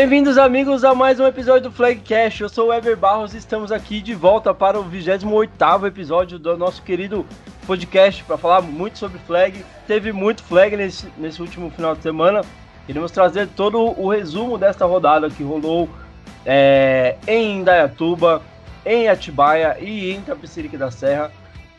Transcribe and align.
Bem-vindos, 0.00 0.38
amigos, 0.38 0.82
a 0.82 0.94
mais 0.94 1.20
um 1.20 1.26
episódio 1.26 1.68
do 1.68 1.76
Flagcast. 1.76 2.40
Eu 2.40 2.48
sou 2.48 2.68
o 2.68 2.72
Ever 2.72 2.96
Barros 2.96 3.34
e 3.34 3.36
estamos 3.36 3.70
aqui 3.70 4.00
de 4.00 4.14
volta 4.14 4.54
para 4.54 4.80
o 4.80 4.82
28 4.82 5.86
episódio 5.86 6.38
do 6.38 6.56
nosso 6.56 6.80
querido 6.80 7.26
podcast 7.66 8.24
para 8.24 8.38
falar 8.38 8.62
muito 8.62 8.98
sobre 8.98 9.18
flag. 9.18 9.62
Teve 9.86 10.10
muito 10.10 10.42
flag 10.42 10.74
nesse, 10.74 11.06
nesse 11.18 11.42
último 11.42 11.70
final 11.70 11.94
de 11.94 12.00
semana. 12.00 12.40
Iremos 12.88 13.12
trazer 13.12 13.46
todo 13.48 13.78
o 13.78 14.08
resumo 14.08 14.56
desta 14.56 14.86
rodada 14.86 15.28
que 15.28 15.42
rolou 15.42 15.86
é, 16.46 17.16
em 17.28 17.58
Indaiatuba, 17.58 18.40
em 18.86 19.06
Atibaia 19.06 19.76
e 19.78 20.12
em 20.12 20.22
Tapicirique 20.22 20.78
da 20.78 20.90
Serra. 20.90 21.30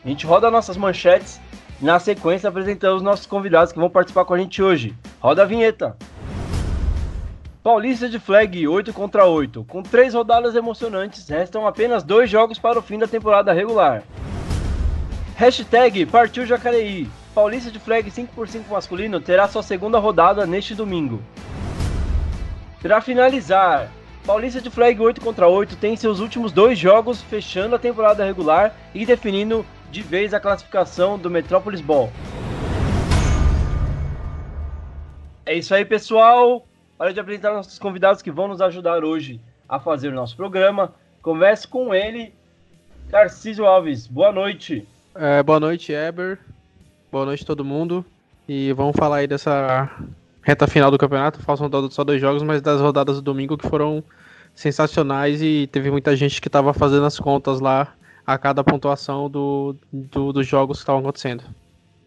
A 0.04 0.08
gente 0.08 0.24
roda 0.26 0.48
nossas 0.48 0.76
manchetes 0.76 1.40
e 1.80 1.84
na 1.84 1.98
sequência 1.98 2.48
apresentamos 2.48 2.98
os 2.98 3.02
nossos 3.02 3.26
convidados 3.26 3.72
que 3.72 3.80
vão 3.80 3.90
participar 3.90 4.24
com 4.24 4.34
a 4.34 4.38
gente 4.38 4.62
hoje. 4.62 4.94
Roda 5.18 5.42
a 5.42 5.44
vinheta! 5.44 5.96
Paulista 7.62 8.08
de 8.08 8.18
Flag 8.18 8.66
8 8.66 8.92
contra 8.92 9.24
8. 9.24 9.62
Com 9.66 9.84
três 9.84 10.14
rodadas 10.14 10.56
emocionantes, 10.56 11.28
restam 11.28 11.64
apenas 11.64 12.02
dois 12.02 12.28
jogos 12.28 12.58
para 12.58 12.76
o 12.76 12.82
fim 12.82 12.98
da 12.98 13.06
temporada 13.06 13.52
regular. 13.52 14.02
Hashtag 15.36 16.04
Partiu 16.06 16.44
Jacareí. 16.44 17.08
Paulista 17.32 17.70
de 17.70 17.78
Flag 17.78 18.10
5x5 18.10 18.68
masculino 18.68 19.20
terá 19.20 19.46
sua 19.46 19.62
segunda 19.62 20.00
rodada 20.00 20.44
neste 20.44 20.74
domingo. 20.74 21.22
Para 22.82 23.00
finalizar, 23.00 23.88
Paulista 24.26 24.60
de 24.60 24.68
Flag 24.68 25.00
8 25.00 25.20
contra 25.20 25.46
8 25.46 25.76
tem 25.76 25.94
seus 25.94 26.18
últimos 26.18 26.50
dois 26.50 26.76
jogos 26.76 27.22
fechando 27.22 27.76
a 27.76 27.78
temporada 27.78 28.24
regular 28.24 28.74
e 28.92 29.06
definindo 29.06 29.64
de 29.88 30.02
vez 30.02 30.34
a 30.34 30.40
classificação 30.40 31.16
do 31.16 31.30
Metrópolis 31.30 31.80
Ball. 31.80 32.10
É 35.46 35.54
isso 35.54 35.72
aí, 35.72 35.84
pessoal. 35.84 36.66
Hora 37.02 37.12
de 37.12 37.18
apresentar 37.18 37.52
nossos 37.52 37.80
convidados 37.80 38.22
que 38.22 38.30
vão 38.30 38.46
nos 38.46 38.60
ajudar 38.60 39.02
hoje 39.02 39.40
a 39.68 39.80
fazer 39.80 40.10
o 40.10 40.14
nosso 40.14 40.36
programa. 40.36 40.94
Converse 41.20 41.66
com 41.66 41.92
ele, 41.92 42.32
Tarcísio 43.10 43.66
Alves. 43.66 44.06
Boa 44.06 44.30
noite. 44.30 44.86
É, 45.12 45.42
boa 45.42 45.58
noite, 45.58 45.92
Eber. 45.92 46.38
Boa 47.10 47.24
noite, 47.24 47.44
todo 47.44 47.64
mundo. 47.64 48.06
E 48.48 48.72
vamos 48.74 48.94
falar 48.94 49.16
aí 49.16 49.26
dessa 49.26 49.90
reta 50.42 50.68
final 50.68 50.92
do 50.92 50.96
campeonato. 50.96 51.42
Faltam 51.42 51.90
só 51.90 52.04
dois 52.04 52.20
jogos, 52.20 52.40
mas 52.44 52.62
das 52.62 52.80
rodadas 52.80 53.16
do 53.16 53.22
domingo 53.22 53.58
que 53.58 53.66
foram 53.66 54.04
sensacionais 54.54 55.42
e 55.42 55.68
teve 55.72 55.90
muita 55.90 56.14
gente 56.14 56.40
que 56.40 56.46
estava 56.46 56.72
fazendo 56.72 57.04
as 57.04 57.18
contas 57.18 57.58
lá 57.58 57.96
a 58.24 58.38
cada 58.38 58.62
pontuação 58.62 59.28
do, 59.28 59.74
do 59.92 60.32
dos 60.32 60.46
jogos 60.46 60.78
que 60.78 60.82
estavam 60.82 61.00
acontecendo. 61.00 61.42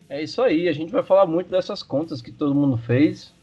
É 0.07 0.23
isso 0.23 0.41
aí, 0.41 0.69
a 0.69 0.73
gente 0.73 0.93
vai 0.93 1.03
falar 1.03 1.25
muito 1.25 1.49
dessas 1.49 1.83
contas 1.83 2.21
que 2.21 2.31
todo 2.31 2.55
mundo 2.55 2.77
fez. 2.77 3.34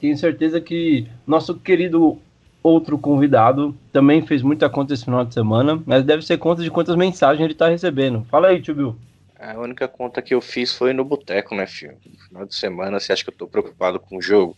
Tenho 0.00 0.16
certeza 0.16 0.60
que 0.60 1.08
nosso 1.26 1.54
querido 1.56 2.18
outro 2.62 2.98
convidado 2.98 3.74
também 3.92 4.24
fez 4.24 4.42
muita 4.42 4.68
conta 4.68 4.94
esse 4.94 5.04
final 5.04 5.24
de 5.24 5.34
semana, 5.34 5.82
mas 5.86 6.04
deve 6.04 6.22
ser 6.22 6.38
conta 6.38 6.62
de 6.62 6.70
quantas 6.70 6.96
mensagens 6.96 7.42
ele 7.42 7.52
está 7.52 7.68
recebendo. 7.68 8.24
Fala 8.30 8.48
aí, 8.48 8.60
tio 8.60 8.74
Bill. 8.74 8.96
A 9.38 9.58
única 9.58 9.86
conta 9.86 10.20
que 10.20 10.34
eu 10.34 10.40
fiz 10.40 10.72
foi 10.76 10.92
no 10.92 11.04
boteco, 11.04 11.54
né, 11.54 11.66
filho? 11.66 11.96
No 12.04 12.18
final 12.18 12.46
de 12.46 12.54
semana, 12.54 12.98
você 12.98 13.12
acha 13.12 13.22
que 13.22 13.30
eu 13.30 13.36
tô 13.36 13.46
preocupado 13.46 14.00
com 14.00 14.16
o 14.16 14.22
jogo? 14.22 14.56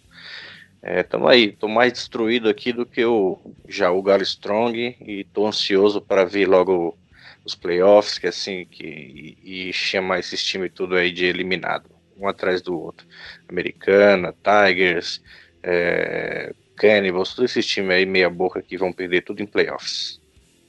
É, 0.82 1.02
tamo 1.02 1.28
aí, 1.28 1.52
tô 1.52 1.68
mais 1.68 1.92
destruído 1.92 2.48
aqui 2.48 2.72
do 2.72 2.86
que 2.86 3.04
o 3.04 3.38
o 3.38 4.02
Galo 4.02 4.22
Strong 4.22 4.96
e 5.00 5.24
tô 5.24 5.46
ansioso 5.46 6.00
para 6.00 6.24
ver 6.24 6.46
logo 6.48 6.96
os 7.44 7.54
playoffs, 7.54 8.18
que 8.18 8.26
assim, 8.26 8.64
que 8.64 9.36
e, 9.44 9.68
e 9.68 9.72
chamar 9.72 10.20
esses 10.20 10.42
times 10.42 10.72
tudo 10.74 10.96
aí 10.96 11.12
de 11.12 11.26
eliminado 11.26 11.99
um 12.20 12.28
atrás 12.28 12.60
do 12.60 12.78
outro. 12.78 13.06
Americana, 13.48 14.34
Tigers, 14.42 15.22
é, 15.62 16.52
Cannibals, 16.76 17.34
todos 17.34 17.50
esses 17.50 17.66
times 17.66 17.90
aí 17.90 18.06
meia 18.06 18.30
boca 18.30 18.62
que 18.62 18.76
vão 18.76 18.92
perder 18.92 19.22
tudo 19.22 19.42
em 19.42 19.46
playoffs. 19.46 20.20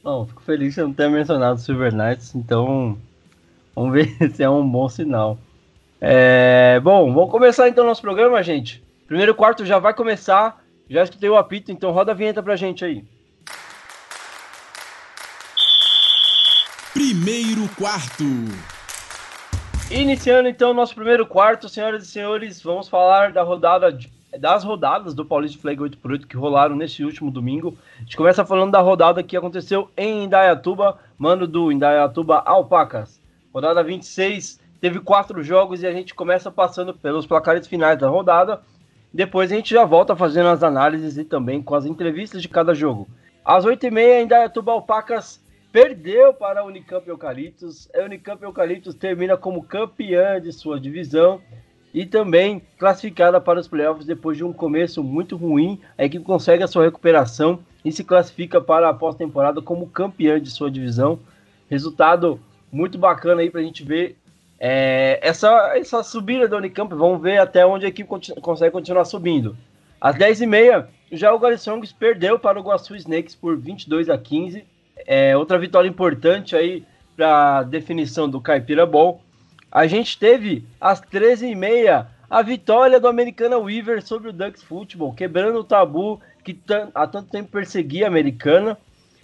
Bom, 0.04 0.26
fico 0.26 0.42
feliz 0.42 0.70
que 0.70 0.76
você 0.76 0.82
não 0.82 0.94
tenha 0.94 1.10
mencionado 1.10 1.56
o 1.56 1.62
Silver 1.62 1.94
Knights, 1.94 2.34
então 2.36 2.98
vamos 3.76 3.94
ver 3.94 4.08
se 4.34 4.44
é 4.44 4.50
um 4.50 4.68
bom 4.68 4.90
sinal. 4.90 5.38
É, 6.00 6.80
bom, 6.80 7.14
vamos 7.14 7.30
começar 7.30 7.70
então 7.70 7.86
nosso 7.86 8.02
programa, 8.02 8.42
gente. 8.42 8.84
Primeiro 9.06 9.36
quarto 9.36 9.66
já 9.66 9.78
vai 9.78 9.94
começar, 9.94 10.64
já 10.90 11.04
escutei 11.04 11.30
o 11.30 11.38
apito, 11.38 11.72
então 11.72 11.92
roda 11.92 12.12
a 12.12 12.16
vinheta 12.16 12.42
pra 12.42 12.56
gente 12.56 12.84
aí. 12.84 13.06
Primeiro 16.94 17.70
quarto. 17.78 18.24
Iniciando 19.92 20.48
então 20.48 20.72
o 20.72 20.74
nosso 20.74 20.96
primeiro 20.96 21.26
quarto, 21.26 21.68
senhoras 21.68 22.04
e 22.04 22.08
senhores, 22.08 22.64
vamos 22.64 22.88
falar 22.88 23.34
da 23.34 23.44
rodada 23.44 23.92
de, 23.92 24.10
das 24.40 24.64
rodadas 24.64 25.14
do 25.14 25.26
Paulista 25.26 25.62
Flag 25.62 25.82
8x8 25.82 26.28
que 26.28 26.38
rolaram 26.38 26.78
nesse 26.78 27.04
último 27.04 27.30
domingo. 27.30 27.78
A 27.98 28.00
gente 28.00 28.16
começa 28.16 28.46
falando 28.46 28.72
da 28.72 28.80
rodada 28.80 29.22
que 29.22 29.36
aconteceu 29.36 29.92
em 29.98 30.24
Indaiatuba, 30.24 30.98
mano 31.18 31.46
do 31.46 31.74
Indaiatuba 31.74 32.40
Alpacas. 32.40 33.20
Rodada 33.54 33.84
26, 33.84 34.62
teve 34.80 35.02
quatro 35.02 35.44
jogos 35.44 35.84
e 35.84 35.88
a 35.88 35.92
gente 35.92 36.16
começa 36.16 36.50
passando 36.50 36.94
pelos 36.94 37.26
placares 37.26 37.68
finais 37.68 38.00
da 38.00 38.08
rodada. 38.08 38.62
Depois 39.14 39.52
a 39.52 39.56
gente 39.56 39.72
já 39.74 39.84
volta 39.84 40.16
fazendo 40.16 40.48
as 40.48 40.64
análises 40.64 41.18
e 41.18 41.26
também 41.26 41.62
com 41.62 41.76
as 41.76 41.86
entrevistas 41.86 42.42
de 42.42 42.48
cada 42.48 42.74
jogo. 42.74 43.10
Às 43.44 43.66
8h30, 43.66 44.24
Indaiatuba 44.24 44.72
Alpacas 44.72 45.41
perdeu 45.72 46.34
para 46.34 46.62
a 46.62 46.66
Unicamp 46.66 47.08
Eucaliptus. 47.08 47.90
A 47.96 48.04
Unicamp 48.04 48.44
Eucaliptus 48.44 48.94
termina 48.94 49.38
como 49.38 49.64
campeã 49.64 50.40
de 50.40 50.52
sua 50.52 50.80
divisão 50.80 51.42
e 51.94 52.06
também 52.06 52.62
classificada 52.78 53.40
para 53.40 53.60
os 53.60 53.68
playoffs 53.68 54.06
depois 54.06 54.38
de 54.38 54.44
um 54.44 54.54
começo 54.54 55.04
muito 55.04 55.38
ruim. 55.38 55.80
A 55.98 56.06
equipe 56.06 56.26
consegue 56.26 56.64
a 56.64 56.68
sua 56.68 56.84
recuperação 56.84 57.60
e 57.84 57.92
se 57.92 58.04
classifica 58.04 58.60
para 58.62 58.90
a 58.90 58.94
pós-temporada 58.94 59.62
como 59.62 59.90
campeã 59.90 60.40
de 60.40 60.50
sua 60.50 60.70
divisão. 60.70 61.20
Resultado 61.70 62.40
muito 62.72 62.98
bacana 62.98 63.42
aí 63.42 63.50
para 63.50 63.62
a 63.62 63.64
gente 63.64 63.84
ver 63.84 64.18
é, 64.60 65.20
essa, 65.22 65.78
essa 65.78 66.04
subida 66.04 66.48
da 66.48 66.58
Unicamp. 66.58 66.94
Vamos 66.94 67.22
ver 67.22 67.40
até 67.40 67.66
onde 67.66 67.86
a 67.86 67.90
equipe 67.90 68.10
consegue 68.42 68.72
continuar 68.72 69.06
subindo. 69.06 69.56
Às 70.00 70.16
10h30, 70.16 70.88
já 71.12 71.34
o 71.34 71.40
Galistrongs 71.40 71.94
perdeu 71.94 72.40
para 72.40 72.60
o 72.60 72.64
Guaçu 72.64 72.96
Snakes 72.96 73.36
por 73.36 73.58
22 73.58 74.10
a 74.10 74.18
15 74.18 74.66
é, 75.06 75.36
outra 75.38 75.58
vitória 75.58 75.88
importante 75.88 76.56
aí 76.56 76.84
para 77.16 77.64
definição 77.64 78.30
do 78.30 78.42
Caipira 78.42 78.86
Ball. 78.86 79.22
A 79.72 79.88
gente 79.88 80.18
teve 80.18 80.66
às 80.80 81.02
13h30 81.02 82.06
a 82.30 82.42
vitória 82.42 83.00
do 83.00 83.08
Americana 83.08 83.58
Weaver 83.58 84.06
sobre 84.06 84.30
o 84.30 84.34
Ducks 84.34 84.64
Football, 84.64 85.14
quebrando 85.14 85.60
o 85.60 85.64
tabu 85.64 86.22
que 86.44 86.58
há 86.96 87.06
tanto 87.06 87.30
tempo 87.30 87.52
perseguia 87.52 88.06
a 88.06 88.08
Americana. 88.08 88.78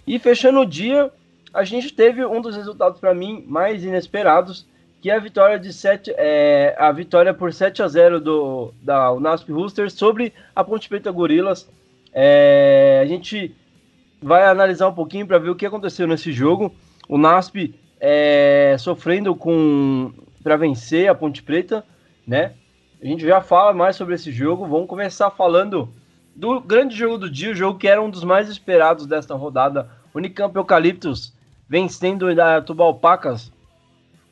E 0.06 0.18
fechando 0.18 0.60
o 0.60 0.66
dia, 0.66 1.10
a 1.52 1.64
gente 1.64 1.92
teve 1.92 2.24
um 2.24 2.40
dos 2.40 2.56
resultados 2.56 3.00
para 3.00 3.14
mim 3.14 3.44
mais 3.46 3.84
inesperados, 3.84 4.66
que 5.00 5.10
é 5.10 5.16
a 5.16 5.20
vitória 5.20 5.58
de 5.58 5.72
7, 5.72 6.12
é, 6.16 6.74
a 6.78 6.90
vitória 6.92 7.32
por 7.32 7.52
7 7.52 7.82
a 7.82 7.88
0 7.88 8.20
do 8.20 8.74
da 8.82 9.12
Unasp 9.12 9.50
Roosters 9.50 9.92
sobre 9.92 10.32
a 10.54 10.62
Ponte 10.62 10.88
Preta 10.88 11.10
Gorilas. 11.10 11.68
É, 12.12 13.00
a 13.02 13.06
gente 13.06 13.54
vai 14.20 14.44
analisar 14.44 14.88
um 14.88 14.94
pouquinho 14.94 15.26
para 15.26 15.38
ver 15.38 15.50
o 15.50 15.54
que 15.54 15.66
aconteceu 15.66 16.06
nesse 16.06 16.32
jogo. 16.32 16.74
O 17.08 17.16
NASP 17.16 17.74
é, 18.00 18.76
sofrendo 18.78 19.34
com 19.34 20.12
para 20.42 20.56
vencer 20.56 21.08
a 21.08 21.14
Ponte 21.14 21.42
Preta, 21.42 21.84
né? 22.26 22.54
A 23.02 23.06
gente 23.06 23.24
já 23.24 23.40
fala 23.40 23.72
mais 23.72 23.96
sobre 23.96 24.14
esse 24.14 24.32
jogo. 24.32 24.66
Vamos 24.66 24.88
começar 24.88 25.30
falando 25.30 25.88
do 26.34 26.60
grande 26.60 26.96
jogo 26.96 27.18
do 27.18 27.30
dia, 27.30 27.50
o 27.50 27.54
jogo 27.54 27.78
que 27.78 27.88
era 27.88 28.00
um 28.00 28.10
dos 28.10 28.24
mais 28.24 28.48
esperados 28.48 29.06
desta 29.06 29.34
rodada. 29.34 29.90
Unicamp 30.14 30.54
Eucaliptus 30.56 31.32
vencendo 31.68 32.34
da 32.34 32.62
Tubal 32.62 32.94
Pacas. 32.94 33.52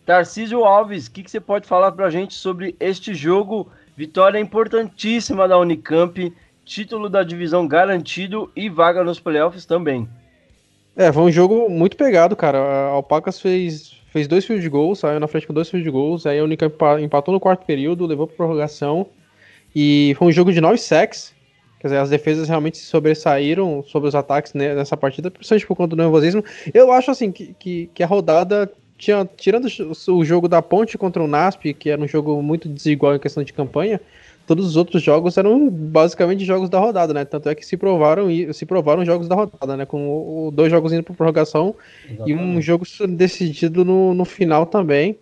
Tarcísio 0.05 0.65
Alves, 0.65 1.07
o 1.07 1.11
que, 1.11 1.23
que 1.23 1.31
você 1.31 1.41
pode 1.41 1.67
falar 1.67 1.93
para 1.93 2.07
a 2.07 2.11
gente 2.11 2.35
sobre 2.35 2.77
este 2.79 3.13
jogo? 3.13 3.69
Vitória 3.97 4.39
importantíssima 4.39 5.49
da 5.49 5.59
Unicamp 5.59 6.33
título 6.67 7.09
da 7.09 7.23
divisão 7.23 7.67
garantido 7.67 8.51
e 8.55 8.69
vaga 8.69 9.05
nos 9.05 9.21
playoffs 9.21 9.65
também. 9.65 10.07
É, 10.97 11.13
foi 11.13 11.23
um 11.23 11.31
jogo 11.31 11.69
muito 11.71 11.97
pegado, 11.97 12.35
cara. 12.35 12.59
A 12.59 12.87
Alpacas 12.89 13.41
fez, 13.41 13.93
fez 14.13 14.27
dois 14.27 14.45
fios 14.45 14.61
de 14.61 14.69
gols, 14.69 14.99
saiu 14.99 15.21
na 15.21 15.29
frente 15.29 15.47
com 15.47 15.55
dois 15.55 15.71
fios 15.71 15.85
de 15.85 15.91
gols, 15.91 16.27
aí 16.27 16.39
a 16.41 16.45
Unicamp 16.45 16.75
empatou 17.01 17.33
no 17.33 17.41
quarto 17.41 17.65
período, 17.65 18.05
levou 18.05 18.27
para 18.27 18.37
prorrogação, 18.37 19.07
e 19.75 20.15
foi 20.19 20.29
um 20.29 20.33
jogo 20.33 20.53
de 20.53 20.61
nove 20.61 20.79
sacks, 20.79 21.33
quer 21.79 21.89
dizer, 21.89 21.99
as 21.99 22.11
defesas 22.11 22.49
realmente 22.49 22.79
se 22.79 22.85
sobressaíram 22.85 23.85
sobre 23.87 24.09
os 24.09 24.15
ataques 24.15 24.53
nessa 24.55 24.97
partida, 24.97 25.31
principalmente 25.31 25.67
por 25.67 25.77
conta 25.77 25.95
do 25.95 26.03
nervosismo. 26.03 26.43
Eu 26.75 26.91
acho, 26.91 27.11
assim, 27.11 27.31
que, 27.31 27.55
que, 27.59 27.91
que 27.95 28.03
a 28.03 28.07
rodada, 28.07 28.73
tinha, 28.99 29.29
tirando 29.37 29.69
o 30.09 30.25
jogo 30.25 30.49
da 30.49 30.63
Ponte 30.63 30.99
contra 30.99 31.23
o 31.23 31.29
NASP, 31.29 31.75
que 31.75 31.91
era 31.91 32.01
um 32.01 32.09
jogo 32.09 32.43
muito 32.43 32.69
desigual 32.69 33.15
em 33.15 33.21
questão 33.21 33.45
de 33.45 33.53
campanha, 33.53 34.01
todos 34.47 34.65
os 34.67 34.77
outros 34.77 35.03
jogos 35.03 35.37
eram 35.37 35.69
basicamente 35.69 36.45
jogos 36.45 36.71
da 36.71 36.79
rodada, 36.79 37.13
né? 37.13 37.25
Tanto 37.25 37.49
é 37.49 37.55
que 37.55 37.67
se 37.67 37.77
provaram 37.77 38.29
se 38.53 38.65
provaram 38.65 39.05
jogos 39.05 39.29
da 39.29 39.35
rodada, 39.35 39.77
né? 39.77 39.85
Com 39.85 40.51
dois 40.55 40.71
jogos 40.71 40.93
indo 40.93 41.03
para 41.03 41.15
prorrogação 41.15 41.75
Exatamente. 42.05 42.31
e 42.31 42.35
um 42.35 42.61
jogo 42.61 42.85
decidido 43.09 43.85
no, 43.85 44.15
no 44.15 44.25
final 44.25 44.67
também. 44.67 45.19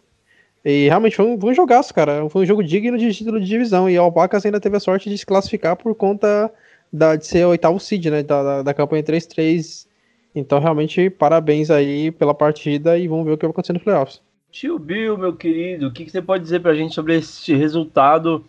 E 0.64 0.88
realmente 0.88 1.16
foi 1.16 1.26
um, 1.26 1.40
foi 1.40 1.52
um 1.52 1.54
jogaço, 1.54 1.92
cara. 1.92 2.28
Foi 2.30 2.42
um 2.42 2.46
jogo 2.46 2.62
digno 2.62 2.96
de 2.96 3.12
título 3.12 3.40
de 3.40 3.46
divisão. 3.46 3.88
E 3.88 3.98
a 3.98 4.00
Alpacas 4.00 4.46
ainda 4.46 4.60
teve 4.60 4.76
a 4.76 4.80
sorte 4.80 5.10
de 5.10 5.18
se 5.18 5.26
classificar 5.26 5.76
por 5.76 5.94
conta 5.94 6.50
da, 6.92 7.16
de 7.16 7.26
ser 7.26 7.44
o 7.44 7.50
oitavo 7.50 7.78
seed, 7.78 8.06
né? 8.06 8.22
Da, 8.22 8.42
da, 8.42 8.62
da 8.62 8.74
campanha 8.74 9.02
3-3. 9.02 9.86
Então, 10.34 10.58
realmente, 10.58 11.10
parabéns 11.10 11.70
aí 11.70 12.10
pela 12.10 12.34
partida 12.34 12.98
e 12.98 13.06
vamos 13.06 13.26
ver 13.26 13.32
o 13.32 13.38
que 13.38 13.44
vai 13.44 13.50
acontecer 13.50 13.74
nos 13.74 13.82
playoffs. 13.82 14.20
Tio 14.50 14.78
Bill, 14.78 15.18
meu 15.18 15.34
querido, 15.34 15.88
o 15.88 15.92
que, 15.92 16.04
que 16.04 16.10
você 16.10 16.22
pode 16.22 16.42
dizer 16.44 16.60
pra 16.60 16.74
gente 16.74 16.94
sobre 16.94 17.16
esse 17.16 17.54
resultado? 17.54 18.44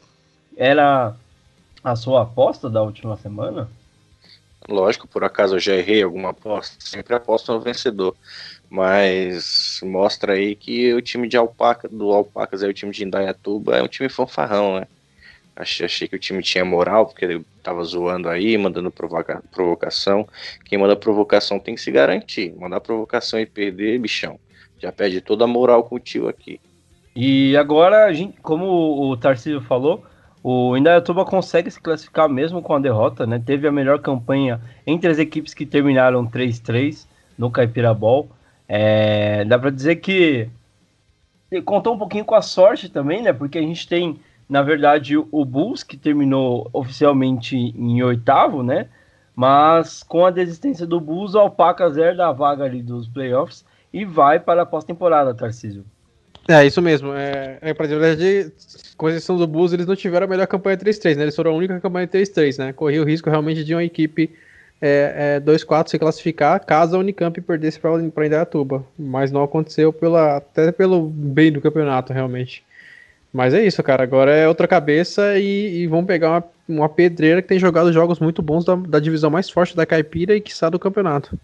Era 0.56 1.16
a 1.84 1.96
sua 1.96 2.24
aposta 2.24 2.70
da 2.70 2.82
última 2.82 3.18
semana? 3.18 3.70
Lógico, 4.68 5.08
por 5.08 5.24
acaso 5.24 5.56
eu 5.56 5.60
já 5.60 5.76
errei 5.76 6.02
alguma 6.02 6.30
aposta, 6.30 6.76
sempre 6.80 7.14
aposto 7.14 7.54
no 7.54 7.60
vencedor. 7.60 8.16
Mas 8.70 9.80
mostra 9.84 10.34
aí 10.34 10.56
que 10.56 10.94
o 10.94 11.02
time 11.02 11.28
de 11.28 11.38
Alpaca, 11.38 11.88
do 11.88 12.12
Alpacas 12.12 12.64
é 12.64 12.68
o 12.68 12.74
time 12.74 12.92
de 12.92 13.04
Indaiatuba, 13.04 13.78
é 13.78 13.84
um 13.84 13.88
time 13.88 14.10
fanfarrão, 14.10 14.80
né? 14.80 14.88
Achei, 15.56 15.86
achei 15.86 16.08
que 16.08 16.16
o 16.16 16.20
time 16.20 16.44
tinha 16.44 16.66
moral, 16.66 17.06
porque 17.06 17.24
ele 17.24 17.46
tava 17.64 17.82
zoando 17.84 18.28
aí, 18.28 18.58
mandando 18.58 18.92
provoca, 18.92 19.42
provocação. 19.54 20.28
Quem 20.66 20.78
manda 20.78 20.96
provocação 20.98 21.60
tem 21.60 21.76
que 21.76 21.82
se 21.82 21.92
garantir. 21.92 22.54
Mandar 22.58 22.82
provocação 22.82 23.40
e 23.40 23.46
perder, 23.46 24.00
bichão. 24.00 24.38
Já 24.80 24.92
perde 24.92 25.22
toda 25.22 25.46
a 25.46 25.48
moral 25.48 25.84
com 25.84 25.96
o 25.96 26.00
tio 26.00 26.28
aqui. 26.28 26.60
E 27.16 27.56
agora, 27.56 28.08
como 28.42 29.10
o 29.10 29.16
Tarcísio 29.16 29.62
falou, 29.62 30.04
o 30.48 30.78
Indaiatuba 30.78 31.26
consegue 31.26 31.72
se 31.72 31.82
classificar 31.82 32.30
mesmo 32.30 32.62
com 32.62 32.76
a 32.76 32.80
derrota, 32.80 33.26
né? 33.26 33.42
Teve 33.44 33.68
a 33.68 33.72
melhor 33.72 33.98
campanha 33.98 34.62
entre 34.86 35.10
as 35.10 35.18
equipes 35.18 35.56
que 35.56 35.66
terminaram 35.66 36.24
3-3 36.24 37.08
no 37.36 37.50
Caipira 37.50 37.92
Ball. 37.96 38.30
É, 38.68 39.44
dá 39.46 39.58
para 39.58 39.72
dizer 39.72 39.96
que 39.96 40.48
contou 41.66 41.96
um 41.96 41.98
pouquinho 41.98 42.24
com 42.24 42.36
a 42.36 42.44
sorte 42.44 42.90
também, 42.90 43.24
né? 43.24 43.34
Porque 43.34 43.58
a 43.58 43.62
gente 43.62 43.88
tem, 43.88 44.20
na 44.48 44.62
verdade, 44.62 45.18
o 45.18 45.44
Bulls 45.44 45.82
que 45.82 45.98
terminou 45.98 46.70
oficialmente 46.72 47.58
em 47.58 48.04
oitavo, 48.04 48.62
né? 48.62 48.88
Mas 49.36 50.04
com 50.04 50.28
a 50.28 50.30
desistência 50.30 50.86
do 50.86 51.02
Bulls, 51.02 51.34
o 51.34 51.40
Alpaca 51.40 51.90
zero 51.90 52.18
da 52.18 52.32
vaga 52.32 52.66
ali 52.66 52.84
dos 52.84 53.08
playoffs 53.08 53.66
e 53.92 54.06
vai 54.06 54.40
para 54.40 54.62
a 54.62 54.66
pós-temporada, 54.68 55.34
Tarcísio. 55.34 55.84
É, 56.48 56.66
isso 56.66 56.82
mesmo. 56.82 57.14
É, 57.14 57.58
é 57.62 57.74
pra 57.74 57.88
dizer, 57.88 58.54
com 58.96 59.10
exceção 59.10 59.38
do 59.38 59.48
Bulls, 59.48 59.74
eles 59.74 59.88
não 59.88 59.96
tiveram 59.96 60.26
a 60.26 60.30
melhor 60.30 60.48
campanha 60.48 60.78
3-3, 60.78 61.16
né? 61.16 61.24
Eles 61.24 61.36
foram 61.36 61.52
a 61.52 61.56
única 61.56 61.80
campanha 61.80 62.08
3-3, 62.08 62.60
né? 62.60 62.74
Corria 62.74 63.02
o 63.02 63.06
risco 63.06 63.30
realmente 63.30 63.64
de 63.64 63.74
uma 63.74 63.84
equipe 63.84 64.30
é, 64.82 65.38
é, 65.38 65.40
2-4 65.40 65.90
se 65.90 65.98
classificar 65.98 66.64
caso 66.64 66.96
a 66.96 67.00
Unicamp 67.00 67.40
perdesse 67.42 67.80
para 67.80 68.26
Indaiatuba. 68.26 68.86
Mas 68.98 69.32
não 69.32 69.44
aconteceu 69.44 69.92
pela, 69.92 70.38
até 70.38 70.72
pelo 70.72 71.08
bem 71.08 71.52
do 71.52 71.62
campeonato, 71.62 72.14
realmente. 72.14 72.64
Mas 73.34 73.54
é 73.54 73.66
isso, 73.66 73.82
cara. 73.84 74.04
Agora 74.04 74.32
é 74.32 74.48
outra 74.48 74.68
cabeça 74.68 75.38
e, 75.38 75.82
e 75.82 75.88
vão 75.88 76.06
pegar 76.06 76.30
uma, 76.30 76.44
uma, 76.70 76.90
pedreira 76.90 77.42
que 77.42 77.48
tem 77.48 77.60
jogado 77.60 77.92
jogos 77.92 78.20
muito 78.20 78.42
bons 78.42 78.64
da, 78.64 78.76
da 78.76 79.00
divisão 79.00 79.30
mais 79.30 79.50
forte 79.50 79.76
da 79.76 79.86
Caipira 79.86 80.36
e 80.36 80.42
que 80.42 80.52
está 80.52 80.70
do 80.70 80.80
campeonato. 80.80 81.38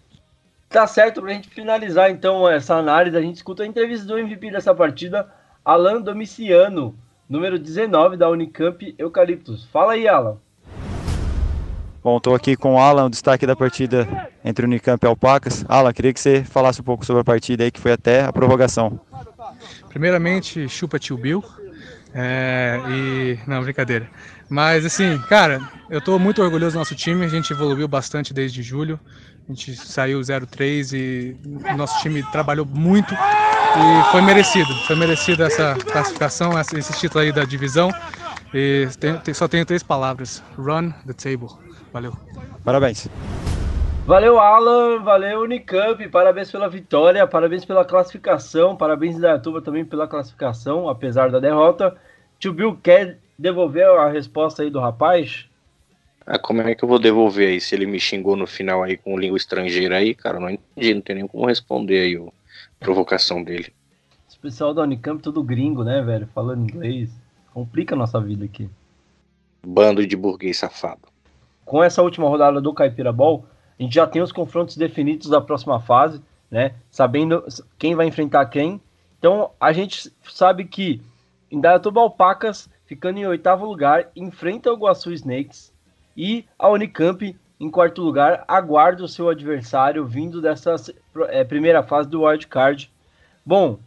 Tá 0.72 0.86
certo, 0.86 1.20
pra 1.20 1.34
gente 1.34 1.50
finalizar 1.50 2.10
então 2.10 2.48
essa 2.48 2.74
análise, 2.76 3.14
a 3.14 3.20
gente 3.20 3.36
escuta 3.36 3.62
a 3.62 3.66
entrevista 3.66 4.06
do 4.06 4.18
MVP 4.18 4.50
dessa 4.50 4.74
partida, 4.74 5.28
Alan 5.62 6.00
Domiciano, 6.00 6.98
número 7.28 7.58
19 7.58 8.16
da 8.16 8.30
Unicamp 8.30 8.94
Eucaliptus. 8.98 9.66
Fala 9.66 9.92
aí, 9.92 10.08
Alan. 10.08 10.38
Bom, 12.02 12.16
estou 12.16 12.34
aqui 12.34 12.56
com 12.56 12.76
o 12.76 12.78
Alan, 12.78 13.04
o 13.04 13.10
destaque 13.10 13.46
da 13.46 13.54
partida 13.54 14.08
entre 14.42 14.64
Unicamp 14.64 15.04
e 15.04 15.06
Alpacas. 15.06 15.62
Alan, 15.68 15.92
queria 15.92 16.12
que 16.12 16.18
você 16.18 16.42
falasse 16.42 16.80
um 16.80 16.84
pouco 16.84 17.04
sobre 17.04 17.20
a 17.20 17.24
partida 17.24 17.64
aí, 17.64 17.70
que 17.70 17.78
foi 17.78 17.92
até 17.92 18.24
a 18.24 18.32
prorrogação. 18.32 18.98
Primeiramente, 19.90 20.70
chupa 20.70 20.98
tio 20.98 21.18
Bill. 21.18 21.44
É, 22.14 22.80
e. 22.88 23.38
Não, 23.46 23.62
brincadeira. 23.62 24.08
Mas 24.48 24.84
assim, 24.84 25.18
cara, 25.28 25.60
eu 25.88 25.98
estou 25.98 26.18
muito 26.18 26.42
orgulhoso 26.42 26.76
do 26.76 26.78
nosso 26.78 26.94
time. 26.94 27.24
A 27.24 27.28
gente 27.28 27.52
evoluiu 27.52 27.86
bastante 27.86 28.34
desde 28.34 28.62
julho. 28.62 28.98
A 29.48 29.52
gente 29.52 29.74
saiu 29.76 30.20
0-3 30.20 30.92
e 30.92 31.36
o 31.44 31.76
nosso 31.76 32.00
time 32.00 32.22
trabalhou 32.30 32.64
muito 32.64 33.12
e 33.14 34.12
foi 34.12 34.22
merecido. 34.22 34.72
Foi 34.86 34.96
merecido 34.96 35.42
essa 35.42 35.74
classificação, 35.74 36.52
esse 36.60 36.92
título 36.98 37.24
aí 37.24 37.32
da 37.32 37.44
divisão. 37.44 37.90
E 38.54 38.88
tem, 39.00 39.34
só 39.34 39.48
tenho 39.48 39.66
três 39.66 39.82
palavras: 39.82 40.42
run 40.56 40.92
the 41.06 41.12
table. 41.12 41.48
Valeu. 41.92 42.12
Parabéns. 42.64 43.08
Valeu, 44.06 44.38
Alan. 44.38 45.02
Valeu, 45.02 45.42
Unicamp. 45.42 46.06
Parabéns 46.08 46.50
pela 46.50 46.68
vitória. 46.68 47.26
Parabéns 47.26 47.64
pela 47.64 47.84
classificação. 47.84 48.76
Parabéns, 48.76 49.18
Dayatuba, 49.18 49.62
também 49.62 49.84
pela 49.84 50.06
classificação, 50.06 50.88
apesar 50.88 51.30
da 51.30 51.38
derrota. 51.40 51.96
Tio 52.38 52.52
Bill, 52.52 52.76
quer 52.82 53.18
devolver 53.38 53.86
a 53.86 54.08
resposta 54.08 54.62
aí 54.62 54.70
do 54.70 54.80
rapaz? 54.80 55.48
Ah, 56.26 56.38
como 56.38 56.62
é 56.62 56.74
que 56.74 56.84
eu 56.84 56.88
vou 56.88 56.98
devolver 56.98 57.48
aí? 57.48 57.60
Se 57.60 57.74
ele 57.74 57.86
me 57.86 57.98
xingou 57.98 58.36
no 58.36 58.46
final 58.46 58.82
aí 58.82 58.96
com 58.96 59.18
língua 59.18 59.36
estrangeira 59.36 59.96
aí, 59.96 60.14
cara, 60.14 60.38
não 60.38 60.50
entendi, 60.50 60.94
não 60.94 61.00
tem 61.00 61.16
nem 61.16 61.26
como 61.26 61.46
responder 61.46 62.00
aí 62.00 62.16
a 62.16 62.84
provocação 62.84 63.42
dele. 63.42 63.72
Esse 64.28 64.38
pessoal 64.38 64.72
da 64.72 64.82
Unicamp 64.82 65.22
tudo 65.22 65.42
gringo, 65.42 65.84
né, 65.84 66.00
velho? 66.02 66.28
Falando 66.34 66.62
inglês. 66.62 67.10
Complica 67.52 67.94
a 67.94 67.98
nossa 67.98 68.20
vida 68.20 68.44
aqui. 68.44 68.68
Bando 69.64 70.06
de 70.06 70.16
burguês 70.16 70.56
safado 70.56 71.12
com 71.64 71.82
essa 71.82 72.02
última 72.02 72.28
rodada 72.28 72.60
do 72.60 72.74
Caipira 72.74 73.12
Ball, 73.12 73.46
a 73.78 73.82
gente 73.82 73.94
já 73.94 74.06
tem 74.06 74.20
os 74.20 74.32
confrontos 74.32 74.76
definidos 74.76 75.28
da 75.28 75.40
próxima 75.40 75.80
fase, 75.80 76.22
né? 76.50 76.74
Sabendo 76.90 77.44
quem 77.78 77.94
vai 77.94 78.06
enfrentar 78.06 78.44
quem. 78.46 78.80
Então 79.18 79.50
a 79.58 79.72
gente 79.72 80.12
sabe 80.30 80.64
que 80.64 81.00
Indaiatuba 81.50 82.00
Alpacas, 82.00 82.68
ficando 82.84 83.18
em 83.18 83.26
oitavo 83.26 83.64
lugar, 83.64 84.10
enfrenta 84.14 84.70
o 84.70 84.76
Guaçu 84.76 85.12
Snakes 85.12 85.71
e 86.16 86.44
a 86.58 86.68
Unicamp, 86.68 87.36
em 87.60 87.70
quarto 87.70 88.02
lugar, 88.02 88.44
aguarda 88.48 89.04
o 89.04 89.08
seu 89.08 89.28
adversário 89.28 90.04
vindo 90.04 90.40
dessa 90.40 90.74
é, 91.28 91.44
primeira 91.44 91.82
fase 91.82 92.08
do 92.08 92.22
Wild 92.22 92.46
Card. 92.46 92.90
Bom, 93.44 93.78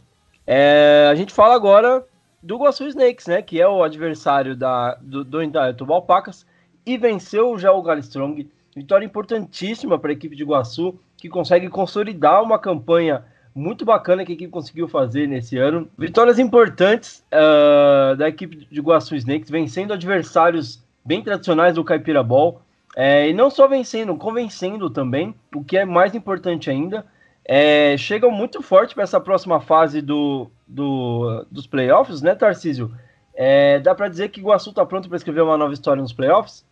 é, 0.46 1.08
a 1.10 1.14
gente 1.14 1.32
fala 1.32 1.54
agora 1.54 2.04
do 2.42 2.56
Guaçu 2.58 2.86
Snakes, 2.86 3.26
né? 3.26 3.42
Que 3.42 3.60
é 3.60 3.68
o 3.68 3.82
adversário 3.82 4.56
da, 4.56 4.94
do, 5.00 5.24
do 5.24 5.42
Indaiatuba 5.42 5.94
Alpacas 5.94 6.46
e 6.84 6.96
venceu 6.96 7.58
já 7.58 7.72
o 7.72 7.82
Galstrong. 7.82 8.48
Vitória 8.74 9.04
importantíssima 9.04 9.98
para 9.98 10.10
a 10.10 10.12
equipe 10.12 10.36
de 10.36 10.42
Iguaçu, 10.42 10.98
que 11.16 11.28
consegue 11.28 11.68
consolidar 11.68 12.42
uma 12.42 12.58
campanha 12.58 13.24
muito 13.54 13.86
bacana 13.86 14.24
que 14.24 14.32
a 14.32 14.34
equipe 14.34 14.50
conseguiu 14.50 14.86
fazer 14.86 15.26
nesse 15.26 15.56
ano. 15.56 15.88
Vitórias 15.96 16.38
importantes 16.38 17.24
uh, 17.32 18.14
da 18.14 18.28
equipe 18.28 18.66
de 18.70 18.78
Iguaçu 18.78 19.16
Snakes, 19.16 19.50
vencendo 19.50 19.94
adversários 19.94 20.84
bem 21.06 21.22
tradicionais 21.22 21.74
do 21.74 21.84
Caipira 21.84 22.22
Ball. 22.22 22.60
É, 22.96 23.28
e 23.28 23.32
não 23.32 23.50
só 23.50 23.68
vencendo, 23.68 24.16
convencendo 24.16 24.90
também, 24.90 25.34
o 25.54 25.62
que 25.62 25.76
é 25.76 25.84
mais 25.84 26.14
importante 26.14 26.68
ainda. 26.70 27.06
É, 27.44 27.96
chegam 27.96 28.30
muito 28.30 28.60
forte 28.60 28.94
para 28.94 29.04
essa 29.04 29.20
próxima 29.20 29.60
fase 29.60 30.02
do, 30.02 30.50
do, 30.66 31.46
dos 31.50 31.66
playoffs, 31.66 32.20
né, 32.20 32.34
Tarcísio? 32.34 32.90
É, 33.34 33.78
dá 33.78 33.94
para 33.94 34.08
dizer 34.08 34.30
que 34.30 34.40
Iguaçu 34.40 34.70
está 34.70 34.84
pronto 34.84 35.08
para 35.08 35.16
escrever 35.16 35.42
uma 35.42 35.56
nova 35.56 35.72
história 35.72 36.02
nos 36.02 36.12
playoffs? 36.12 36.64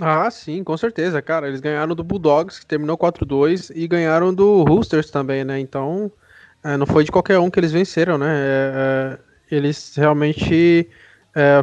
Ah, 0.00 0.30
sim, 0.30 0.64
com 0.64 0.76
certeza, 0.76 1.22
cara. 1.22 1.46
Eles 1.46 1.60
ganharam 1.60 1.94
do 1.94 2.02
Bulldogs, 2.02 2.58
que 2.58 2.66
terminou 2.66 2.98
4-2, 2.98 3.70
e 3.74 3.86
ganharam 3.86 4.34
do 4.34 4.64
Roosters 4.64 5.10
também, 5.10 5.44
né? 5.44 5.60
Então, 5.60 6.10
é, 6.64 6.76
não 6.76 6.86
foi 6.86 7.04
de 7.04 7.12
qualquer 7.12 7.38
um 7.38 7.50
que 7.50 7.60
eles 7.60 7.72
venceram, 7.72 8.18
né? 8.18 8.26
É, 8.28 8.72
é, 8.74 9.56
eles 9.56 9.94
realmente 9.96 10.88
é, 11.34 11.62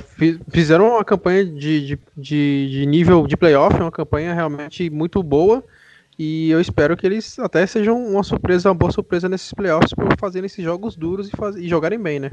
fizeram 0.50 0.96
uma 0.96 1.04
campanha 1.04 1.46
de, 1.46 1.86
de, 1.86 2.00
de, 2.16 2.70
de, 2.70 2.86
nível 2.86 3.28
de 3.28 3.36
playoff, 3.36 3.76
uma 3.80 3.92
campanha 3.92 4.34
realmente 4.34 4.90
muito 4.90 5.22
boa. 5.22 5.64
E 6.18 6.50
eu 6.50 6.60
espero 6.60 6.98
que 6.98 7.06
eles 7.06 7.38
até 7.38 7.66
sejam 7.68 8.04
uma 8.04 8.24
surpresa, 8.24 8.70
uma 8.70 8.76
boa 8.76 8.92
surpresa 8.92 9.30
nesses 9.30 9.54
playoffs 9.54 9.94
por 9.94 10.08
fazerem 10.18 10.48
esses 10.48 10.64
jogos 10.64 10.96
duros 10.96 11.28
e, 11.28 11.36
faz, 11.36 11.56
e 11.56 11.68
jogarem 11.68 12.00
bem, 12.00 12.20
né? 12.20 12.32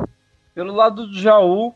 Pelo 0.55 0.73
lado 0.73 1.07
do 1.07 1.19
Jaú, 1.19 1.75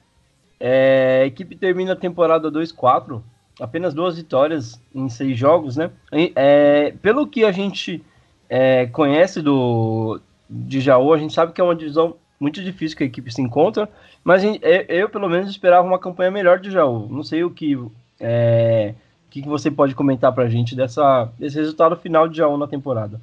é, 0.59 1.21
a 1.25 1.27
equipe 1.27 1.55
termina 1.55 1.93
a 1.93 1.97
temporada 1.97 2.51
2-4 2.51 3.21
apenas 3.61 3.93
duas 3.93 4.17
vitórias 4.17 4.81
em 4.95 5.09
seis 5.09 5.37
jogos, 5.37 5.77
né? 5.77 5.91
É, 6.35 6.95
pelo 7.03 7.27
que 7.27 7.45
a 7.45 7.53
gente 7.53 8.03
é, 8.49 8.87
conhece 8.87 9.43
do 9.43 10.21
de 10.49 10.81
Jaú, 10.81 11.13
a 11.13 11.19
gente 11.19 11.35
sabe 11.35 11.53
que 11.53 11.61
é 11.61 11.65
uma 11.65 11.75
divisão 11.75 12.17
muito 12.41 12.63
difícil 12.63 12.97
que 12.97 13.05
a 13.05 13.07
equipe 13.07 13.33
se 13.33 13.43
encontra, 13.43 13.89
mas 14.23 14.45
eu, 14.45 14.59
eu 14.89 15.09
pelo 15.09 15.29
menos 15.29 15.51
esperava 15.51 15.87
uma 15.87 15.99
campanha 15.99 16.31
melhor 16.31 16.59
de 16.59 16.71
Jaú. 16.71 17.09
Não 17.09 17.23
sei 17.23 17.45
o 17.45 17.51
que 17.51 17.77
é, 18.21 18.95
o 19.27 19.31
que 19.31 19.43
você 19.43 19.71
pode 19.71 19.95
comentar 19.95 20.33
pra 20.33 20.49
gente 20.49 20.75
dessa, 20.75 21.31
desse 21.39 21.57
resultado 21.57 21.97
final 21.97 22.29
de 22.29 22.39
Jaú 22.39 22.57
na 22.57 22.67
temporada. 22.67 23.21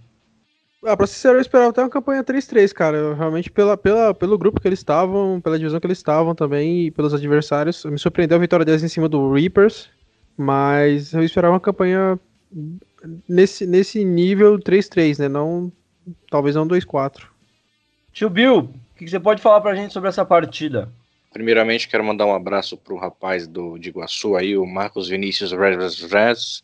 Ah, 0.83 0.95
pra 0.95 1.07
ser 1.07 1.15
sincero, 1.15 1.37
eu 1.37 1.41
esperava 1.41 1.71
até 1.71 1.81
uma 1.81 1.89
campanha 1.89 2.23
3-3, 2.23 2.71
cara. 2.71 2.95
Eu, 2.95 3.15
realmente, 3.15 3.49
pela, 3.49 3.75
pela, 3.75 4.13
pelo 4.13 4.37
grupo 4.37 4.61
que 4.61 4.67
eles 4.67 4.79
estavam, 4.79 5.41
pela 5.41 5.57
divisão 5.57 5.79
que 5.79 5.87
eles 5.87 5.97
estavam 5.97 6.35
também 6.35 6.85
e 6.85 6.91
pelos 6.91 7.11
adversários, 7.13 7.83
me 7.85 7.97
surpreendeu 7.97 8.37
a 8.37 8.41
vitória 8.41 8.63
deles 8.63 8.83
em 8.83 8.87
cima 8.87 9.09
do 9.09 9.33
Reapers, 9.33 9.89
mas 10.37 11.11
eu 11.13 11.23
esperava 11.23 11.55
uma 11.55 11.59
campanha 11.59 12.19
nesse, 13.27 13.65
nesse 13.65 14.05
nível 14.05 14.59
3-3, 14.59 15.19
né? 15.19 15.27
Não, 15.27 15.71
talvez 16.29 16.55
não 16.55 16.67
2-4. 16.67 17.23
Tio 18.13 18.29
Bill, 18.29 18.69
o 18.95 18.97
que 18.97 19.09
você 19.09 19.19
pode 19.19 19.41
falar 19.41 19.59
pra 19.59 19.75
gente 19.75 19.91
sobre 19.91 20.07
essa 20.07 20.23
partida? 20.23 20.89
Primeiramente, 21.33 21.89
quero 21.89 22.03
mandar 22.03 22.25
um 22.25 22.33
abraço 22.33 22.77
pro 22.77 22.95
rapaz 22.95 23.45
do, 23.45 23.77
de 23.77 23.89
Iguaçu 23.89 24.37
aí, 24.37 24.57
o 24.57 24.65
Marcos 24.65 25.09
Vinícius 25.09 25.51
Rez, 25.51 26.63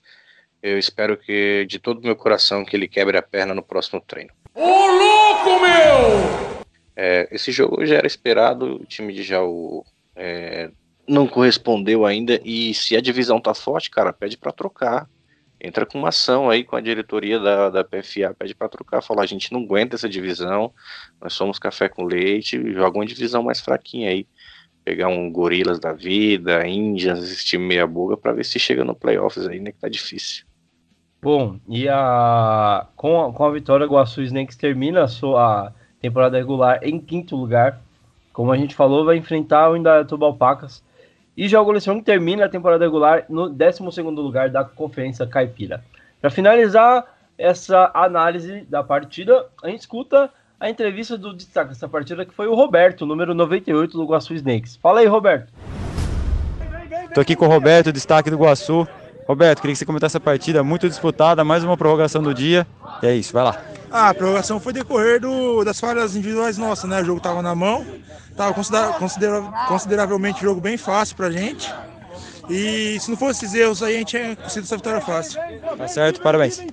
Eu 0.63 0.79
espero 0.79 1.17
que, 1.17 1.65
de 1.65 1.77
todo 1.77 1.99
o 1.99 2.03
meu 2.03 2.15
coração, 2.15 2.63
que 2.63 2.73
ele 2.73 2.87
quebre 2.87 3.17
a 3.17 3.21
perna 3.21 3.53
no 3.53 3.61
próximo 3.61 3.99
treino. 3.99 4.31
Ô 4.55 4.61
louco, 4.65 5.59
meu! 5.61 6.63
É, 6.95 7.27
esse 7.31 7.51
jogo 7.51 7.85
já 7.85 7.95
era 7.95 8.07
esperado, 8.07 8.75
o 8.75 8.85
time 8.85 9.11
de 9.11 9.23
Jaú 9.23 9.83
é, 10.15 10.71
não 11.05 11.27
correspondeu 11.27 12.05
ainda, 12.05 12.39
e 12.45 12.73
se 12.73 12.95
a 12.95 13.01
divisão 13.01 13.41
tá 13.41 13.53
forte, 13.53 13.91
cara, 13.91 14.13
pede 14.13 14.37
para 14.37 14.53
trocar. 14.53 15.09
Entra 15.63 15.85
com 15.85 15.99
uma 15.99 16.09
ação 16.09 16.49
aí 16.49 16.63
com 16.63 16.75
a 16.75 16.81
diretoria 16.81 17.39
da, 17.39 17.69
da 17.69 17.83
PFA, 17.83 18.35
pede 18.37 18.55
para 18.55 18.67
trocar, 18.67 19.01
fala, 19.01 19.21
a 19.21 19.27
gente 19.27 19.53
não 19.53 19.61
aguenta 19.61 19.95
essa 19.95 20.09
divisão, 20.09 20.73
nós 21.21 21.33
somos 21.33 21.59
café 21.59 21.87
com 21.87 22.03
leite, 22.03 22.73
joga 22.73 22.97
uma 22.97 23.05
divisão 23.05 23.43
mais 23.43 23.59
fraquinha 23.59 24.09
aí 24.09 24.25
pegar 24.83 25.07
um 25.07 25.31
Gorilas 25.31 25.79
da 25.79 25.93
vida, 25.93 26.67
Indians, 26.67 27.23
esse 27.23 27.45
time 27.45 27.65
meia 27.65 27.85
boca, 27.85 28.17
para 28.17 28.33
ver 28.33 28.43
se 28.43 28.59
chega 28.59 28.83
no 28.83 28.95
playoffs 28.95 29.47
aí, 29.47 29.59
né, 29.59 29.71
que 29.71 29.79
tá 29.79 29.87
difícil. 29.87 30.45
Bom, 31.21 31.59
e 31.67 31.87
a 31.87 32.87
com 32.95 33.21
a, 33.21 33.31
com 33.31 33.45
a 33.45 33.51
vitória, 33.51 33.85
o 33.85 33.89
Guaçu 33.89 34.23
Snakes 34.23 34.57
termina 34.57 35.03
a 35.03 35.07
sua 35.07 35.71
temporada 35.99 36.37
regular 36.37 36.79
em 36.81 36.99
quinto 36.99 37.35
lugar. 37.35 37.79
Como 38.33 38.51
a 38.51 38.57
gente 38.57 38.73
falou, 38.73 39.05
vai 39.05 39.17
enfrentar 39.17 39.69
o 39.69 39.77
Indaiatuba 39.77 40.25
Alpacas. 40.25 40.83
E 41.35 41.47
já 41.47 41.61
o 41.61 41.65
Goleção 41.65 42.01
termina 42.01 42.45
a 42.45 42.49
temporada 42.49 42.83
regular 42.83 43.25
no 43.29 43.49
12 43.49 44.01
lugar 44.01 44.49
da 44.49 44.63
Conferência 44.63 45.25
Caipira. 45.25 45.83
Para 46.19 46.29
finalizar 46.29 47.05
essa 47.37 47.89
análise 47.93 48.61
da 48.69 48.83
partida, 48.83 49.47
a 49.63 49.69
gente 49.69 49.81
escuta 49.81 50.29
a 50.59 50.69
entrevista 50.69 51.17
do 51.17 51.33
destaque 51.33 51.69
dessa 51.69 51.87
partida, 51.87 52.25
que 52.25 52.33
foi 52.33 52.47
o 52.47 52.53
Roberto, 52.53 53.05
número 53.05 53.33
98 53.33 53.97
do 53.97 54.05
Guaçu 54.05 54.33
Snakes. 54.35 54.75
Fala 54.75 54.99
aí, 54.99 55.07
Roberto. 55.07 55.51
Tô 57.13 57.21
aqui 57.21 57.35
com 57.35 57.45
o 57.45 57.49
Roberto, 57.49 57.91
destaque 57.91 58.29
do 58.29 58.37
Guaçu. 58.37 58.87
Roberto, 59.27 59.61
queria 59.61 59.73
que 59.73 59.79
você 59.79 59.85
comentasse 59.85 60.17
essa 60.17 60.19
partida 60.19 60.63
muito 60.63 60.87
disputada, 60.87 61.43
mais 61.43 61.63
uma 61.63 61.75
prorrogação 61.75 62.21
do 62.21 62.33
dia. 62.33 62.67
E 63.01 63.07
é 63.07 63.15
isso, 63.15 63.33
vai 63.33 63.43
lá. 63.43 63.70
Ah, 63.91 64.09
a 64.09 64.13
prorrogação 64.13 64.57
foi 64.59 64.71
decorrer 64.71 65.19
do, 65.19 65.65
das 65.65 65.79
falhas 65.79 66.15
individuais 66.15 66.57
nossas, 66.57 66.89
né? 66.89 67.01
O 67.01 67.05
jogo 67.05 67.19
tava 67.19 67.41
na 67.41 67.53
mão, 67.53 67.85
tava 68.37 68.53
considera, 68.53 68.93
considera, 68.93 69.41
consideravelmente 69.67 70.41
jogo 70.41 70.61
bem 70.61 70.77
fácil 70.77 71.17
pra 71.17 71.29
gente. 71.29 71.69
E 72.49 72.97
se 72.99 73.09
não 73.09 73.17
fosse 73.17 73.45
esses 73.45 73.53
erros 73.53 73.83
aí, 73.83 73.95
a 73.95 73.97
gente 73.99 74.07
tinha 74.07 74.35
conseguido 74.35 74.65
essa 74.65 74.77
vitória 74.77 75.01
fácil. 75.01 75.41
Tá 75.77 75.87
certo, 75.87 76.21
parabéns. 76.21 76.65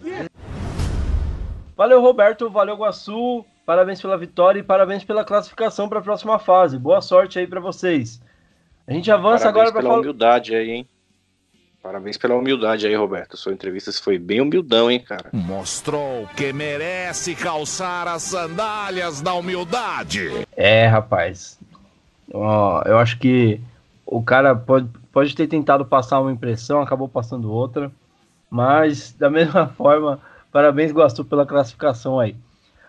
Valeu, 1.77 2.01
Roberto, 2.01 2.49
valeu, 2.49 2.77
Guaçu. 2.77 3.45
Parabéns 3.67 4.01
pela 4.01 4.17
vitória 4.17 4.61
e 4.61 4.63
parabéns 4.63 5.05
pela 5.05 5.25
classificação 5.25 5.89
para 5.89 5.99
a 5.99 6.03
próxima 6.03 6.39
fase. 6.39 6.79
Boa 6.79 7.01
sorte 7.01 7.39
aí 7.39 7.47
para 7.47 7.61
vocês. 7.61 8.21
A 8.87 8.93
gente 8.93 9.11
avança 9.11 9.45
parabéns 9.45 9.69
agora 9.69 9.73
para 9.73 9.83
falar... 9.83 10.01
humildade 10.01 10.55
aí, 10.55 10.71
hein? 10.71 10.89
Parabéns 11.83 12.17
pela 12.17 12.35
humildade 12.35 12.87
aí, 12.87 12.95
Roberto. 12.95 13.37
Sua 13.37 13.53
entrevista 13.53 13.93
foi 13.93 14.19
bem 14.19 14.41
humildão, 14.41 14.91
hein, 14.91 15.01
cara? 15.01 15.31
Mostrou 15.33 16.29
que 16.37 16.53
merece 16.53 17.35
calçar 17.35 18.09
as 18.09 18.25
sandálias 18.25 19.21
da 19.21 19.33
humildade. 19.35 20.47
É, 20.57 20.87
rapaz. 20.87 21.59
Ó, 22.33 22.83
eu 22.85 22.99
acho 22.99 23.19
que 23.19 23.61
o 24.05 24.23
cara 24.23 24.55
pode, 24.55 24.89
pode 25.13 25.35
ter 25.35 25.47
tentado 25.47 25.85
passar 25.85 26.21
uma 26.21 26.33
impressão, 26.33 26.81
acabou 26.81 27.09
passando 27.09 27.51
outra. 27.51 27.91
Mas, 28.51 29.13
da 29.13 29.29
mesma 29.31 29.69
forma, 29.69 30.21
parabéns, 30.51 30.93
Guastu, 30.93 31.25
pela 31.25 31.47
classificação 31.47 32.19
aí. 32.19 32.35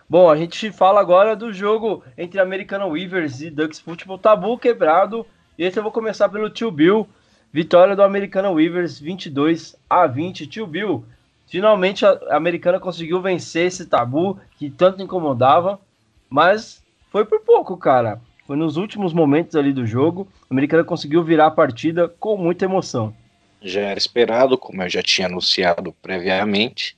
Bom, 0.08 0.28
a 0.28 0.36
gente 0.36 0.72
fala 0.72 1.00
agora 1.00 1.36
do 1.36 1.52
jogo 1.52 2.02
entre 2.18 2.40
American 2.40 2.90
Weavers 2.90 3.40
e 3.40 3.50
Ducks 3.50 3.78
Football, 3.78 4.18
tabu 4.18 4.58
quebrado. 4.58 5.24
E 5.56 5.64
esse 5.64 5.78
eu 5.78 5.82
vou 5.84 5.92
começar 5.92 6.28
pelo 6.28 6.50
Tio 6.50 6.70
Bill. 6.70 7.08
Vitória 7.52 7.96
do 7.96 8.02
American 8.02 8.52
Weavers 8.52 9.00
22 9.00 9.74
a 9.88 10.06
20. 10.06 10.46
Tio 10.46 10.66
Bill, 10.66 11.04
finalmente 11.48 12.06
a 12.06 12.18
Americana 12.30 12.78
conseguiu 12.78 13.20
vencer 13.20 13.66
esse 13.66 13.86
tabu 13.86 14.38
que 14.56 14.70
tanto 14.70 15.02
incomodava, 15.02 15.80
mas 16.28 16.80
foi 17.10 17.24
por 17.24 17.40
pouco, 17.40 17.76
cara. 17.76 18.20
Foi 18.46 18.56
nos 18.56 18.76
últimos 18.76 19.12
momentos 19.12 19.56
ali 19.56 19.72
do 19.72 19.84
jogo. 19.84 20.28
A 20.48 20.54
Americana 20.54 20.84
conseguiu 20.84 21.24
virar 21.24 21.46
a 21.46 21.50
partida 21.50 22.08
com 22.08 22.36
muita 22.36 22.64
emoção. 22.64 23.14
Já 23.60 23.80
era 23.80 23.98
esperado, 23.98 24.56
como 24.56 24.82
eu 24.82 24.88
já 24.88 25.02
tinha 25.02 25.26
anunciado 25.26 25.92
previamente, 26.00 26.96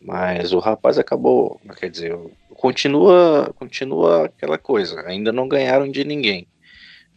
mas 0.00 0.52
o 0.52 0.58
rapaz 0.58 0.98
acabou, 0.98 1.60
quer 1.78 1.90
dizer, 1.90 2.18
continua, 2.54 3.52
continua 3.56 4.24
aquela 4.24 4.58
coisa, 4.58 5.00
ainda 5.06 5.30
não 5.32 5.46
ganharam 5.46 5.88
de 5.90 6.02
ninguém. 6.02 6.46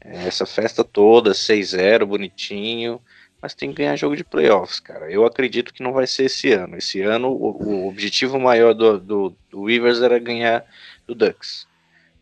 Essa 0.08 0.46
festa 0.46 0.84
toda, 0.84 1.32
6-0, 1.32 2.06
bonitinho, 2.06 3.02
mas 3.42 3.54
tem 3.54 3.70
que 3.70 3.78
ganhar 3.78 3.96
jogo 3.96 4.16
de 4.16 4.24
playoffs, 4.24 4.80
cara. 4.80 5.12
Eu 5.12 5.26
acredito 5.26 5.74
que 5.74 5.84
não 5.84 5.94
vai 5.94 6.06
ser 6.06 6.26
esse 6.26 6.52
ano. 6.52 6.78
Esse 6.78 7.02
ano, 7.02 7.30
o, 7.30 7.64
o 7.64 7.88
objetivo 7.88 8.40
maior 8.40 8.74
do, 8.74 9.00
do, 9.00 9.36
do 9.50 9.62
Weavers 9.62 10.02
era 10.02 10.20
ganhar 10.20 10.66
do 11.08 11.16
Ducks. 11.16 11.68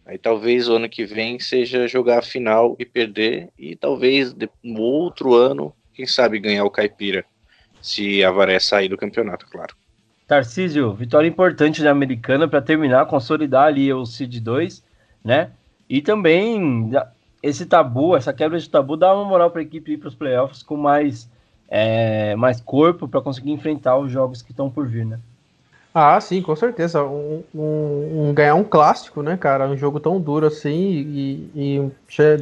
Aí 0.05 0.17
talvez 0.17 0.67
o 0.67 0.75
ano 0.75 0.89
que 0.89 1.05
vem 1.05 1.39
seja 1.39 1.87
jogar 1.87 2.19
a 2.19 2.21
final 2.21 2.75
e 2.77 2.85
perder, 2.85 3.49
e 3.57 3.75
talvez 3.75 4.35
no 4.61 4.81
outro 4.81 5.33
ano, 5.33 5.73
quem 5.93 6.05
sabe 6.05 6.39
ganhar 6.39 6.65
o 6.65 6.71
Caipira, 6.71 7.23
se 7.81 8.23
a 8.23 8.31
Varé 8.31 8.59
sair 8.59 8.89
do 8.89 8.97
campeonato, 8.97 9.45
claro. 9.49 9.75
Tarcísio, 10.27 10.93
vitória 10.93 11.27
importante 11.27 11.81
da 11.81 11.91
Americana 11.91 12.47
para 12.47 12.61
terminar, 12.61 13.05
consolidar 13.05 13.67
ali 13.67 13.93
o 13.93 14.05
Seed 14.05 14.39
2, 14.39 14.83
né? 15.23 15.51
E 15.89 16.01
também 16.01 16.91
esse 17.43 17.65
tabu, 17.65 18.15
essa 18.15 18.31
quebra 18.31 18.57
de 18.57 18.69
tabu 18.69 18.95
dá 18.95 19.13
uma 19.13 19.25
moral 19.25 19.51
para 19.51 19.59
a 19.59 19.63
equipe 19.63 19.91
ir 19.91 19.97
para 19.97 20.07
os 20.07 20.15
playoffs 20.15 20.63
com 20.63 20.77
mais, 20.77 21.29
é, 21.67 22.35
mais 22.37 22.61
corpo 22.61 23.05
para 23.05 23.19
conseguir 23.19 23.51
enfrentar 23.51 23.97
os 23.97 24.09
jogos 24.09 24.41
que 24.41 24.51
estão 24.51 24.69
por 24.69 24.87
vir, 24.87 25.05
né? 25.05 25.19
Ah, 25.93 26.19
sim, 26.19 26.41
com 26.41 26.55
certeza. 26.55 27.03
Um, 27.03 27.43
um, 27.53 28.29
um, 28.29 28.33
ganhar 28.33 28.55
um 28.55 28.63
clássico, 28.63 29.21
né, 29.21 29.37
cara? 29.37 29.67
Um 29.67 29.77
jogo 29.77 29.99
tão 29.99 30.19
duro 30.19 30.47
assim 30.47 30.71
e, 30.73 31.51
e 31.53 31.91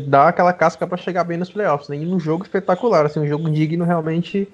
dar 0.07 0.29
aquela 0.29 0.53
casca 0.53 0.87
para 0.87 0.97
chegar 0.97 1.25
bem 1.25 1.37
nos 1.37 1.51
playoffs, 1.51 1.89
né? 1.89 1.97
E 1.97 2.07
um 2.07 2.19
jogo 2.19 2.45
espetacular, 2.45 3.05
assim, 3.05 3.19
um 3.19 3.27
jogo 3.27 3.49
digno 3.49 3.83
realmente 3.83 4.47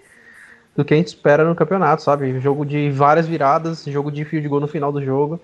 do 0.76 0.84
que 0.84 0.94
a 0.94 0.98
gente 0.98 1.08
espera 1.08 1.44
no 1.44 1.56
campeonato, 1.56 2.02
sabe? 2.02 2.40
Jogo 2.40 2.66
de 2.66 2.90
várias 2.90 3.28
viradas, 3.28 3.84
jogo 3.86 4.12
de 4.12 4.26
fio 4.26 4.42
de 4.42 4.48
gol 4.48 4.62
no 4.62 4.68
final 4.68 4.92
do 4.92 5.04
jogo. 5.04 5.40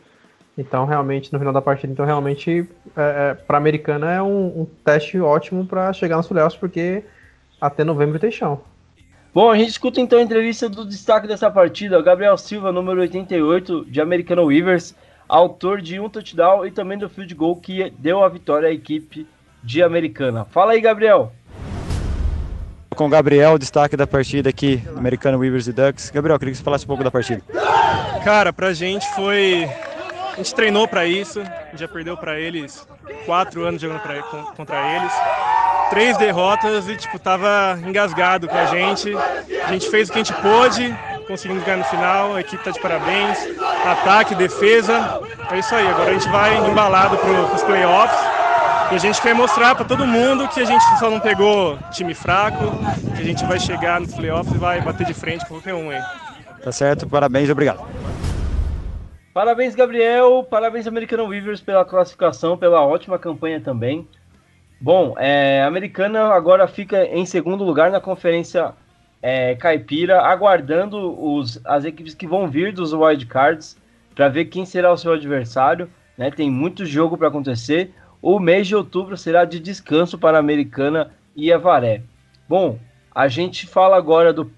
Então, 0.57 0.85
realmente, 0.85 1.33
no 1.33 1.39
final 1.39 1.53
da 1.53 1.61
partida, 1.61 1.91
então 1.91 2.05
realmente, 2.05 2.67
é, 2.95 3.31
é, 3.31 3.33
para 3.33 3.57
a 3.57 3.59
americana 3.59 4.11
é 4.11 4.21
um, 4.21 4.61
um, 4.61 4.67
teste 4.85 5.19
ótimo 5.19 5.65
para 5.65 5.91
chegar 5.93 6.17
nos 6.17 6.27
playoffs, 6.27 6.59
porque 6.59 7.03
até 7.59 7.83
novembro 7.83 8.19
tem 8.19 8.31
chão. 8.31 8.61
Bom, 9.33 9.49
a 9.49 9.57
gente 9.57 9.69
escuta 9.69 9.99
então 9.99 10.19
a 10.19 10.21
entrevista 10.21 10.69
do 10.69 10.85
destaque 10.85 11.27
dessa 11.27 11.49
partida, 11.49 11.99
Gabriel 12.03 12.37
Silva, 12.37 12.71
número 12.71 13.01
88, 13.01 13.85
de 13.85 13.99
Americano 13.99 14.45
Weavers, 14.45 14.93
autor 15.27 15.81
de 15.81 15.99
um 15.99 16.07
touchdown 16.07 16.67
e 16.67 16.71
também 16.71 16.99
do 16.99 17.09
field 17.09 17.33
goal 17.33 17.55
que 17.55 17.91
deu 17.97 18.23
a 18.23 18.29
vitória 18.29 18.69
à 18.69 18.71
equipe 18.71 19.27
de 19.63 19.81
Americana. 19.81 20.45
Fala 20.45 20.73
aí, 20.73 20.81
Gabriel! 20.81 21.31
Com 22.95 23.07
o 23.07 23.09
Gabriel, 23.09 23.57
destaque 23.57 23.97
da 23.97 24.05
partida 24.05 24.51
aqui, 24.51 24.83
Americano 24.95 25.39
Weavers 25.39 25.65
e 25.65 25.73
Ducks. 25.73 26.11
Gabriel, 26.11 26.37
queria 26.37 26.51
que 26.51 26.59
você 26.59 26.63
falasse 26.63 26.85
um 26.85 26.87
pouco 26.87 27.03
da 27.03 27.09
partida. 27.09 27.41
Cara, 28.23 28.53
pra 28.53 28.71
gente 28.71 29.03
foi. 29.15 29.67
A 30.33 30.37
gente 30.37 30.55
treinou 30.55 30.87
para 30.87 31.05
isso, 31.05 31.43
já 31.75 31.87
perdeu 31.87 32.17
para 32.17 32.39
eles 32.39 32.87
quatro 33.25 33.63
anos 33.65 33.81
jogando 33.81 34.01
pra, 34.01 34.21
contra 34.55 34.95
eles. 34.95 35.11
Três 35.89 36.17
derrotas 36.17 36.89
e, 36.89 36.95
tipo, 36.95 37.19
tava 37.19 37.79
engasgado 37.85 38.47
com 38.47 38.57
a 38.57 38.65
gente. 38.65 39.15
A 39.15 39.71
gente 39.71 39.89
fez 39.89 40.09
o 40.09 40.11
que 40.11 40.19
a 40.19 40.23
gente 40.23 40.33
pôde, 40.41 40.95
conseguimos 41.27 41.63
ganhar 41.63 41.77
no 41.77 41.83
final, 41.83 42.35
a 42.35 42.41
equipe 42.41 42.63
tá 42.63 42.71
de 42.71 42.79
parabéns. 42.79 43.37
Ataque, 43.85 44.33
defesa. 44.33 45.21
É 45.51 45.59
isso 45.59 45.75
aí, 45.75 45.87
agora 45.87 46.09
a 46.09 46.13
gente 46.13 46.27
vai 46.29 46.57
embalado 46.67 47.15
pro, 47.17 47.47
pros 47.49 47.61
playoffs 47.61 48.19
e 48.91 48.95
a 48.95 48.97
gente 48.97 49.21
quer 49.21 49.35
mostrar 49.35 49.75
para 49.75 49.85
todo 49.85 50.05
mundo 50.05 50.47
que 50.47 50.59
a 50.59 50.65
gente 50.65 50.83
só 50.97 51.09
não 51.09 51.19
pegou 51.19 51.77
time 51.91 52.13
fraco, 52.15 52.71
que 53.15 53.21
a 53.21 53.25
gente 53.25 53.45
vai 53.45 53.59
chegar 53.59 53.99
nos 53.99 54.13
playoffs 54.13 54.53
e 54.53 54.57
vai 54.57 54.81
bater 54.81 55.05
de 55.05 55.13
frente 55.13 55.41
com 55.45 55.55
qualquer 55.55 55.75
um 55.75 55.91
aí. 55.91 56.01
Tá 56.63 56.71
certo, 56.71 57.07
parabéns, 57.07 57.49
obrigado. 57.49 57.85
Parabéns, 59.33 59.73
Gabriel. 59.73 60.45
Parabéns, 60.47 60.85
Americano 60.85 61.25
Weavers, 61.25 61.59
pela 61.59 61.83
classificação, 61.83 62.55
pela 62.55 62.85
ótima 62.85 63.17
campanha 63.17 63.59
também. 63.59 64.07
Bom, 64.79 65.15
é, 65.17 65.63
a 65.63 65.67
Americana 65.67 66.25
agora 66.27 66.67
fica 66.67 67.03
em 67.05 67.25
segundo 67.25 67.63
lugar 67.63 67.89
na 67.89 67.99
conferência 67.99 68.73
é, 69.23 69.55
Caipira, 69.55 70.21
aguardando 70.21 71.19
os, 71.19 71.59
as 71.65 71.83
equipes 71.83 72.13
que 72.13 72.27
vão 72.27 72.47
vir 72.47 72.71
dos 72.71 72.93
wildcards 72.93 73.75
para 74.13 74.29
ver 74.29 74.45
quem 74.45 74.65
será 74.65 74.93
o 74.93 74.97
seu 74.97 75.13
adversário. 75.13 75.89
Né? 76.15 76.29
Tem 76.29 76.51
muito 76.51 76.85
jogo 76.85 77.17
para 77.17 77.29
acontecer. 77.29 77.91
O 78.21 78.39
mês 78.39 78.67
de 78.67 78.75
outubro 78.75 79.17
será 79.17 79.45
de 79.45 79.59
descanso 79.59 80.15
para 80.15 80.37
a 80.37 80.39
Americana 80.41 81.09
e 81.35 81.51
a 81.51 81.57
Varé. 81.57 82.03
Bom, 82.47 82.77
a 83.15 83.27
gente 83.27 83.65
fala 83.65 83.97
agora 83.97 84.31
do, 84.31 84.51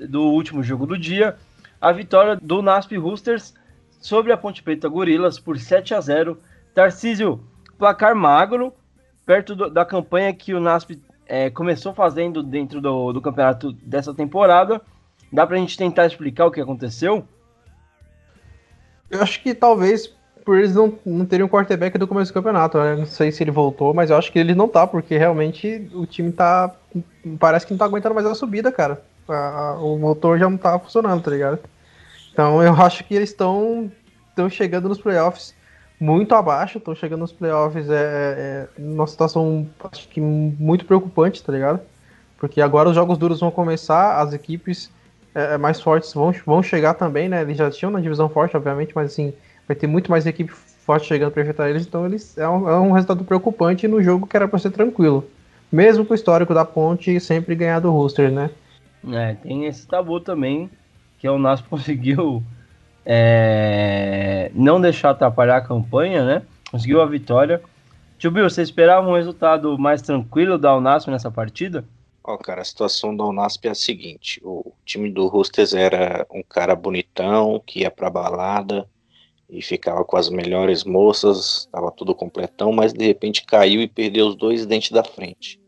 do 0.00 0.22
último 0.22 0.62
jogo 0.62 0.86
do 0.86 0.96
dia, 0.96 1.36
a 1.78 1.92
vitória 1.92 2.38
do 2.40 2.62
NASP 2.62 2.96
Roosters 2.96 3.52
sobre 4.04 4.32
a 4.32 4.36
Ponte 4.36 4.62
Preta 4.62 4.88
Gorilas 4.88 5.38
por 5.38 5.58
7 5.58 5.94
a 5.94 6.00
0. 6.00 6.38
Tarcísio, 6.74 7.40
placar 7.78 8.14
magro, 8.14 8.72
perto 9.24 9.54
do, 9.54 9.70
da 9.70 9.84
campanha 9.84 10.34
que 10.34 10.52
o 10.52 10.60
NASP 10.60 11.00
é, 11.26 11.48
começou 11.48 11.94
fazendo 11.94 12.42
dentro 12.42 12.80
do, 12.80 13.12
do 13.12 13.22
campeonato 13.22 13.72
dessa 13.72 14.12
temporada, 14.12 14.82
Dá 15.34 15.44
pra 15.44 15.56
gente 15.56 15.76
tentar 15.76 16.06
explicar 16.06 16.46
o 16.46 16.50
que 16.50 16.60
aconteceu? 16.60 17.24
Eu 19.10 19.20
acho 19.20 19.42
que 19.42 19.52
talvez 19.52 20.12
por 20.44 20.58
eles 20.58 20.72
não, 20.72 20.96
não 21.04 21.26
terem 21.26 21.44
um 21.44 21.48
quarterback 21.48 21.98
do 21.98 22.06
começo 22.06 22.30
do 22.30 22.34
campeonato. 22.34 22.78
Né? 22.78 22.94
Não 22.94 23.06
sei 23.06 23.32
se 23.32 23.42
ele 23.42 23.50
voltou, 23.50 23.92
mas 23.92 24.10
eu 24.10 24.16
acho 24.16 24.30
que 24.30 24.38
ele 24.38 24.54
não 24.54 24.68
tá, 24.68 24.86
porque 24.86 25.18
realmente 25.18 25.90
o 25.92 26.06
time 26.06 26.30
tá. 26.30 26.72
Parece 27.40 27.66
que 27.66 27.72
não 27.72 27.78
tá 27.78 27.84
aguentando 27.84 28.14
mais 28.14 28.26
a 28.28 28.34
subida, 28.34 28.70
cara. 28.70 29.02
A, 29.28 29.34
a, 29.34 29.78
o 29.80 29.98
motor 29.98 30.38
já 30.38 30.48
não 30.48 30.56
tá 30.56 30.78
funcionando, 30.78 31.20
tá 31.20 31.32
ligado? 31.32 31.58
Então 32.34 32.60
eu 32.60 32.74
acho 32.74 33.04
que 33.04 33.14
eles 33.14 33.30
estão 33.30 33.90
estão 34.28 34.50
chegando 34.50 34.88
nos 34.88 35.00
playoffs 35.00 35.54
muito 36.00 36.34
abaixo, 36.34 36.78
estão 36.78 36.92
chegando 36.92 37.20
nos 37.20 37.32
playoffs 37.32 37.88
é, 37.88 37.94
é, 37.94 38.68
numa 38.76 39.06
situação 39.06 39.64
acho 39.92 40.08
que 40.08 40.20
muito 40.20 40.84
preocupante, 40.84 41.42
tá 41.42 41.52
ligado? 41.52 41.80
Porque 42.36 42.60
agora 42.60 42.88
os 42.88 42.96
jogos 42.96 43.16
duros 43.16 43.38
vão 43.38 43.52
começar, 43.52 44.20
as 44.20 44.32
equipes 44.32 44.90
é, 45.32 45.54
é 45.54 45.58
mais 45.58 45.80
fortes 45.80 46.12
vão, 46.12 46.32
vão 46.44 46.60
chegar 46.60 46.94
também, 46.94 47.28
né? 47.28 47.42
Eles 47.42 47.56
já 47.56 47.70
tinham 47.70 47.92
na 47.92 48.00
divisão 48.00 48.28
forte, 48.28 48.56
obviamente, 48.56 48.92
mas 48.94 49.12
assim, 49.12 49.32
vai 49.68 49.76
ter 49.76 49.86
muito 49.86 50.10
mais 50.10 50.26
equipe 50.26 50.52
forte 50.52 51.06
chegando 51.06 51.30
para 51.30 51.42
enfrentar 51.42 51.70
eles, 51.70 51.86
então 51.86 52.04
eles 52.04 52.36
é 52.36 52.48
um, 52.48 52.68
é 52.68 52.78
um 52.78 52.90
resultado 52.90 53.24
preocupante 53.24 53.86
no 53.86 54.02
jogo 54.02 54.26
que 54.26 54.36
era 54.36 54.48
para 54.48 54.58
ser 54.58 54.72
tranquilo. 54.72 55.24
Mesmo 55.70 56.04
com 56.04 56.12
o 56.12 56.16
histórico 56.16 56.52
da 56.52 56.64
Ponte 56.64 57.18
sempre 57.20 57.54
ganhar 57.54 57.78
do 57.78 57.92
Rooster, 57.92 58.30
né? 58.30 58.50
É, 59.12 59.34
tem 59.34 59.66
esse 59.66 59.86
tabu 59.86 60.20
também, 60.20 60.68
que 61.24 61.28
o 61.30 61.38
Nas 61.38 61.62
conseguiu 61.64 62.42
é, 63.06 64.50
não 64.54 64.78
deixar 64.78 65.10
atrapalhar 65.10 65.56
a 65.56 65.60
campanha, 65.62 66.22
né? 66.22 66.42
Conseguiu 66.70 67.00
a 67.00 67.06
vitória. 67.06 67.62
Tio 68.18 68.30
Bill, 68.30 68.48
você 68.48 68.60
esperava 68.60 69.08
um 69.08 69.14
resultado 69.14 69.78
mais 69.78 70.02
tranquilo 70.02 70.58
da 70.58 70.76
Unasp 70.76 71.10
nessa 71.10 71.30
partida? 71.30 71.82
Ó, 72.22 72.34
oh, 72.34 72.38
cara, 72.38 72.60
a 72.60 72.64
situação 72.64 73.16
da 73.16 73.24
Unasp 73.24 73.66
é 73.66 73.70
a 73.70 73.74
seguinte: 73.74 74.38
o 74.44 74.72
time 74.84 75.10
do 75.10 75.26
Roosters 75.26 75.72
era 75.72 76.26
um 76.30 76.42
cara 76.42 76.76
bonitão 76.76 77.62
que 77.64 77.80
ia 77.80 77.90
pra 77.90 78.10
balada 78.10 78.86
e 79.48 79.62
ficava 79.62 80.04
com 80.04 80.18
as 80.18 80.28
melhores 80.28 80.84
moças, 80.84 81.66
tava 81.72 81.90
tudo 81.90 82.14
completão, 82.14 82.70
mas 82.70 82.92
de 82.92 83.06
repente 83.06 83.46
caiu 83.46 83.80
e 83.80 83.88
perdeu 83.88 84.26
os 84.26 84.36
dois 84.36 84.66
dentes 84.66 84.90
da 84.90 85.02
frente. 85.02 85.58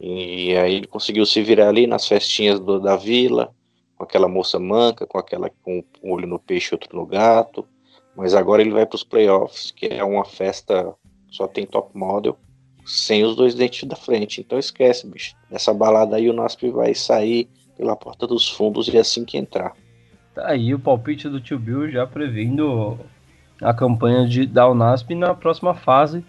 E 0.00 0.56
aí 0.56 0.76
ele 0.76 0.86
conseguiu 0.86 1.26
se 1.26 1.42
virar 1.42 1.68
ali 1.68 1.86
nas 1.86 2.08
festinhas 2.08 2.58
do, 2.58 2.80
da 2.80 2.96
vila, 2.96 3.54
com 3.96 4.04
aquela 4.04 4.28
moça 4.28 4.58
manca, 4.58 5.06
com 5.06 5.18
aquela 5.18 5.50
com 5.62 5.84
um 6.02 6.12
olho 6.12 6.26
no 6.26 6.38
peixe 6.38 6.74
outro 6.74 6.96
no 6.96 7.06
gato. 7.06 7.66
Mas 8.16 8.34
agora 8.34 8.62
ele 8.62 8.70
vai 8.70 8.86
para 8.86 8.96
os 8.96 9.04
playoffs, 9.04 9.70
que 9.70 9.86
é 9.86 10.04
uma 10.04 10.24
festa 10.24 10.94
só 11.30 11.48
tem 11.48 11.66
top 11.66 11.96
model, 11.98 12.38
sem 12.86 13.24
os 13.24 13.34
dois 13.34 13.54
dentes 13.54 13.88
da 13.88 13.96
frente. 13.96 14.40
Então 14.40 14.58
esquece, 14.58 15.06
bicho. 15.06 15.34
Nessa 15.50 15.74
balada 15.74 16.16
aí 16.16 16.30
o 16.30 16.32
Nasp 16.32 16.62
vai 16.70 16.94
sair 16.94 17.48
pela 17.76 17.96
porta 17.96 18.26
dos 18.26 18.48
fundos 18.48 18.86
e 18.86 18.96
é 18.96 19.00
assim 19.00 19.24
que 19.24 19.36
entrar. 19.36 19.74
Tá 20.34 20.48
aí 20.48 20.72
o 20.72 20.78
palpite 20.78 21.28
do 21.28 21.40
tio 21.40 21.58
Bill 21.58 21.90
já 21.90 22.06
prevendo 22.06 22.98
a 23.60 23.72
campanha 23.72 24.26
de 24.26 24.46
da 24.46 24.68
Unasp 24.68 25.14
na 25.14 25.34
próxima 25.34 25.74
fase 25.74 26.24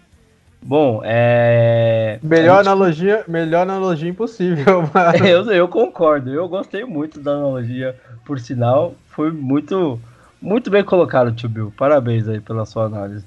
Bom, 0.66 1.00
é. 1.04 2.18
Melhor, 2.20 2.56
gente... 2.56 2.66
analogia, 2.66 3.24
melhor 3.28 3.62
analogia 3.62 4.10
impossível. 4.10 4.82
Mas... 4.92 5.20
eu, 5.20 5.44
eu 5.52 5.68
concordo, 5.68 6.28
eu 6.28 6.48
gostei 6.48 6.84
muito 6.84 7.20
da 7.20 7.30
analogia, 7.34 7.94
por 8.24 8.40
sinal, 8.40 8.96
foi 9.10 9.30
muito, 9.30 10.00
muito 10.42 10.68
bem 10.68 10.82
colocado, 10.82 11.30
tio 11.30 11.48
Bill. 11.48 11.72
Parabéns 11.78 12.26
aí 12.26 12.40
pela 12.40 12.66
sua 12.66 12.86
análise. 12.86 13.24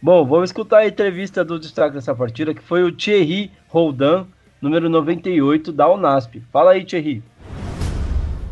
Bom, 0.00 0.24
vamos 0.24 0.50
escutar 0.50 0.78
a 0.78 0.86
entrevista 0.86 1.44
do 1.44 1.58
destaque 1.58 1.94
dessa 1.94 2.14
partida, 2.14 2.54
que 2.54 2.62
foi 2.62 2.84
o 2.84 2.92
Thierry 2.92 3.50
Roldan, 3.66 4.24
número 4.62 4.88
98 4.88 5.72
da 5.72 5.90
Unasp. 5.90 6.40
Fala 6.52 6.72
aí, 6.72 6.84
Thierry. 6.84 7.24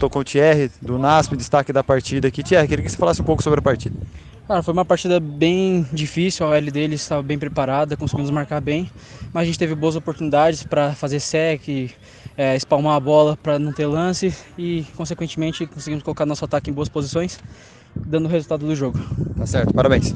Tô 0.01 0.11
com 0.11 0.19
o 0.19 0.25
Thierry, 0.25 0.69
do 0.83 0.97
Unasp, 0.97 1.37
destaque 1.37 1.73
da 1.73 1.85
partida 1.85 2.27
aqui. 2.27 2.43
Thierry, 2.43 2.67
queria 2.67 2.85
que 2.85 2.91
você 2.91 2.97
falasse 2.97 3.23
um 3.23 3.25
pouco 3.25 3.41
sobre 3.41 3.61
a 3.61 3.63
partida. 3.63 3.95
Cara, 4.49 4.61
foi 4.61 4.75
uma 4.75 4.85
partida 4.85 5.21
bem 5.21 5.87
difícil, 5.93 6.45
a 6.45 6.51
OL 6.51 6.63
deles 6.63 7.01
estava 7.01 7.23
bem 7.23 7.39
preparada, 7.39 7.97
conseguimos 7.97 8.29
marcar 8.31 8.61
bem, 8.61 8.91
mas 9.33 9.43
a 9.43 9.45
gente 9.47 9.59
teve 9.59 9.75
boas 9.75 9.95
oportunidades 9.95 10.65
para 10.65 10.93
fazer 10.95 11.21
sec, 11.21 11.63
é, 12.37 12.57
espalmar 12.57 12.97
a 12.97 13.01
bola 13.01 13.37
para 13.37 13.57
não 13.59 13.73
ter 13.73 13.87
lance 13.87 14.35
e, 14.59 14.85
consequentemente, 14.97 15.65
conseguimos 15.67 16.03
colocar 16.03 16.27
nosso 16.27 16.45
ataque 16.45 16.71
em 16.71 16.73
boas 16.73 16.89
posições, 16.89 17.39
dando 17.95 18.27
o 18.27 18.29
resultado 18.29 18.67
do 18.67 18.75
jogo. 18.75 18.99
Tá 19.39 19.47
certo, 19.47 19.73
parabéns. 19.73 20.15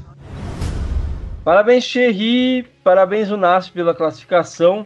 Parabéns, 1.44 1.86
Thierry, 1.86 2.66
parabéns 2.82 3.30
o 3.30 3.36
NASP 3.36 3.74
pela 3.74 3.94
classificação. 3.94 4.84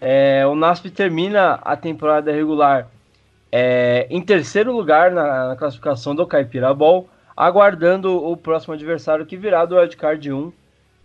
É, 0.00 0.46
o 0.46 0.54
NASP 0.54 0.88
termina 0.88 1.60
a 1.62 1.76
temporada 1.76 2.32
regular 2.32 2.88
é, 3.52 4.06
em 4.08 4.22
terceiro 4.22 4.72
lugar 4.72 5.10
na, 5.10 5.48
na 5.48 5.56
classificação 5.56 6.14
do 6.14 6.26
Caipira 6.26 6.72
Ball 6.72 7.06
aguardando 7.38 8.16
o 8.16 8.36
próximo 8.36 8.74
adversário 8.74 9.24
que 9.24 9.36
virá 9.36 9.64
do 9.64 9.76
Wildcard 9.76 10.32
1. 10.32 10.52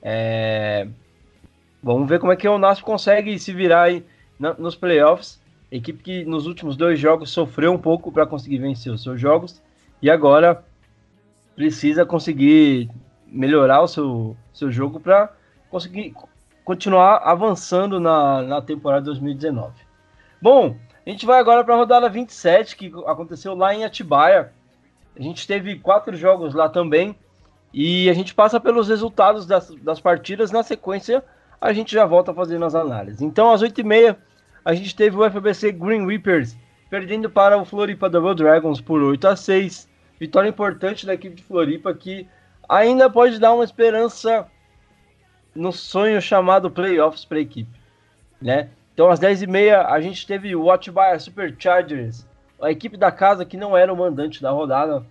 É... 0.02 0.88
Vamos 1.82 2.10
ver 2.10 2.20
como 2.20 2.32
é 2.32 2.36
que 2.36 2.48
o 2.48 2.58
Nasp 2.58 2.84
consegue 2.84 3.38
se 3.38 3.54
virar 3.54 3.84
aí 3.84 4.04
nos 4.58 4.76
playoffs. 4.76 5.40
Equipe 5.72 6.02
que 6.02 6.26
nos 6.26 6.48
últimos 6.48 6.76
dois 6.76 7.00
jogos 7.00 7.30
sofreu 7.30 7.72
um 7.72 7.78
pouco 7.78 8.12
para 8.12 8.26
conseguir 8.26 8.58
vencer 8.58 8.92
os 8.92 9.04
seus 9.04 9.22
jogos 9.22 9.62
e 10.02 10.10
agora 10.10 10.64
precisa 11.56 12.04
conseguir 12.04 12.90
melhorar 13.28 13.82
o 13.82 13.88
seu, 13.88 14.36
seu 14.52 14.72
jogo 14.72 15.00
para 15.00 15.32
conseguir 15.70 16.16
continuar 16.66 17.18
avançando 17.24 18.00
na, 18.00 18.42
na 18.42 18.62
temporada 18.62 19.06
2019. 19.06 19.72
Bom, 20.42 20.76
a 21.06 21.10
gente 21.10 21.28
vai 21.28 21.40
agora 21.40 21.64
para 21.64 21.76
a 21.76 21.78
rodada 21.78 22.10
27 22.10 22.76
que 22.76 22.92
aconteceu 23.06 23.54
lá 23.54 23.74
em 23.74 23.86
Atibaia. 23.86 24.52
A 25.18 25.22
gente 25.22 25.48
teve 25.48 25.78
quatro 25.80 26.16
jogos 26.16 26.54
lá 26.54 26.70
também. 26.70 27.16
E 27.74 28.10
a 28.10 28.14
gente 28.14 28.36
passa 28.36 28.60
pelos 28.60 28.88
resultados 28.88 29.46
das, 29.46 29.70
das 29.78 30.00
partidas. 30.00 30.52
Na 30.52 30.62
sequência, 30.62 31.24
a 31.60 31.74
gente 31.74 31.94
já 31.94 32.06
volta 32.06 32.34
fazendo 32.34 32.66
as 32.66 32.76
análises. 32.76 33.22
Então, 33.22 33.52
às 33.52 33.62
8h30, 33.64 34.16
a 34.64 34.74
gente 34.74 34.96
teve 34.96 35.18
o 35.18 35.30
FBC 35.30 35.72
Green 35.72 36.06
Reapers 36.06 36.56
perdendo 36.90 37.30
para 37.30 37.58
o 37.58 37.66
Floripa 37.66 38.10
Double 38.10 38.36
Dragons 38.36 38.80
por 38.80 39.02
8 39.02 39.28
a 39.28 39.36
6 39.36 39.90
Vitória 40.24 40.48
importante 40.48 41.06
da 41.06 41.16
equipe 41.16 41.36
de 41.36 41.44
Floripa 41.44 41.94
que 41.94 42.26
ainda 42.70 43.10
pode 43.10 43.40
dar 43.40 43.54
uma 43.54 43.66
esperança 43.66 44.48
no 45.54 45.72
sonho 45.74 46.22
chamado 46.22 46.72
playoffs 46.72 47.26
para 47.26 47.40
a 47.40 47.42
equipe. 47.42 47.78
Né? 48.42 48.70
Então, 48.94 49.10
às 49.10 49.20
10h30, 49.20 49.86
a 49.86 50.00
gente 50.00 50.26
teve 50.26 50.56
o 50.56 50.64
Watchbar 50.64 51.20
Superchargers 51.20 52.26
a 52.64 52.72
equipe 52.72 52.98
da 52.98 53.12
casa, 53.12 53.46
que 53.46 53.58
não 53.58 53.76
era 53.78 53.94
o 53.94 53.98
mandante 53.98 54.42
da 54.42 54.52
rodada, 54.52 55.06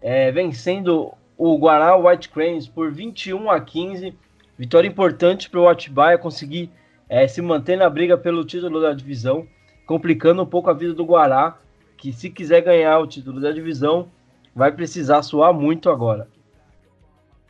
é, 0.00 0.32
vencendo 0.32 1.12
o 1.36 1.56
Guará 1.58 1.96
White 1.96 2.28
Cranes 2.30 2.66
por 2.66 2.90
21 2.90 3.50
a 3.50 3.60
15. 3.60 4.16
Vitória 4.58 4.88
importante 4.88 5.48
para 5.48 5.60
o 5.60 5.68
Atibaia 5.68 6.18
conseguir 6.18 6.70
é, 7.08 7.26
se 7.28 7.42
manter 7.42 7.76
na 7.76 7.88
briga 7.88 8.16
pelo 8.16 8.44
título 8.44 8.80
da 8.80 8.92
divisão, 8.92 9.46
complicando 9.86 10.42
um 10.42 10.46
pouco 10.46 10.70
a 10.70 10.74
vida 10.74 10.94
do 10.94 11.04
Guará, 11.04 11.58
que 11.96 12.12
se 12.12 12.30
quiser 12.30 12.62
ganhar 12.62 12.98
o 12.98 13.06
título 13.06 13.40
da 13.40 13.52
divisão, 13.52 14.08
vai 14.54 14.72
precisar 14.72 15.22
suar 15.22 15.52
muito 15.52 15.90
agora. 15.90 16.28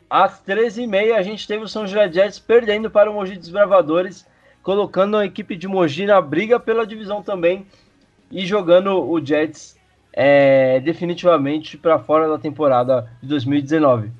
Às 0.08 0.42
13h30 0.44 1.14
a 1.14 1.22
gente 1.22 1.46
teve 1.46 1.62
o 1.62 1.68
São 1.68 1.86
José 1.86 2.10
Jets 2.10 2.40
perdendo 2.40 2.90
para 2.90 3.08
o 3.08 3.14
Mogi 3.14 3.36
Desbravadores, 3.36 4.26
colocando 4.60 5.16
a 5.16 5.24
equipe 5.24 5.56
de 5.56 5.68
Mogi 5.68 6.04
na 6.04 6.20
briga 6.20 6.58
pela 6.58 6.86
divisão 6.86 7.22
também, 7.22 7.64
e 8.30 8.46
jogando 8.46 9.02
o 9.02 9.24
Jets 9.24 9.78
é, 10.12 10.80
definitivamente 10.80 11.76
para 11.76 11.98
fora 11.98 12.28
da 12.28 12.38
temporada 12.38 13.10
de 13.22 13.28
2019. 13.28 14.12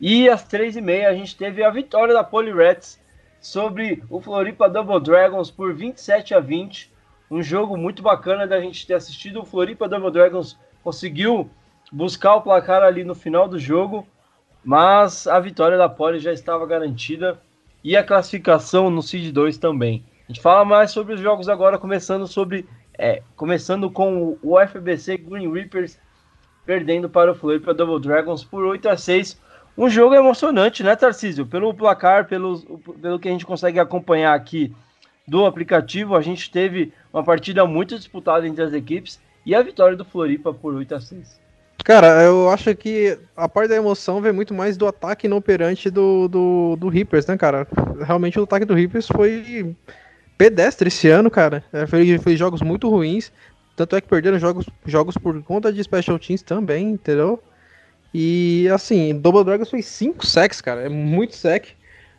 E 0.00 0.28
às 0.28 0.44
três 0.44 0.76
e 0.76 0.80
meia 0.80 1.08
a 1.08 1.14
gente 1.14 1.36
teve 1.36 1.64
a 1.64 1.70
vitória 1.70 2.14
da 2.14 2.22
Reds 2.22 3.00
sobre 3.40 4.02
o 4.08 4.20
Floripa 4.20 4.68
Double 4.68 5.00
Dragons 5.00 5.50
por 5.50 5.74
27 5.74 6.34
a 6.34 6.40
20. 6.40 6.92
Um 7.30 7.42
jogo 7.42 7.76
muito 7.76 8.02
bacana 8.02 8.46
da 8.46 8.60
gente 8.60 8.86
ter 8.86 8.94
assistido. 8.94 9.40
O 9.40 9.44
Floripa 9.44 9.88
Double 9.88 10.10
Dragons 10.10 10.56
conseguiu 10.82 11.50
buscar 11.90 12.36
o 12.36 12.42
placar 12.42 12.82
ali 12.82 13.02
no 13.02 13.14
final 13.14 13.48
do 13.48 13.58
jogo, 13.58 14.06
mas 14.64 15.26
a 15.26 15.40
vitória 15.40 15.76
da 15.76 15.88
Poly 15.88 16.20
já 16.20 16.32
estava 16.32 16.66
garantida 16.66 17.40
e 17.82 17.96
a 17.96 18.04
classificação 18.04 18.90
no 18.90 19.02
Seed 19.02 19.32
2 19.32 19.58
também. 19.58 20.04
A 20.28 20.32
gente 20.32 20.42
fala 20.42 20.64
mais 20.64 20.90
sobre 20.90 21.14
os 21.14 21.20
jogos 21.20 21.48
agora, 21.48 21.78
começando 21.78 22.26
sobre 22.26 22.66
é, 22.98 23.22
começando 23.36 23.88
com 23.90 24.36
o 24.42 24.58
FBC 24.58 25.18
Green 25.18 25.50
Reapers 25.50 25.96
perdendo 26.66 27.08
para 27.08 27.30
o 27.30 27.34
Floripa 27.34 27.72
Double 27.72 28.00
Dragons 28.00 28.44
por 28.44 28.64
8 28.64 28.88
a 28.88 28.96
6 28.96 29.40
Um 29.76 29.88
jogo 29.88 30.14
emocionante, 30.14 30.82
né, 30.82 30.96
Tarcísio? 30.96 31.46
Pelo 31.46 31.72
placar, 31.72 32.26
pelo, 32.26 32.58
pelo 33.00 33.18
que 33.18 33.28
a 33.28 33.30
gente 33.32 33.46
consegue 33.46 33.78
acompanhar 33.78 34.34
aqui 34.34 34.74
do 35.26 35.46
aplicativo, 35.46 36.16
a 36.16 36.20
gente 36.20 36.50
teve 36.50 36.92
uma 37.12 37.22
partida 37.22 37.64
muito 37.64 37.96
disputada 37.96 38.46
entre 38.46 38.64
as 38.64 38.72
equipes 38.72 39.20
e 39.46 39.54
a 39.54 39.62
vitória 39.62 39.96
do 39.96 40.04
Floripa 40.04 40.52
por 40.52 40.74
8 40.74 40.94
a 40.94 41.00
6 41.00 41.48
Cara, 41.84 42.22
eu 42.22 42.50
acho 42.50 42.74
que 42.74 43.18
a 43.34 43.48
parte 43.48 43.70
da 43.70 43.76
emoção 43.76 44.20
vem 44.20 44.32
muito 44.32 44.52
mais 44.52 44.76
do 44.76 44.86
ataque 44.86 45.26
inoperante 45.26 45.88
do, 45.88 46.28
do, 46.28 46.76
do 46.76 46.88
Reapers, 46.88 47.26
né, 47.26 47.36
cara? 47.38 47.66
Realmente 48.04 48.38
o 48.38 48.42
ataque 48.42 48.66
do 48.66 48.74
Reapers 48.74 49.06
foi 49.06 49.74
pedestre 50.38 50.88
esse 50.88 51.08
ano, 51.08 51.28
cara. 51.28 51.64
É, 51.72 51.86
foi, 51.86 52.16
foi 52.18 52.36
jogos 52.36 52.62
muito 52.62 52.88
ruins. 52.88 53.32
Tanto 53.76 53.96
é 53.96 54.00
que 54.00 54.08
perderam 54.08 54.38
jogos, 54.38 54.66
jogos 54.86 55.16
por 55.16 55.40
conta 55.42 55.72
de 55.72 55.82
Special 55.82 56.18
Teams 56.18 56.42
também, 56.42 56.90
entendeu? 56.90 57.42
E 58.14 58.68
assim, 58.72 59.18
Double 59.18 59.44
Dragons 59.44 59.68
foi 59.68 59.82
5 59.82 60.24
sacks, 60.24 60.60
cara. 60.60 60.82
É 60.82 60.88
muito 60.88 61.36
sack 61.36 61.74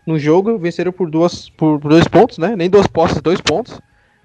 no 0.06 0.20
jogo. 0.20 0.58
Venceram 0.58 0.92
por, 0.92 1.10
duas, 1.10 1.50
por, 1.50 1.80
por 1.80 1.90
dois 1.90 2.08
pontos, 2.08 2.38
né? 2.38 2.56
Nem 2.56 2.70
duas 2.70 2.88
postas, 2.88 3.22
dois 3.22 3.42
pontos. 3.42 3.80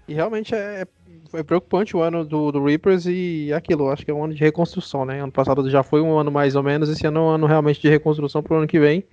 E 0.07 0.15
realmente 0.15 0.55
é, 0.55 0.87
é 1.33 1.43
preocupante 1.43 1.97
o 1.97 2.03
ano 2.03 2.25
do, 2.25 2.53
do 2.53 2.63
Reapers 2.63 3.07
e 3.07 3.53
aquilo. 3.53 3.89
Acho 3.89 4.05
que 4.05 4.11
é 4.11 4.15
um 4.15 4.25
ano 4.25 4.35
de 4.35 4.41
reconstrução, 4.41 5.05
né? 5.05 5.21
Ano 5.21 5.33
passado 5.33 5.69
já 5.71 5.83
foi 5.83 6.01
um 6.01 6.19
ano 6.19 6.31
mais 6.31 6.55
ou 6.55 6.63
menos. 6.63 6.89
Esse 6.89 7.07
ano 7.07 7.21
é 7.21 7.23
um 7.23 7.29
ano 7.31 7.47
realmente 7.47 7.81
de 7.81 7.89
reconstrução 7.89 8.43
pro 8.43 8.57
ano 8.57 8.67
que 8.67 8.79
vem. 8.79 9.05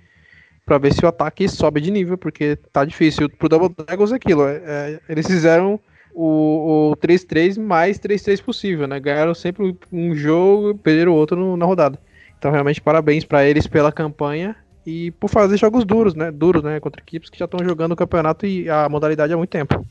Pra 0.65 0.77
ver 0.77 0.93
se 0.93 1.03
o 1.03 1.07
ataque 1.07 1.49
sobe 1.49 1.81
de 1.81 1.91
nível, 1.91 2.17
porque 2.17 2.55
tá 2.71 2.85
difícil. 2.85 3.29
Pro 3.29 3.49
Double 3.49 3.73
Dragons 3.85 4.11
é 4.11 4.15
aquilo. 4.15 4.47
É, 4.47 4.99
eles 5.09 5.27
fizeram 5.27 5.79
o, 6.13 6.91
o 6.91 6.95
3-3 6.97 7.59
mais 7.59 7.99
3-3 7.99 8.43
possível, 8.43 8.87
né? 8.87 8.99
Ganharam 8.99 9.33
sempre 9.33 9.75
um 9.91 10.15
jogo 10.15 10.71
e 10.71 10.73
perderam 10.75 11.13
o 11.13 11.15
outro 11.15 11.37
no, 11.37 11.57
na 11.57 11.65
rodada. 11.65 11.99
Então, 12.37 12.51
realmente, 12.51 12.81
parabéns 12.81 13.23
para 13.23 13.45
eles 13.45 13.67
pela 13.67 13.91
campanha 13.91 14.55
e 14.85 15.11
por 15.11 15.29
fazer 15.29 15.57
jogos 15.57 15.85
duros, 15.85 16.15
né? 16.15 16.31
Duros, 16.31 16.63
né? 16.63 16.79
Contra 16.79 17.01
equipes 17.01 17.29
que 17.29 17.37
já 17.37 17.45
estão 17.45 17.63
jogando 17.63 17.91
o 17.91 17.95
campeonato 17.95 18.45
e 18.45 18.69
a 18.69 18.89
modalidade 18.89 19.33
há 19.33 19.37
muito 19.37 19.49
tempo. 19.49 19.85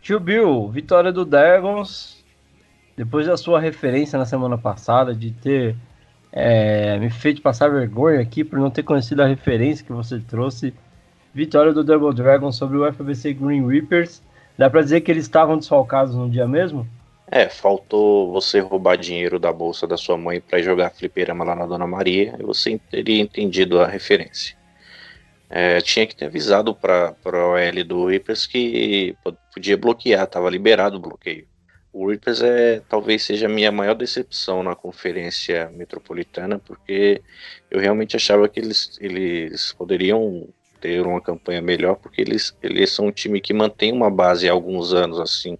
Tio 0.00 0.20
Bill, 0.20 0.68
vitória 0.68 1.12
do 1.12 1.24
Dragons. 1.24 2.24
Depois 2.96 3.26
da 3.26 3.36
sua 3.36 3.60
referência 3.60 4.18
na 4.18 4.26
semana 4.26 4.58
passada 4.58 5.14
de 5.14 5.30
ter 5.30 5.76
é, 6.40 6.96
me 6.98 7.10
feito 7.10 7.42
passar 7.42 7.68
vergonha 7.68 8.20
aqui 8.20 8.44
por 8.44 8.60
não 8.60 8.70
ter 8.70 8.84
conhecido 8.84 9.22
a 9.22 9.26
referência 9.26 9.84
que 9.84 9.92
você 9.92 10.20
trouxe. 10.20 10.72
Vitória 11.34 11.72
do 11.72 11.82
Double 11.82 12.14
Dragon 12.14 12.52
sobre 12.52 12.78
o 12.78 12.92
FBC 12.92 13.34
Green 13.34 13.66
Reapers. 13.66 14.22
Dá 14.56 14.70
pra 14.70 14.82
dizer 14.82 15.00
que 15.00 15.10
eles 15.10 15.24
estavam 15.24 15.58
desfalcados 15.58 16.14
no 16.14 16.30
dia 16.30 16.46
mesmo? 16.46 16.86
É, 17.28 17.48
faltou 17.48 18.32
você 18.32 18.60
roubar 18.60 18.96
dinheiro 18.96 19.38
da 19.38 19.52
bolsa 19.52 19.84
da 19.84 19.96
sua 19.96 20.16
mãe 20.16 20.40
para 20.40 20.62
jogar 20.62 20.90
fliperama 20.90 21.44
lá 21.44 21.56
na 21.56 21.66
Dona 21.66 21.86
Maria 21.86 22.36
e 22.38 22.42
você 22.44 22.80
teria 22.88 23.20
entendido 23.20 23.80
a 23.80 23.86
referência. 23.88 24.56
É, 25.50 25.80
tinha 25.80 26.06
que 26.06 26.14
ter 26.14 26.26
avisado 26.26 26.72
para 26.72 27.16
o 27.24 27.54
OL 27.54 27.84
do 27.84 28.06
Reapers 28.06 28.46
que 28.46 29.16
podia 29.52 29.76
bloquear, 29.76 30.22
estava 30.22 30.48
liberado 30.48 30.98
o 30.98 31.00
bloqueio. 31.00 31.46
O 31.98 32.06
Reapers 32.06 32.42
é, 32.42 32.80
talvez 32.88 33.24
seja 33.24 33.46
a 33.46 33.48
minha 33.48 33.72
maior 33.72 33.92
decepção 33.92 34.62
na 34.62 34.76
conferência 34.76 35.68
metropolitana, 35.70 36.56
porque 36.56 37.20
eu 37.68 37.80
realmente 37.80 38.14
achava 38.14 38.48
que 38.48 38.60
eles, 38.60 38.96
eles 39.00 39.72
poderiam 39.72 40.46
ter 40.80 41.04
uma 41.04 41.20
campanha 41.20 41.60
melhor, 41.60 41.96
porque 41.96 42.20
eles, 42.20 42.56
eles 42.62 42.92
são 42.92 43.06
um 43.06 43.10
time 43.10 43.40
que 43.40 43.52
mantém 43.52 43.92
uma 43.92 44.08
base 44.08 44.48
há 44.48 44.52
alguns 44.52 44.94
anos, 44.94 45.18
assim. 45.18 45.58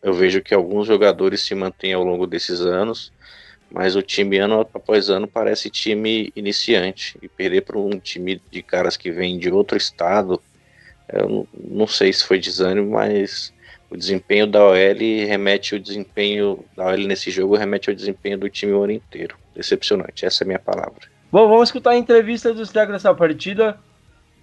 Eu 0.00 0.14
vejo 0.14 0.40
que 0.40 0.54
alguns 0.54 0.86
jogadores 0.86 1.40
se 1.40 1.52
mantêm 1.52 1.94
ao 1.94 2.04
longo 2.04 2.28
desses 2.28 2.60
anos, 2.60 3.12
mas 3.68 3.96
o 3.96 4.02
time 4.02 4.38
ano 4.38 4.60
após 4.60 5.10
ano 5.10 5.26
parece 5.26 5.68
time 5.68 6.32
iniciante. 6.36 7.18
E 7.20 7.26
perder 7.26 7.62
para 7.62 7.76
um 7.76 7.98
time 7.98 8.40
de 8.52 8.62
caras 8.62 8.96
que 8.96 9.10
vêm 9.10 9.36
de 9.36 9.50
outro 9.50 9.76
estado, 9.76 10.40
eu 11.12 11.48
não 11.52 11.88
sei 11.88 12.12
se 12.12 12.22
foi 12.22 12.38
desânimo, 12.38 12.92
mas 12.92 13.52
o 13.92 13.96
desempenho 13.96 14.46
da 14.46 14.64
OL 14.64 14.74
remete 15.26 15.74
o 15.74 15.80
desempenho 15.80 16.64
da 16.74 16.86
OL 16.86 16.96
nesse 16.96 17.30
jogo 17.30 17.56
remete 17.56 17.90
ao 17.90 17.94
desempenho 17.94 18.38
do 18.38 18.48
time 18.48 18.72
o 18.72 18.82
ano 18.82 18.92
inteiro. 18.92 19.36
Decepcionante, 19.54 20.24
essa 20.24 20.42
é 20.42 20.44
a 20.44 20.48
minha 20.48 20.58
palavra. 20.58 21.02
Bom, 21.30 21.46
vamos 21.46 21.68
escutar 21.68 21.90
a 21.90 21.96
entrevista 21.96 22.54
do 22.54 22.64
Stag 22.64 22.90
dessa 22.90 23.14
partida. 23.14 23.78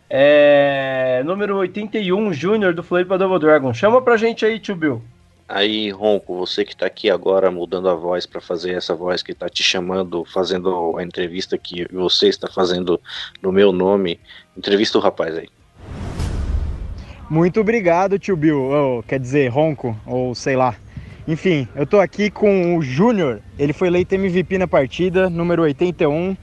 É, 0.07 1.23
número 1.25 1.57
81, 1.57 2.31
Júnior 2.31 2.75
do 2.75 2.83
Floripa 2.83 3.17
Double 3.17 3.39
Dragon. 3.39 3.73
Chama 3.73 4.01
pra 4.01 4.17
gente 4.17 4.45
aí, 4.45 4.59
tio 4.59 4.75
Bill. 4.75 5.01
Aí, 5.47 5.89
Ronco, 5.89 6.37
você 6.37 6.63
que 6.63 6.75
tá 6.75 6.85
aqui 6.85 7.09
agora 7.09 7.49
mudando 7.49 7.89
a 7.89 7.95
voz 7.95 8.27
para 8.27 8.39
fazer 8.39 8.73
essa 8.73 8.93
voz 8.93 9.23
que 9.23 9.33
tá 9.33 9.49
te 9.49 9.63
chamando, 9.63 10.23
fazendo 10.25 10.95
a 10.95 11.03
entrevista 11.03 11.57
que 11.57 11.87
você 11.91 12.27
está 12.27 12.47
fazendo 12.47 13.01
no 13.41 13.51
meu 13.51 13.71
nome. 13.71 14.19
Entrevista 14.55 14.99
o 14.99 15.01
rapaz 15.01 15.35
aí. 15.35 15.49
Muito 17.29 17.61
obrigado, 17.61 18.17
tio 18.17 18.35
Bill. 18.35 18.59
Ou, 18.59 19.03
quer 19.03 19.19
dizer, 19.19 19.49
Ronco, 19.49 19.95
ou 20.03 20.33
sei 20.33 20.55
lá. 20.55 20.75
Enfim, 21.27 21.67
eu 21.75 21.85
tô 21.85 21.99
aqui 21.99 22.31
com 22.31 22.75
o 22.75 22.81
Júnior. 22.81 23.39
Ele 23.59 23.71
foi 23.71 23.87
eleito 23.87 24.15
MVP 24.15 24.57
na 24.57 24.67
partida, 24.67 25.29
número 25.29 25.61
81, 25.61 26.35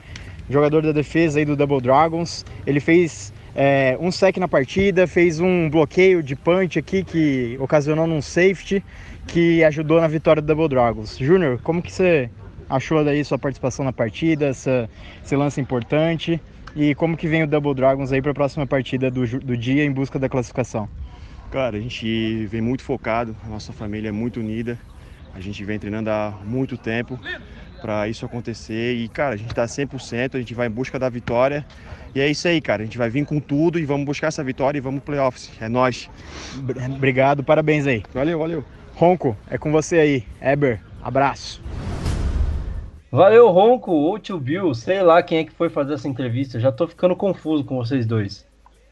jogador 0.49 0.83
da 0.83 0.93
defesa 0.93 1.41
aí 1.41 1.45
do 1.45 1.57
Double 1.57 1.81
Dragons. 1.81 2.47
Ele 2.65 2.79
fez 2.79 3.33
é, 3.53 3.99
um 4.01 4.13
sec 4.13 4.37
na 4.37 4.47
partida, 4.47 5.09
fez 5.09 5.41
um 5.41 5.69
bloqueio 5.69 6.23
de 6.23 6.37
punch 6.37 6.79
aqui 6.79 7.03
que 7.03 7.57
ocasionou 7.59 8.07
num 8.07 8.23
safety 8.23 8.81
que 9.27 9.65
ajudou 9.65 10.01
na 10.01 10.07
vitória 10.07 10.41
do 10.41 10.47
Double 10.47 10.69
Dragons. 10.69 11.19
Júnior, 11.19 11.59
como 11.65 11.83
que 11.83 11.93
você 11.93 12.31
achou 12.71 13.05
daí 13.05 13.25
sua 13.25 13.41
participação 13.41 13.85
na 13.85 13.93
partida, 13.93 14.47
essa, 14.47 14.89
esse 15.25 15.35
lance 15.35 15.61
importante 15.61 16.41
e 16.77 16.95
como 16.95 17.17
que 17.17 17.27
vem 17.27 17.43
o 17.43 17.47
Double 17.47 17.75
Dragons 17.75 18.13
aí 18.13 18.21
para 18.21 18.33
a 18.33 18.35
próxima 18.35 18.67
partida 18.67 19.11
do, 19.11 19.27
do 19.41 19.57
dia 19.57 19.83
em 19.83 19.91
busca 19.91 20.19
da 20.19 20.29
classificação? 20.29 20.87
Cara, 21.51 21.79
a 21.79 21.81
gente 21.81 22.45
vem 22.47 22.61
muito 22.61 22.83
focado, 22.83 23.35
a 23.45 23.49
nossa 23.49 23.73
família 23.73 24.11
é 24.11 24.13
muito 24.13 24.41
unida, 24.41 24.79
a 25.35 25.41
gente 25.41 25.65
vem 25.65 25.79
treinando 25.79 26.11
há 26.11 26.35
muito 26.45 26.77
tempo 26.77 27.19
para 27.81 28.09
isso 28.09 28.27
acontecer 28.27 28.95
e, 28.95 29.09
cara, 29.09 29.35
a 29.35 29.37
gente 29.37 29.51
está 29.51 29.65
100%, 29.65 30.35
a 30.35 30.39
gente 30.39 30.53
vai 30.53 30.67
em 30.67 30.71
busca 30.71 30.99
da 30.99 31.09
vitória 31.09 31.65
e 32.15 32.21
é 32.21 32.29
isso 32.29 32.47
aí, 32.47 32.61
cara. 32.61 32.83
A 32.83 32.85
gente 32.85 32.99
vai 32.99 33.09
vir 33.09 33.25
com 33.25 33.41
tudo 33.41 33.79
e 33.79 33.85
vamos 33.85 34.05
buscar 34.05 34.27
essa 34.27 34.45
vitória 34.45 34.77
e 34.77 34.81
vamos 34.81 35.03
playoffs. 35.03 35.51
É 35.61 35.69
nós. 35.69 36.11
Obrigado, 36.95 37.43
parabéns 37.43 37.87
aí. 37.87 38.03
Valeu, 38.13 38.39
valeu. 38.39 38.65
Ronco, 38.95 39.37
é 39.49 39.57
com 39.57 39.73
você 39.73 39.99
aí. 39.99 40.25
Eber, 40.43 40.81
abraço. 41.03 41.63
Valeu, 43.11 43.49
Ronco, 43.51 43.93
ou 43.93 44.19
tio 44.19 44.39
Bill, 44.39 44.75
sei 44.75 45.03
lá 45.03 45.23
quem 45.23 45.39
é 45.39 45.45
que 45.45 45.53
foi 45.53 45.69
fazer 45.69 45.95
essa 45.95 46.09
entrevista. 46.09 46.59
Já 46.59 46.73
tô 46.73 46.89
ficando 46.89 47.15
confuso 47.15 47.65
com 47.65 47.77
vocês 47.77 48.05
dois. 48.05 48.47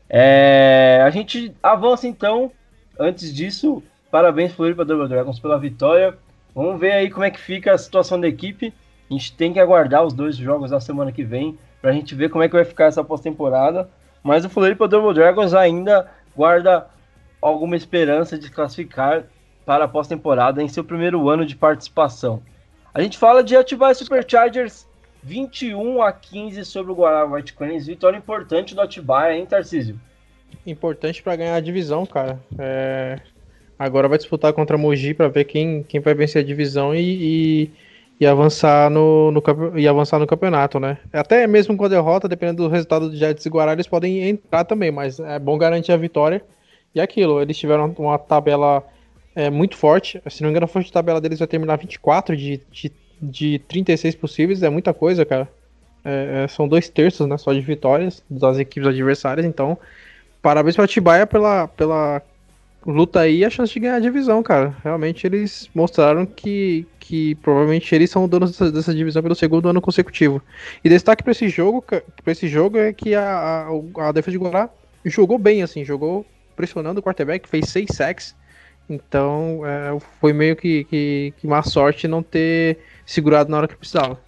É, 0.08 1.02
a 1.04 1.10
gente 1.10 1.54
avança 1.62 2.06
então. 2.06 2.52
Antes 2.98 3.34
disso, 3.34 3.82
parabéns 4.10 4.52
Floripa 4.52 4.84
Double 4.84 5.08
Dragons 5.08 5.40
pela 5.40 5.58
vitória. 5.58 6.16
Vamos 6.54 6.78
ver 6.78 6.92
aí 6.92 7.10
como 7.10 7.24
é 7.24 7.30
que 7.30 7.40
fica 7.40 7.74
a 7.74 7.78
situação 7.78 8.20
da 8.20 8.28
equipe. 8.28 8.72
A 9.10 9.12
gente 9.12 9.34
tem 9.34 9.52
que 9.52 9.58
aguardar 9.58 10.04
os 10.04 10.12
dois 10.12 10.36
jogos 10.36 10.70
da 10.70 10.80
semana 10.80 11.10
que 11.10 11.24
vem 11.24 11.58
pra 11.82 11.92
gente 11.92 12.14
ver 12.14 12.30
como 12.30 12.44
é 12.44 12.48
que 12.48 12.54
vai 12.54 12.64
ficar 12.64 12.84
essa 12.84 13.02
pós-temporada. 13.02 13.90
Mas 14.22 14.44
o 14.44 14.48
Floripa 14.48 14.86
Double 14.86 15.12
Dragons 15.12 15.52
ainda 15.52 16.08
guarda 16.36 16.86
alguma 17.42 17.76
esperança 17.76 18.38
de 18.38 18.48
classificar 18.48 19.24
para 19.66 19.84
a 19.84 19.88
pós-temporada 19.88 20.62
em 20.62 20.68
seu 20.68 20.84
primeiro 20.84 21.28
ano 21.28 21.44
de 21.44 21.56
participação. 21.56 22.40
A 22.94 23.02
gente 23.02 23.18
fala 23.18 23.42
de 23.42 23.56
Atibaia 23.56 23.94
Superchargers 23.94 24.86
21 25.22 26.00
a 26.00 26.12
15 26.12 26.64
sobre 26.64 26.92
o 26.92 26.94
Guará 26.94 27.24
White 27.24 27.54
Cranes. 27.54 27.86
Vitória 27.86 28.16
importante 28.16 28.74
do 28.74 28.80
Atibaia, 28.80 29.36
hein, 29.36 29.44
Tarcísio? 29.44 30.00
Importante 30.64 31.22
para 31.22 31.34
ganhar 31.34 31.56
a 31.56 31.60
divisão, 31.60 32.06
cara. 32.06 32.38
É... 32.56 33.18
Agora 33.76 34.06
vai 34.06 34.16
disputar 34.16 34.52
contra 34.52 34.76
a 34.76 34.78
Mogi 34.78 35.12
para 35.12 35.26
ver 35.26 35.44
quem, 35.44 35.82
quem 35.82 36.00
vai 36.00 36.14
vencer 36.14 36.42
a 36.42 36.46
divisão 36.46 36.94
e, 36.94 37.00
e 37.00 37.70
e 38.20 38.26
avançar 38.26 38.88
no, 38.90 39.30
no, 39.32 39.42
e 39.76 39.88
avançar 39.88 40.18
no 40.18 40.26
campeonato, 40.26 40.78
né? 40.78 40.98
Até 41.12 41.46
mesmo 41.46 41.76
com 41.76 41.84
a 41.84 41.88
derrota, 41.88 42.28
dependendo 42.28 42.62
do 42.62 42.68
resultado 42.68 43.10
do 43.10 43.16
Jets 43.16 43.44
e 43.44 43.48
Guará, 43.48 43.72
eles 43.72 43.88
podem 43.88 44.28
entrar 44.28 44.64
também, 44.64 44.90
mas 44.90 45.18
é 45.18 45.38
bom 45.38 45.58
garantir 45.58 45.92
a 45.92 45.96
vitória. 45.96 46.42
E 46.94 47.00
aquilo, 47.00 47.42
eles 47.42 47.58
tiveram 47.58 47.92
uma 47.98 48.18
tabela 48.18 48.84
é, 49.34 49.50
muito 49.50 49.76
forte. 49.76 50.22
Se 50.28 50.42
não 50.42 50.48
me 50.48 50.52
engano, 50.52 50.64
a 50.64 50.68
forte 50.68 50.92
tabela 50.92 51.20
deles 51.20 51.38
vai 51.38 51.48
terminar 51.48 51.76
24 51.76 52.36
de, 52.36 52.60
de, 52.70 52.92
de 53.20 53.58
36 53.60 54.14
possíveis, 54.14 54.62
é 54.62 54.68
muita 54.68 54.94
coisa, 54.94 55.24
cara. 55.24 55.48
É, 56.04 56.44
é, 56.44 56.48
são 56.48 56.68
dois 56.68 56.88
terços, 56.88 57.26
né, 57.26 57.38
só 57.38 57.52
de 57.52 57.60
vitórias 57.60 58.22
das 58.28 58.58
equipes 58.58 58.86
adversárias, 58.86 59.46
então 59.46 59.78
parabéns 60.42 60.76
para 60.76 60.86
Tibaia 60.86 61.26
pela, 61.26 61.66
pela 61.66 62.20
luta 62.86 63.20
aí 63.20 63.38
e 63.38 63.44
a 63.44 63.50
chance 63.50 63.72
de 63.72 63.80
ganhar 63.80 63.96
a 63.96 64.00
divisão, 64.00 64.42
cara. 64.42 64.76
Realmente 64.82 65.26
eles 65.26 65.70
mostraram 65.74 66.26
que, 66.26 66.86
que 67.00 67.34
provavelmente 67.36 67.94
eles 67.94 68.10
são 68.10 68.28
donos 68.28 68.50
dessa, 68.50 68.70
dessa 68.70 68.94
divisão 68.94 69.22
pelo 69.22 69.34
segundo 69.34 69.68
ano 69.68 69.80
consecutivo. 69.80 70.42
E 70.84 70.88
destaque 70.88 71.22
para 71.22 71.32
esse 71.32 71.48
jogo, 71.48 71.82
para 71.82 72.04
esse 72.32 72.46
jogo 72.48 72.78
é 72.78 72.92
que 72.92 73.14
a, 73.14 73.66
a, 73.66 74.08
a, 74.08 74.12
defesa 74.12 74.32
de 74.32 74.44
Guará 74.44 74.68
jogou 75.04 75.38
bem, 75.38 75.62
assim, 75.62 75.84
jogou 75.84 76.26
pressionando 76.54 77.00
o 77.00 77.02
quarterback, 77.02 77.48
fez 77.48 77.68
seis 77.68 77.88
sacks. 77.92 78.34
Então 78.88 79.62
é, 79.64 79.98
foi 80.20 80.32
meio 80.32 80.56
que, 80.56 80.84
que, 80.84 81.34
que 81.38 81.46
má 81.46 81.62
sorte 81.62 82.06
não 82.06 82.22
ter 82.22 82.78
segurado 83.06 83.50
na 83.50 83.58
hora 83.58 83.68
que 83.68 83.76
precisava. 83.76 84.18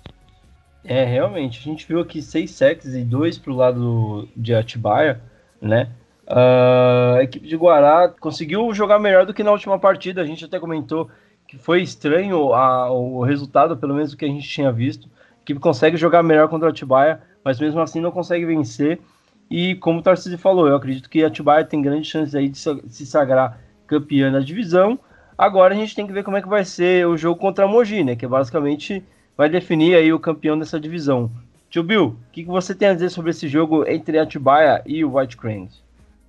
É, 0.84 1.04
realmente, 1.04 1.58
a 1.58 1.62
gente 1.62 1.86
viu 1.86 2.00
aqui 2.00 2.22
seis 2.22 2.52
sacks 2.52 2.94
e 2.94 3.02
dois 3.02 3.36
pro 3.36 3.54
lado 3.54 4.28
de 4.36 4.54
Atibaia, 4.54 5.20
né? 5.60 5.90
Uh, 6.28 7.18
a 7.18 7.22
equipe 7.22 7.46
de 7.46 7.56
Guará 7.56 8.08
conseguiu 8.08 8.72
jogar 8.72 8.98
melhor 8.98 9.26
do 9.26 9.34
que 9.34 9.42
na 9.42 9.50
última 9.50 9.78
partida. 9.78 10.22
A 10.22 10.24
gente 10.24 10.44
até 10.44 10.58
comentou 10.58 11.10
que 11.46 11.58
foi 11.58 11.82
estranho 11.82 12.52
a, 12.52 12.90
o 12.90 13.22
resultado, 13.22 13.76
pelo 13.76 13.94
menos 13.94 14.12
o 14.12 14.16
que 14.16 14.24
a 14.24 14.28
gente 14.28 14.48
tinha 14.48 14.70
visto. 14.72 15.08
A 15.38 15.42
equipe 15.42 15.60
consegue 15.60 15.96
jogar 15.96 16.22
melhor 16.22 16.48
contra 16.48 16.68
Atibaia, 16.68 17.20
mas 17.44 17.60
mesmo 17.60 17.80
assim 17.80 18.00
não 18.00 18.10
consegue 18.10 18.44
vencer. 18.44 19.00
E 19.48 19.76
como 19.76 20.00
o 20.00 20.02
Tarcísio 20.02 20.38
falou, 20.38 20.66
eu 20.66 20.74
acredito 20.74 21.08
que 21.08 21.24
Atibaia 21.24 21.64
tem 21.64 21.80
grandes 21.80 22.10
chances 22.10 22.34
aí 22.34 22.48
de 22.48 22.58
se 22.58 23.06
sagrar 23.06 23.60
campeã 23.86 24.30
da 24.30 24.40
divisão. 24.40 24.98
Agora 25.36 25.74
a 25.74 25.76
gente 25.76 25.94
tem 25.94 26.06
que 26.06 26.12
ver 26.12 26.24
como 26.24 26.36
é 26.36 26.42
que 26.42 26.48
vai 26.48 26.64
ser 26.64 27.06
o 27.06 27.16
jogo 27.16 27.38
contra 27.38 27.64
a 27.64 27.68
Mogi, 27.68 28.02
né? 28.02 28.16
Que 28.16 28.26
basicamente 28.26 29.02
vai 29.36 29.48
definir 29.48 29.94
aí 29.94 30.12
o 30.12 30.18
campeão 30.18 30.58
dessa 30.58 30.80
divisão. 30.80 31.30
Tio 31.68 31.82
Bill, 31.82 32.04
o 32.04 32.16
que, 32.32 32.42
que 32.42 32.48
você 32.48 32.74
tem 32.74 32.88
a 32.88 32.94
dizer 32.94 33.10
sobre 33.10 33.30
esse 33.30 33.48
jogo 33.48 33.86
entre 33.86 34.18
Atibaia 34.18 34.82
e 34.86 35.04
o 35.04 35.16
White 35.16 35.36
Cranes? 35.36 35.82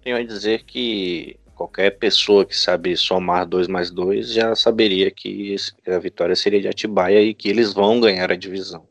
Tenho 0.03 0.17
a 0.17 0.23
dizer 0.23 0.63
que 0.63 1.37
qualquer 1.55 1.91
pessoa 1.91 2.45
que 2.45 2.55
sabe 2.55 2.95
somar 2.97 3.45
2 3.45 3.67
mais 3.67 3.89
2 3.89 4.33
já 4.33 4.55
saberia 4.55 5.09
que 5.09 5.55
a 5.87 5.97
vitória 5.99 6.35
seria 6.35 6.61
de 6.61 6.67
Atibaia 6.67 7.21
e 7.21 7.33
que 7.33 7.49
eles 7.49 7.73
vão 7.73 7.99
ganhar 7.99 8.31
a 8.31 8.35
divisão. 8.35 8.85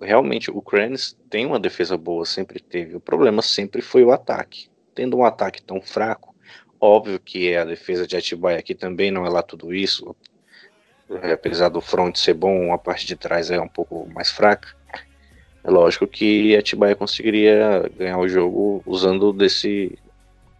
Realmente, 0.00 0.50
o 0.50 0.62
Cranes 0.62 1.16
tem 1.28 1.44
uma 1.44 1.60
defesa 1.60 1.96
boa, 1.96 2.24
sempre 2.24 2.60
teve. 2.60 2.96
O 2.96 3.00
problema 3.00 3.42
sempre 3.42 3.82
foi 3.82 4.02
o 4.02 4.12
ataque. 4.12 4.68
Tendo 4.94 5.18
um 5.18 5.24
ataque 5.24 5.62
tão 5.62 5.80
fraco, 5.82 6.29
óbvio 6.80 7.20
que 7.20 7.54
a 7.54 7.64
defesa 7.64 8.06
de 8.06 8.16
Atibaia 8.16 8.58
aqui 8.58 8.74
também 8.74 9.10
não 9.10 9.26
é 9.26 9.28
lá 9.28 9.42
tudo 9.42 9.74
isso. 9.74 10.14
Apesar 11.32 11.68
do 11.68 11.80
front 11.80 12.16
ser 12.16 12.34
bom, 12.34 12.72
a 12.72 12.78
parte 12.78 13.06
de 13.06 13.16
trás 13.16 13.50
é 13.50 13.60
um 13.60 13.68
pouco 13.68 14.08
mais 14.14 14.30
fraca. 14.30 14.68
É 15.62 15.70
lógico 15.70 16.06
que 16.06 16.56
Atibaia 16.56 16.94
conseguiria 16.94 17.90
ganhar 17.98 18.18
o 18.18 18.28
jogo 18.28 18.82
usando 18.86 19.32
desse 19.32 19.98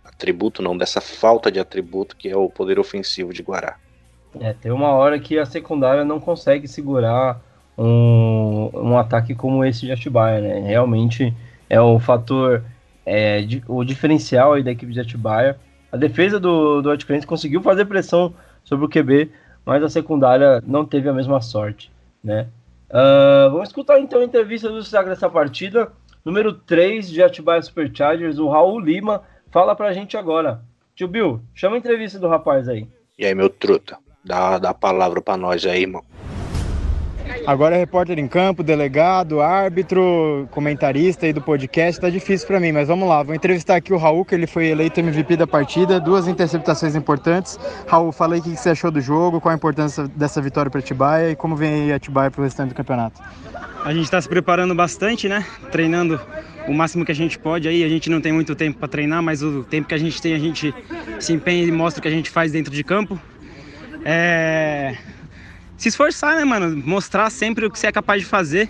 atributo, 0.04 0.60
não, 0.60 0.76
dessa 0.76 1.00
falta 1.00 1.50
de 1.50 1.58
atributo 1.58 2.16
que 2.16 2.28
é 2.28 2.36
o 2.36 2.50
poder 2.50 2.78
ofensivo 2.78 3.32
de 3.32 3.42
Guará. 3.42 3.76
É, 4.38 4.52
tem 4.52 4.70
uma 4.70 4.90
hora 4.90 5.18
que 5.18 5.38
a 5.38 5.46
secundária 5.46 6.04
não 6.04 6.20
consegue 6.20 6.68
segurar 6.68 7.40
um, 7.76 8.70
um 8.74 8.98
ataque 8.98 9.34
como 9.34 9.64
esse 9.64 9.86
de 9.86 9.92
Atibaia, 9.92 10.40
né? 10.40 10.60
Realmente 10.68 11.34
é 11.68 11.80
o 11.80 11.98
fator, 11.98 12.62
é, 13.06 13.40
o 13.66 13.82
diferencial 13.82 14.52
aí 14.52 14.62
da 14.62 14.70
equipe 14.70 14.92
de 14.92 15.00
Atibaia. 15.00 15.58
A 15.92 15.96
defesa 15.96 16.38
do, 16.38 16.80
do 16.82 16.90
Atcrente 16.90 17.26
conseguiu 17.26 17.62
fazer 17.62 17.84
pressão 17.84 18.34
sobre 18.64 18.86
o 18.86 18.88
QB, 18.88 19.30
mas 19.64 19.82
a 19.82 19.88
secundária 19.88 20.62
não 20.66 20.84
teve 20.84 21.08
a 21.08 21.12
mesma 21.12 21.40
sorte, 21.40 21.90
né? 22.22 22.46
Uh, 22.88 23.50
vamos 23.50 23.68
escutar 23.68 24.00
então 24.00 24.20
a 24.20 24.24
entrevista 24.24 24.68
do 24.68 24.80
destaque 24.80 25.08
dessa 25.08 25.28
partida. 25.28 25.92
Número 26.24 26.52
3 26.52 27.08
de 27.08 27.22
Atibaia 27.22 27.62
Superchargers, 27.62 28.38
o 28.38 28.48
Raul 28.48 28.80
Lima, 28.80 29.22
fala 29.50 29.74
pra 29.74 29.92
gente 29.92 30.16
agora. 30.16 30.60
Tio 30.94 31.08
Bill, 31.08 31.40
chama 31.54 31.76
a 31.76 31.78
entrevista 31.78 32.18
do 32.18 32.28
rapaz 32.28 32.68
aí. 32.68 32.86
E 33.18 33.24
aí, 33.24 33.34
meu 33.34 33.48
truta, 33.48 33.96
dá, 34.24 34.58
dá 34.58 34.70
a 34.70 34.74
palavra 34.74 35.20
pra 35.22 35.36
nós 35.36 35.64
aí, 35.64 35.82
irmão. 35.82 36.04
Agora 37.46 37.74
é 37.74 37.78
repórter 37.78 38.18
em 38.18 38.28
campo, 38.28 38.62
delegado, 38.62 39.40
árbitro, 39.40 40.46
comentarista 40.50 41.26
aí 41.26 41.32
do 41.32 41.40
podcast, 41.40 42.00
tá 42.00 42.10
difícil 42.10 42.46
para 42.46 42.60
mim, 42.60 42.72
mas 42.72 42.88
vamos 42.88 43.08
lá. 43.08 43.22
Vou 43.22 43.34
entrevistar 43.34 43.76
aqui 43.76 43.92
o 43.92 43.96
Raul, 43.96 44.24
que 44.24 44.34
ele 44.34 44.46
foi 44.46 44.66
eleito 44.66 45.00
MVP 45.00 45.36
da 45.36 45.46
partida, 45.46 45.98
duas 45.98 46.28
interceptações 46.28 46.94
importantes. 46.94 47.58
Raul, 47.86 48.12
fala 48.12 48.34
aí 48.34 48.40
o 48.40 48.42
que 48.42 48.56
você 48.56 48.70
achou 48.70 48.90
do 48.90 49.00
jogo, 49.00 49.40
qual 49.40 49.52
a 49.52 49.56
importância 49.56 50.06
dessa 50.08 50.40
vitória 50.40 50.70
para 50.70 50.80
Atibaia 50.80 51.30
e 51.30 51.36
como 51.36 51.56
vem 51.56 51.84
aí 51.84 51.92
Atibaia 51.92 52.30
pro 52.30 52.42
restante 52.42 52.70
do 52.70 52.74
campeonato. 52.74 53.20
A 53.84 53.94
gente 53.94 54.04
está 54.04 54.20
se 54.20 54.28
preparando 54.28 54.74
bastante, 54.74 55.28
né? 55.28 55.44
Treinando 55.72 56.20
o 56.68 56.74
máximo 56.74 57.04
que 57.04 57.12
a 57.12 57.14
gente 57.14 57.38
pode 57.38 57.66
aí. 57.66 57.82
A 57.82 57.88
gente 57.88 58.10
não 58.10 58.20
tem 58.20 58.32
muito 58.32 58.54
tempo 58.54 58.78
para 58.78 58.88
treinar, 58.88 59.22
mas 59.22 59.42
o 59.42 59.64
tempo 59.64 59.88
que 59.88 59.94
a 59.94 59.98
gente 59.98 60.20
tem, 60.20 60.34
a 60.34 60.38
gente 60.38 60.74
se 61.18 61.32
empenha 61.32 61.64
e 61.64 61.72
mostra 61.72 61.98
o 61.98 62.02
que 62.02 62.08
a 62.08 62.10
gente 62.10 62.28
faz 62.28 62.52
dentro 62.52 62.72
de 62.72 62.84
campo. 62.84 63.18
É 64.04 64.96
se 65.80 65.88
esforçar, 65.88 66.36
né, 66.36 66.44
mano? 66.44 66.76
Mostrar 66.84 67.30
sempre 67.30 67.64
o 67.64 67.70
que 67.70 67.78
você 67.78 67.86
é 67.86 67.92
capaz 67.92 68.20
de 68.20 68.28
fazer. 68.28 68.68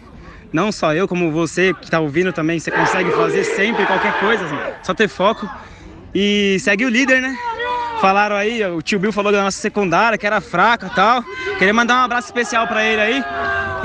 Não 0.52 0.70
só 0.70 0.94
eu, 0.94 1.08
como 1.08 1.32
você 1.32 1.74
que 1.74 1.90
tá 1.90 1.98
ouvindo 1.98 2.32
também, 2.32 2.60
você 2.60 2.70
consegue 2.70 3.10
fazer 3.10 3.42
sempre 3.42 3.84
qualquer 3.84 4.18
coisa, 4.20 4.44
só 4.82 4.94
ter 4.94 5.08
foco. 5.08 5.48
E 6.14 6.56
segue 6.60 6.84
o 6.84 6.88
líder, 6.88 7.20
né? 7.20 7.36
Falaram 8.00 8.36
aí, 8.36 8.64
o 8.64 8.80
tio 8.80 8.98
Bill 8.98 9.12
falou 9.12 9.32
da 9.32 9.42
nossa 9.42 9.58
secundária, 9.58 10.16
que 10.16 10.26
era 10.26 10.40
fraca 10.40 10.86
e 10.86 10.90
tal. 10.90 11.22
Queria 11.58 11.74
mandar 11.74 12.00
um 12.00 12.04
abraço 12.04 12.28
especial 12.28 12.66
para 12.68 12.84
ele 12.84 13.00
aí. 13.00 13.24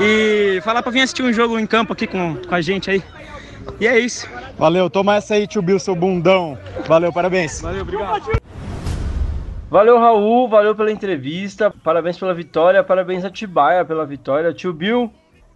E 0.00 0.60
falar 0.62 0.82
pra 0.82 0.92
vir 0.92 1.00
assistir 1.00 1.22
um 1.22 1.32
jogo 1.32 1.58
em 1.58 1.66
campo 1.66 1.92
aqui 1.92 2.06
com, 2.06 2.36
com 2.36 2.54
a 2.54 2.60
gente 2.60 2.90
aí. 2.90 3.02
E 3.80 3.86
é 3.88 3.98
isso. 3.98 4.28
Valeu, 4.56 4.88
toma 4.88 5.16
essa 5.16 5.34
aí, 5.34 5.46
tio 5.46 5.62
Bill, 5.62 5.80
seu 5.80 5.96
bundão. 5.96 6.56
Valeu, 6.86 7.12
parabéns. 7.12 7.60
Valeu, 7.60 7.82
obrigado. 7.82 8.40
Valeu, 9.68 9.98
Raul, 9.98 10.48
valeu 10.48 10.76
pela 10.76 10.92
entrevista, 10.92 11.70
parabéns 11.70 12.16
pela 12.16 12.32
vitória, 12.32 12.84
parabéns 12.84 13.24
a 13.24 13.30
Tibaia 13.30 13.84
pela 13.84 14.06
vitória. 14.06 14.54
Tio 14.54 14.72
Bill, 14.72 15.12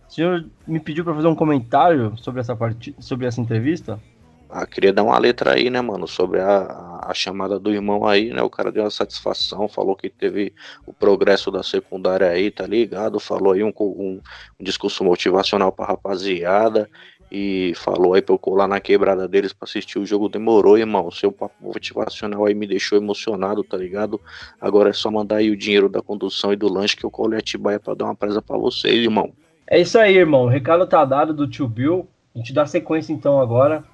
o 0.09 0.13
senhor 0.13 0.45
me 0.67 0.81
pediu 0.81 1.05
para 1.05 1.15
fazer 1.15 1.29
um 1.29 1.35
comentário 1.37 2.13
sobre 2.17 2.41
essa, 2.41 2.57
part... 2.57 2.93
sobre 2.99 3.27
essa 3.27 3.41
entrevista? 3.41 4.01
Ah, 4.49 4.67
queria 4.67 4.93
dar 4.93 5.05
uma 5.05 5.17
letra 5.17 5.55
aí, 5.55 5.71
né, 5.71 5.81
mano, 5.81 6.09
sobre 6.09 6.41
a, 6.41 6.99
a 7.05 7.15
chamada 7.15 7.57
do 7.57 7.73
irmão 7.73 8.05
aí, 8.05 8.33
né? 8.33 8.43
O 8.43 8.51
cara 8.51 8.73
deu 8.73 8.83
uma 8.83 8.91
satisfação, 8.91 9.69
falou 9.69 9.95
que 9.95 10.11
teve 10.11 10.53
o 10.85 10.93
progresso 10.93 11.49
da 11.53 11.63
secundária 11.63 12.29
aí, 12.29 12.51
tá 12.51 12.67
ligado? 12.67 13.21
Falou 13.21 13.53
aí 13.53 13.63
um, 13.63 13.73
um, 13.79 14.21
um 14.59 14.65
discurso 14.65 15.05
motivacional 15.05 15.71
pra 15.71 15.87
rapaziada 15.87 16.91
e 17.31 17.73
falou 17.77 18.15
aí 18.15 18.23
pra 18.23 18.35
eu 18.35 18.39
colar 18.39 18.67
na 18.67 18.81
quebrada 18.81 19.29
deles 19.29 19.53
pra 19.53 19.65
assistir 19.65 19.99
o 19.99 20.07
jogo. 20.07 20.29
Demorou, 20.29 20.77
irmão. 20.77 21.11
Seu 21.11 21.31
papo 21.31 21.55
motivacional 21.61 22.45
aí 22.45 22.55
me 22.55 22.67
deixou 22.67 22.99
emocionado, 22.99 23.63
tá 23.63 23.77
ligado? 23.77 24.21
Agora 24.61 24.91
é 24.91 24.93
só 24.93 25.11
mandar 25.11 25.37
aí 25.37 25.51
o 25.51 25.57
dinheiro 25.57 25.89
da 25.89 26.03
condução 26.03 26.53
e 26.53 26.57
do 26.57 26.73
lanche 26.73 26.97
que 26.97 27.05
eu 27.05 27.11
colo 27.11 27.37
Atibaia 27.37 27.79
pra 27.79 27.95
dar 27.95 28.07
uma 28.07 28.15
presa 28.15 28.43
pra 28.43 28.59
vocês, 28.59 28.97
irmão. 28.97 29.33
É 29.69 29.81
isso 29.81 29.99
aí, 29.99 30.17
irmão. 30.17 30.45
O 30.45 30.49
recado 30.49 30.87
tá 30.87 31.05
dado 31.05 31.33
do 31.33 31.47
tio 31.47 31.69
Bill. 31.69 32.09
A 32.35 32.39
gente 32.39 32.53
dá 32.53 32.67
sequência 32.67 33.13
então 33.13 33.41
agora. 33.41 33.85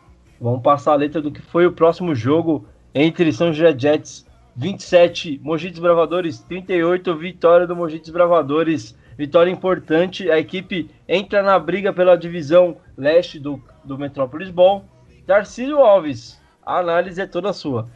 Vamos 0.41 0.63
passar 0.63 0.93
a 0.93 0.97
letra 0.97 1.21
do 1.21 1.31
que 1.31 1.43
foi 1.43 1.67
o 1.67 1.73
próximo 1.73 2.15
jogo 2.15 2.67
entre 2.95 3.33
São 3.33 3.53
José 3.53 3.79
Jets 3.79 4.27
27, 4.57 5.39
Mogi 5.43 5.71
Bravadores 5.79 6.39
38, 6.41 7.15
vitória 7.17 7.67
do 7.67 7.77
Mogi 7.77 8.01
Bravadores 8.11 8.97
Vitória 9.17 9.51
importante. 9.51 10.31
A 10.31 10.39
equipe 10.39 10.91
entra 11.09 11.43
na 11.43 11.59
briga 11.59 11.93
pela 11.93 12.17
divisão 12.17 12.77
leste 12.97 13.39
do, 13.39 13.63
do 13.85 13.99
Metrópolis 13.99 14.51
Ball. 14.51 14.85
Tarcísio 15.27 15.79
Alves, 15.79 16.41
a 16.65 16.79
análise 16.79 17.21
é 17.21 17.27
toda 17.27 17.53
sua. 17.53 17.89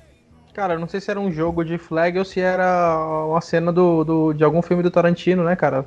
Cara, 0.52 0.78
não 0.78 0.88
sei 0.88 1.00
se 1.00 1.10
era 1.10 1.20
um 1.20 1.30
jogo 1.30 1.64
de 1.64 1.78
flag 1.78 2.18
ou 2.18 2.24
se 2.24 2.40
era 2.40 2.98
uma 3.26 3.40
cena 3.40 3.72
do, 3.72 4.02
do 4.02 4.32
de 4.32 4.42
algum 4.42 4.60
filme 4.62 4.82
do 4.82 4.90
Tarantino, 4.90 5.44
né, 5.44 5.54
cara? 5.54 5.84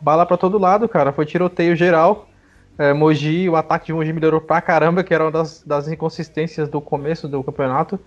Bala 0.00 0.26
para 0.26 0.36
todo 0.36 0.58
lado, 0.58 0.88
cara. 0.88 1.12
Foi 1.12 1.24
tiroteio 1.24 1.76
geral. 1.76 2.28
É, 2.76 2.92
Mogi, 2.92 3.48
o 3.48 3.54
ataque 3.54 3.86
de 3.86 3.92
Mogi 3.92 4.12
melhorou 4.12 4.40
pra 4.40 4.60
caramba, 4.60 5.04
que 5.04 5.14
era 5.14 5.24
uma 5.24 5.30
das, 5.30 5.62
das 5.62 5.86
inconsistências 5.86 6.68
do 6.68 6.80
começo 6.80 7.28
do 7.28 7.42
campeonato. 7.44 8.00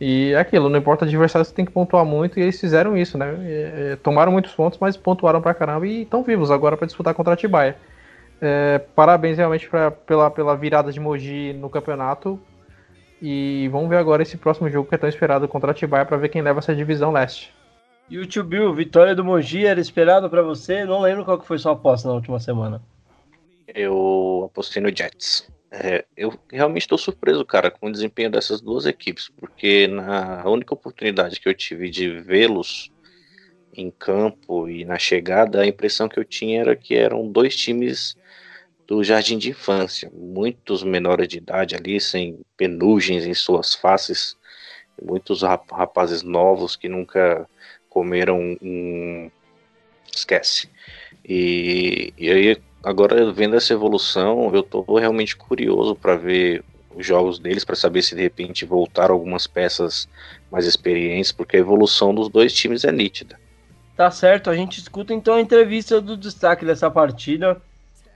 E 0.00 0.32
é 0.32 0.38
aquilo, 0.38 0.68
não 0.68 0.78
importa 0.78 1.04
o 1.04 1.08
adversário, 1.08 1.44
você 1.44 1.52
tem 1.52 1.64
que 1.64 1.72
pontuar 1.72 2.04
muito, 2.04 2.38
e 2.38 2.42
eles 2.42 2.60
fizeram 2.60 2.96
isso, 2.96 3.18
né? 3.18 3.34
E, 3.40 3.96
tomaram 3.96 4.30
muitos 4.30 4.54
pontos, 4.54 4.78
mas 4.78 4.96
pontuaram 4.96 5.42
pra 5.42 5.54
caramba 5.54 5.86
e 5.86 6.02
estão 6.02 6.22
vivos 6.22 6.50
agora 6.50 6.76
para 6.76 6.86
disputar 6.86 7.14
contra 7.14 7.32
a 7.32 7.34
Atibaia. 7.34 7.76
É, 8.40 8.78
parabéns 8.94 9.36
realmente 9.36 9.68
pra, 9.68 9.90
pela, 9.90 10.30
pela 10.30 10.56
virada 10.56 10.92
de 10.92 11.00
Mogi 11.00 11.52
no 11.54 11.68
campeonato. 11.68 12.38
E 13.20 13.68
vamos 13.72 13.88
ver 13.88 13.96
agora 13.96 14.22
esse 14.22 14.36
próximo 14.36 14.70
jogo 14.70 14.88
que 14.88 14.94
é 14.94 14.98
tão 14.98 15.08
esperado 15.08 15.48
contra 15.48 15.70
a 15.70 15.72
Atibaia 15.72 16.04
para 16.04 16.16
ver 16.16 16.28
quem 16.28 16.42
leva 16.42 16.60
essa 16.60 16.74
divisão 16.74 17.10
leste. 17.10 17.52
E 18.08 18.18
o 18.18 18.24
Tio 18.24 18.44
Bill, 18.44 18.72
vitória 18.72 19.14
do 19.14 19.24
Mogi 19.24 19.66
era 19.66 19.80
esperado 19.80 20.30
para 20.30 20.42
você? 20.42 20.84
Não 20.84 21.00
lembro 21.00 21.24
qual 21.24 21.38
que 21.38 21.46
foi 21.46 21.58
sua 21.58 21.72
aposta 21.72 22.08
na 22.08 22.14
última 22.14 22.38
semana. 22.38 22.80
Eu 23.74 24.48
apostei 24.50 24.80
no 24.80 24.88
Jets. 24.88 25.50
É, 25.70 26.04
eu 26.16 26.38
realmente 26.50 26.82
estou 26.82 26.96
surpreso, 26.96 27.44
cara, 27.44 27.70
com 27.70 27.88
o 27.88 27.92
desempenho 27.92 28.30
dessas 28.30 28.60
duas 28.60 28.86
equipes, 28.86 29.28
porque 29.36 29.86
na 29.86 30.48
única 30.48 30.72
oportunidade 30.72 31.38
que 31.38 31.48
eu 31.48 31.54
tive 31.54 31.90
de 31.90 32.08
vê-los 32.20 32.90
em 33.74 33.90
campo 33.90 34.68
e 34.68 34.84
na 34.84 34.98
chegada, 34.98 35.60
a 35.60 35.66
impressão 35.66 36.08
que 36.08 36.18
eu 36.18 36.24
tinha 36.24 36.60
era 36.60 36.74
que 36.74 36.94
eram 36.94 37.30
dois 37.30 37.54
times 37.54 38.16
do 38.86 39.04
jardim 39.04 39.36
de 39.36 39.50
infância, 39.50 40.10
muitos 40.14 40.82
menores 40.82 41.28
de 41.28 41.36
idade 41.36 41.76
ali, 41.76 42.00
sem 42.00 42.40
penugens 42.56 43.26
em 43.26 43.34
suas 43.34 43.74
faces, 43.74 44.34
muitos 45.00 45.42
rapazes 45.42 46.22
novos 46.22 46.74
que 46.74 46.88
nunca 46.88 47.46
comeram 47.90 48.56
um. 48.62 49.30
Esquece. 50.14 50.70
E, 51.24 52.12
e 52.16 52.30
aí 52.30 52.56
agora 52.82 53.32
vendo 53.32 53.56
essa 53.56 53.72
evolução, 53.72 54.50
eu 54.54 54.62
tô 54.62 54.82
realmente 54.98 55.36
curioso 55.36 55.94
para 55.94 56.16
ver 56.16 56.64
os 56.94 57.06
jogos 57.06 57.38
deles 57.38 57.64
para 57.64 57.76
saber 57.76 58.02
se 58.02 58.14
de 58.14 58.22
repente 58.22 58.64
voltar 58.64 59.10
algumas 59.10 59.46
peças 59.46 60.08
mais 60.50 60.66
experientes, 60.66 61.30
porque 61.30 61.56
a 61.56 61.60
evolução 61.60 62.14
dos 62.14 62.28
dois 62.28 62.52
times 62.52 62.84
é 62.84 62.90
nítida. 62.90 63.38
Tá 63.96 64.10
certo, 64.10 64.50
a 64.50 64.56
gente 64.56 64.78
escuta 64.78 65.12
então 65.12 65.34
a 65.34 65.40
entrevista 65.40 66.00
do 66.00 66.16
destaque 66.16 66.64
dessa 66.64 66.90
partida. 66.90 67.60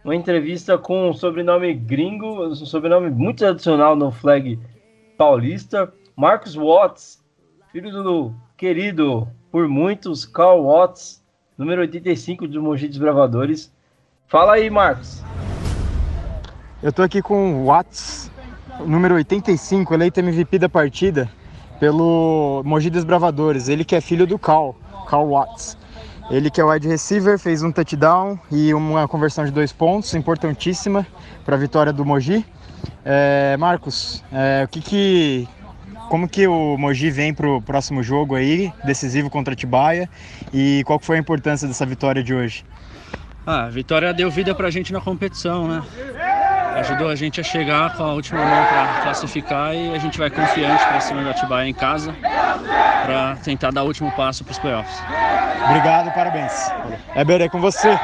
Uma 0.05 0.16
entrevista 0.16 0.77
com 0.77 1.11
um 1.11 1.14
sobrenome 1.14 1.72
gringo, 1.75 2.44
um 2.44 2.55
sobrenome 2.55 3.11
muito 3.11 3.38
tradicional 3.38 3.94
no 3.94 4.11
flag 4.11 4.59
paulista. 5.16 5.92
Marcos 6.16 6.55
Watts, 6.55 7.22
filho 7.70 7.90
do 7.90 8.35
querido 8.57 9.29
por 9.51 9.68
muitos 9.68 10.25
Carl 10.25 10.64
Watts, 10.64 11.22
número 11.57 11.83
85 11.83 12.48
do 12.48 12.62
Mogi 12.62 12.88
Desbravadores. 12.88 13.72
Fala 14.33 14.55
aí, 14.55 14.71
Marcos. 14.71 15.23
Eu 16.83 16.90
tô 16.90 17.03
aqui 17.03 17.21
com 17.21 17.53
o 17.53 17.66
Watts, 17.66 18.31
número 18.81 19.14
85, 19.16 19.92
eleito 19.92 20.21
MVP 20.21 20.59
da 20.59 20.71
partida 20.71 21.31
pelo 21.79 22.62
Mogi 22.64 22.88
Desbravadores. 22.88 23.68
Ele 23.68 23.85
que 23.85 23.95
é 23.95 24.01
filho 24.01 24.27
do 24.27 24.38
Cal. 24.38 24.75
Carl 25.07 25.29
Watts. 25.29 25.77
Ele 26.31 26.51
que 26.51 26.62
é 26.62 26.64
wide 26.64 26.88
receiver, 26.88 27.38
fez 27.38 27.62
um 27.62 27.71
touchdown 27.71 28.38
e 28.51 28.73
uma 28.73 29.07
conversão 29.07 29.45
de 29.45 29.51
dois 29.51 29.71
pontos, 29.71 30.14
importantíssima 30.14 31.07
para 31.45 31.55
a 31.55 31.59
vitória 31.59 31.92
do 31.92 32.03
Mogi. 32.03 32.42
É, 33.05 33.55
Marcos, 33.59 34.25
é, 34.33 34.64
o 34.64 34.68
que, 34.68 34.81
que 34.81 35.49
como 36.09 36.27
que 36.27 36.47
o 36.47 36.79
Mogi 36.79 37.11
vem 37.11 37.35
para 37.35 37.47
o 37.47 37.61
próximo 37.61 38.03
jogo 38.03 38.35
aí, 38.35 38.73
decisivo 38.83 39.29
contra 39.29 39.53
a 39.53 39.57
Tibaia, 39.57 40.09
e 40.55 40.83
qual 40.87 40.99
foi 40.99 41.16
a 41.16 41.21
importância 41.21 41.68
dessa 41.68 41.85
vitória 41.85 42.23
de 42.23 42.33
hoje? 42.35 42.64
Ah, 43.46 43.64
a 43.64 43.68
vitória 43.68 44.12
deu 44.14 44.31
vida 44.31 44.55
para 44.55 44.68
a 44.68 44.70
gente 44.70 44.92
na 44.92 45.00
competição, 45.00 45.66
né? 45.66 45.83
Ajudou 46.76 47.09
a 47.09 47.14
gente 47.14 47.40
a 47.40 47.44
chegar 47.44 47.96
com 47.96 48.05
a 48.05 48.12
última 48.14 48.38
mão 48.44 48.66
para 48.66 49.02
classificar 49.02 49.74
e 49.74 49.94
a 49.94 49.98
gente 49.98 50.18
vai 50.18 50.31
confiante 50.31 50.85
para 50.87 51.00
cima 51.00 51.22
da 51.22 51.31
Atibaia 51.31 51.68
em 51.68 51.74
casa 51.74 52.14
para 53.05 53.37
tentar 53.37 53.70
dar 53.70 53.83
o 53.83 53.87
último 53.87 54.11
passo 54.12 54.44
para 54.44 54.52
os 54.52 54.59
playoffs. 54.59 54.96
Obrigado, 55.68 56.12
parabéns. 56.14 56.52
É 57.14 57.24
Berê 57.24 57.48
com 57.48 57.61
você. 57.61 57.98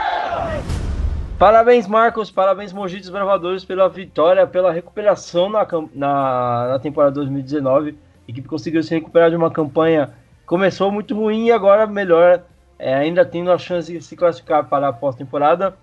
Parabéns, 1.39 1.87
Marcos. 1.87 2.31
Parabéns, 2.31 2.73
Mogi 2.73 3.01
Bravadores, 3.11 3.65
pela 3.65 3.89
vitória, 3.89 4.47
pela 4.47 4.73
recuperação 4.73 5.49
na, 5.49 5.67
na, 5.95 6.69
na 6.73 6.79
temporada 6.79 7.15
2019. 7.15 7.91
A 7.91 8.31
equipe 8.31 8.47
conseguiu 8.47 8.83
se 8.83 8.95
recuperar 8.95 9.31
de 9.31 9.37
uma 9.37 9.51
campanha 9.51 10.11
começou 10.49 10.91
muito 10.91 11.15
ruim 11.15 11.47
e 11.47 11.53
agora 11.53 11.87
melhor, 11.87 12.43
é, 12.79 12.95
ainda 12.95 13.25
tendo 13.25 13.51
a 13.51 13.59
chance 13.59 13.93
de 13.93 14.03
se 14.03 14.17
classificar 14.17 14.69
para 14.69 14.89
a 14.89 14.93
pós-temporada, 14.93 15.77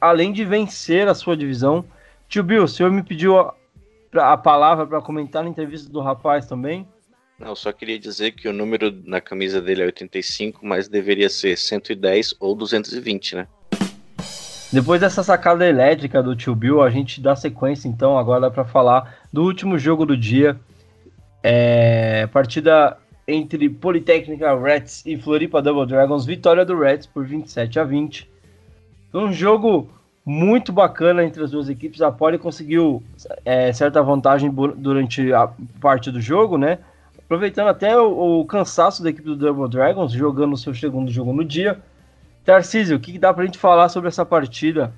além 0.00 0.32
de 0.32 0.44
vencer 0.44 1.08
a 1.08 1.14
sua 1.14 1.36
divisão. 1.36 1.84
Tio 2.28 2.44
Bill, 2.44 2.64
o 2.64 2.68
senhor 2.68 2.92
me 2.92 3.02
pediu 3.02 3.38
a, 3.38 3.54
a 4.14 4.36
palavra 4.36 4.86
para 4.86 5.00
comentar 5.00 5.42
na 5.42 5.50
entrevista 5.50 5.90
do 5.90 6.00
rapaz 6.00 6.46
também. 6.46 6.86
Não, 7.38 7.56
só 7.56 7.72
queria 7.72 7.98
dizer 7.98 8.32
que 8.32 8.46
o 8.46 8.52
número 8.52 8.94
na 9.04 9.20
camisa 9.20 9.62
dele 9.62 9.82
é 9.82 9.86
85, 9.86 10.64
mas 10.64 10.88
deveria 10.88 11.30
ser 11.30 11.56
110 11.56 12.34
ou 12.38 12.54
220, 12.54 13.36
né? 13.36 13.46
Depois 14.72 15.00
dessa 15.00 15.22
sacada 15.24 15.66
elétrica 15.66 16.22
do 16.22 16.36
tio 16.36 16.54
Bill, 16.54 16.80
a 16.82 16.90
gente 16.90 17.20
dá 17.20 17.34
sequência 17.34 17.88
então 17.88 18.16
agora 18.16 18.50
para 18.50 18.64
falar 18.64 19.16
do 19.32 19.42
último 19.42 19.78
jogo 19.78 20.06
do 20.06 20.16
dia. 20.16 20.60
É, 21.42 22.28
partida 22.28 22.96
entre 23.32 23.68
Politécnica 23.68 24.54
Reds 24.58 25.04
e 25.06 25.16
Floripa 25.16 25.62
Double 25.62 25.86
Dragons, 25.86 26.26
vitória 26.26 26.64
do 26.64 26.78
Reds 26.78 27.06
por 27.06 27.24
27 27.24 27.78
a 27.78 27.84
20. 27.84 28.30
Um 29.12 29.32
jogo 29.32 29.88
muito 30.24 30.72
bacana 30.72 31.24
entre 31.24 31.42
as 31.42 31.50
duas 31.50 31.68
equipes. 31.68 32.02
A 32.02 32.12
Poli 32.12 32.38
conseguiu 32.38 33.02
é, 33.44 33.72
certa 33.72 34.02
vantagem 34.02 34.50
durante 34.50 35.32
a 35.32 35.50
parte 35.80 36.10
do 36.10 36.20
jogo, 36.20 36.56
né? 36.56 36.78
Aproveitando 37.18 37.68
até 37.68 37.98
o, 37.98 38.40
o, 38.40 38.44
cansaço 38.44 39.02
da 39.02 39.10
equipe 39.10 39.26
do 39.26 39.36
Double 39.36 39.68
Dragons, 39.68 40.12
jogando 40.12 40.52
o 40.52 40.56
seu 40.56 40.74
segundo 40.74 41.10
jogo 41.10 41.32
no 41.32 41.44
dia. 41.44 41.80
Tarcísio, 42.44 42.96
o 42.96 43.00
que, 43.00 43.18
dá 43.18 43.32
pra 43.32 43.44
gente 43.44 43.58
falar 43.58 43.88
sobre 43.88 44.08
essa 44.08 44.24
partida? 44.24 44.92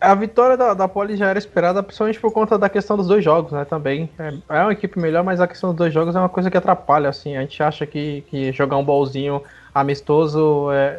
A 0.00 0.14
vitória 0.14 0.56
da, 0.56 0.74
da 0.74 0.86
Poli 0.86 1.16
já 1.16 1.28
era 1.28 1.38
esperada, 1.38 1.82
principalmente 1.82 2.20
por 2.20 2.30
conta 2.30 2.58
da 2.58 2.68
questão 2.68 2.96
dos 2.96 3.06
dois 3.06 3.24
jogos, 3.24 3.52
né? 3.52 3.64
Também. 3.64 4.10
É, 4.18 4.58
é 4.58 4.62
uma 4.62 4.72
equipe 4.72 4.98
melhor, 4.98 5.24
mas 5.24 5.40
a 5.40 5.46
questão 5.46 5.70
dos 5.70 5.78
dois 5.78 5.94
jogos 5.94 6.14
é 6.14 6.18
uma 6.18 6.28
coisa 6.28 6.50
que 6.50 6.56
atrapalha, 6.56 7.08
assim. 7.08 7.36
A 7.36 7.40
gente 7.40 7.62
acha 7.62 7.86
que, 7.86 8.22
que 8.28 8.52
jogar 8.52 8.76
um 8.76 8.84
bolzinho 8.84 9.42
amistoso 9.74 10.70
é, 10.70 10.98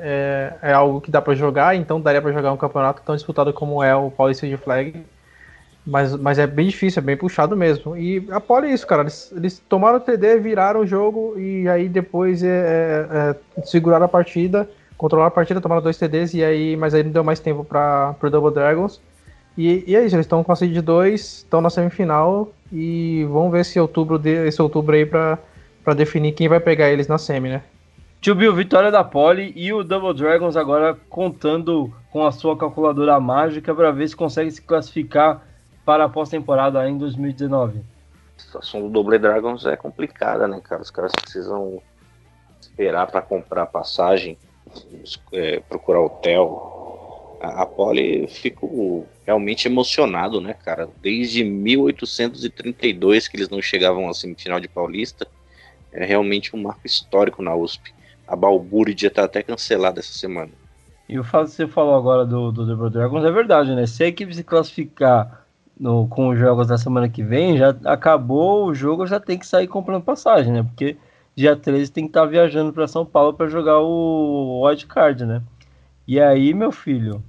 é, 0.61 0.69
é 0.71 0.73
algo 0.73 0.99
que 0.99 1.11
dá 1.11 1.21
para 1.21 1.35
jogar, 1.35 1.75
então 1.75 2.01
daria 2.01 2.21
para 2.21 2.31
jogar 2.31 2.51
um 2.51 2.57
campeonato 2.57 3.03
tão 3.05 3.15
disputado 3.15 3.53
como 3.53 3.83
é 3.83 3.95
o 3.95 4.09
Paulista 4.09 4.47
de 4.47 4.57
Flag. 4.57 5.05
Mas, 5.85 6.15
mas 6.15 6.39
é 6.39 6.47
bem 6.47 6.67
difícil, 6.67 7.01
é 7.01 7.05
bem 7.05 7.17
puxado 7.17 7.57
mesmo. 7.57 7.95
E 7.95 8.25
a 8.31 8.39
Poli 8.39 8.69
é 8.69 8.73
isso, 8.73 8.87
cara. 8.87 9.01
Eles, 9.01 9.31
eles 9.35 9.59
tomaram 9.69 9.97
o 9.97 9.99
TD, 9.99 10.39
viraram 10.39 10.79
o 10.79 10.87
jogo 10.87 11.37
e 11.37 11.67
aí 11.67 11.89
depois 11.89 12.41
é, 12.41 12.47
é, 12.47 13.35
é, 13.59 13.63
seguraram 13.65 14.05
a 14.05 14.09
partida 14.09 14.67
controlaram 14.97 15.27
a 15.27 15.31
partida, 15.31 15.61
tomaram 15.61 15.81
dois 15.81 15.97
TDs, 15.97 16.33
e 16.33 16.43
aí, 16.43 16.75
mas 16.75 16.93
aí 16.93 17.03
não 17.03 17.11
deu 17.11 17.23
mais 17.23 17.39
tempo 17.39 17.63
para 17.63 18.15
o 18.21 18.29
Double 18.29 18.53
Dragons. 18.53 19.01
E, 19.57 19.83
e, 19.87 19.95
é 19.95 20.03
isso, 20.03 20.15
eles 20.15 20.25
estão 20.25 20.43
com 20.43 20.51
a 20.51 20.55
seed 20.55 20.75
2, 20.79 21.21
estão 21.21 21.61
na 21.61 21.69
semifinal 21.69 22.51
e 22.71 23.23
vamos 23.31 23.51
ver 23.51 23.63
se 23.63 23.79
outubro 23.79 24.17
de, 24.17 24.47
esse 24.47 24.61
outubro 24.61 24.95
aí 24.95 25.05
para 25.05 25.37
definir 25.95 26.31
quem 26.31 26.47
vai 26.47 26.59
pegar 26.59 26.89
eles 26.89 27.07
na 27.07 27.19
semi, 27.19 27.49
né? 27.49 27.61
Tio 28.19 28.33
Bill, 28.33 28.55
vitória 28.55 28.89
da 28.89 29.03
Poli 29.03 29.51
e 29.55 29.71
o 29.73 29.83
Double 29.83 30.13
Dragons 30.13 30.55
agora 30.55 30.97
contando 31.09 31.93
com 32.09 32.25
a 32.25 32.31
sua 32.31 32.57
calculadora 32.57 33.19
mágica 33.19 33.75
para 33.75 33.91
ver 33.91 34.07
se 34.07 34.15
consegue 34.15 34.49
se 34.49 34.61
classificar 34.61 35.45
para 35.85 36.05
a 36.05 36.09
pós-temporada 36.09 36.87
em 36.89 36.97
2019. 36.97 37.79
A 38.37 38.41
situação 38.41 38.81
do 38.81 38.89
Double 38.89 39.19
Dragons 39.19 39.65
é 39.65 39.75
complicada, 39.75 40.47
né, 40.47 40.61
cara? 40.63 40.81
Os 40.81 40.89
caras 40.89 41.11
precisam 41.11 41.81
esperar 42.61 43.07
para 43.07 43.21
comprar 43.21 43.65
passagem 43.65 44.37
é, 45.31 45.59
procurar 45.61 46.01
hotel. 46.01 47.37
A, 47.41 47.63
a 47.63 47.65
Poli 47.65 48.27
ficou 48.27 49.07
realmente 49.25 49.67
emocionado, 49.67 50.39
né, 50.39 50.53
cara? 50.53 50.87
Desde 51.01 51.43
1832 51.43 53.27
que 53.27 53.37
eles 53.37 53.49
não 53.49 53.61
chegavam 53.61 54.09
à 54.09 54.13
semifinal 54.13 54.59
de 54.59 54.67
Paulista. 54.67 55.27
É 55.91 56.05
realmente 56.05 56.55
um 56.55 56.61
marco 56.61 56.85
histórico 56.85 57.41
na 57.41 57.55
USP. 57.55 57.93
A 58.27 58.35
Balbúrdia 58.35 59.11
tá 59.11 59.25
até 59.25 59.43
cancelada 59.43 59.99
essa 59.99 60.13
semana. 60.13 60.51
E 61.07 61.19
o 61.19 61.23
fato 61.23 61.45
que 61.45 61.55
você 61.55 61.67
falou 61.67 61.95
agora 61.95 62.25
do, 62.25 62.51
do 62.51 62.65
The 62.65 62.89
Dragons 62.89 63.25
é 63.25 63.31
verdade, 63.31 63.75
né? 63.75 63.85
Se 63.85 64.03
a 64.03 64.07
equipe 64.07 64.33
se 64.33 64.43
classificar 64.43 65.45
no, 65.79 66.07
com 66.07 66.29
os 66.29 66.39
jogos 66.39 66.67
da 66.67 66.77
semana 66.77 67.09
que 67.09 67.21
vem, 67.21 67.57
já 67.57 67.75
acabou 67.85 68.65
o 68.65 68.73
jogo, 68.73 69.05
já 69.05 69.19
tem 69.19 69.37
que 69.37 69.45
sair 69.45 69.67
comprando 69.67 70.03
passagem, 70.03 70.53
né? 70.53 70.63
Porque 70.63 70.97
dia 71.35 71.55
13 71.55 71.91
tem 71.91 72.03
que 72.05 72.09
estar 72.09 72.21
tá 72.21 72.27
viajando 72.27 72.71
para 72.71 72.87
São 72.87 73.05
Paulo 73.05 73.33
para 73.33 73.47
jogar 73.47 73.79
o 73.79 74.65
Wild 74.65 74.85
Card, 74.87 75.25
né? 75.25 75.41
E 76.07 76.19
aí, 76.19 76.53
meu 76.53 76.71
filho, 76.71 77.23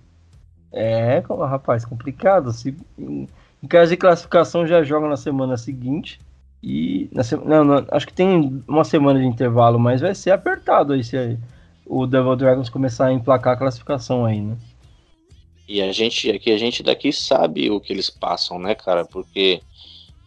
é, 0.73 1.23
rapaz, 1.49 1.85
complicado. 1.85 2.53
Se, 2.53 2.77
em, 2.99 3.29
em 3.63 3.67
caso 3.67 3.91
de 3.91 3.97
classificação, 3.97 4.67
já 4.67 4.83
joga 4.83 5.09
na 5.09 5.17
semana 5.17 5.57
seguinte. 5.57 6.21
E 6.63 7.09
na 7.13 7.23
não, 7.45 7.65
não, 7.65 7.87
acho 7.91 8.07
que 8.07 8.13
tem 8.13 8.63
uma 8.67 8.85
semana 8.85 9.21
de 9.21 9.27
intervalo, 9.27 9.79
mas 9.79 10.01
vai 10.01 10.15
ser 10.15 10.31
apertado 10.31 10.95
aí 10.95 11.05
se 11.05 11.17
aí, 11.17 11.39
o 11.87 12.07
Devil 12.07 12.37
Dragons 12.37 12.71
começar 12.71 13.07
a 13.07 13.13
emplacar 13.13 13.53
a 13.53 13.57
classificação 13.57 14.25
aí, 14.25 14.41
né? 14.41 14.57
E 15.69 15.83
a 15.83 15.93
gente 15.93 16.31
aqui, 16.31 16.51
a 16.51 16.59
gente 16.59 16.83
daqui 16.83 17.13
sabe 17.13 17.71
o 17.71 17.81
que 17.81 17.93
eles 17.93 18.11
passam, 18.11 18.59
né, 18.59 18.75
cara? 18.75 19.05
Porque 19.05 19.61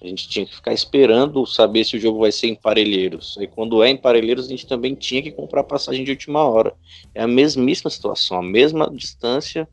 a 0.02 0.08
gente 0.08 0.30
tinha 0.30 0.46
que 0.46 0.56
ficar 0.56 0.74
esperando 0.74 1.46
saber 1.46 1.84
se 1.84 1.98
o 1.98 2.00
jogo 2.00 2.20
vai 2.20 2.32
ser 2.32 2.48
em 2.48 2.56
Parelheiros. 2.56 3.36
Aí 3.40 3.48
quando 3.48 3.82
é 3.84 3.90
em 3.90 3.98
Parelheiros, 3.98 4.46
a 4.46 4.50
gente 4.50 4.68
também 4.68 4.94
tinha 4.94 5.22
que 5.22 5.32
comprar 5.32 5.64
passagem 5.64 6.04
de 6.04 6.12
última 6.12 6.44
hora. 6.44 6.74
É 7.16 7.24
a 7.24 7.28
mesmíssima 7.28 7.90
situação, 7.90 8.38
a 8.38 8.44
mesma 8.44 8.90
distância. 8.92 9.68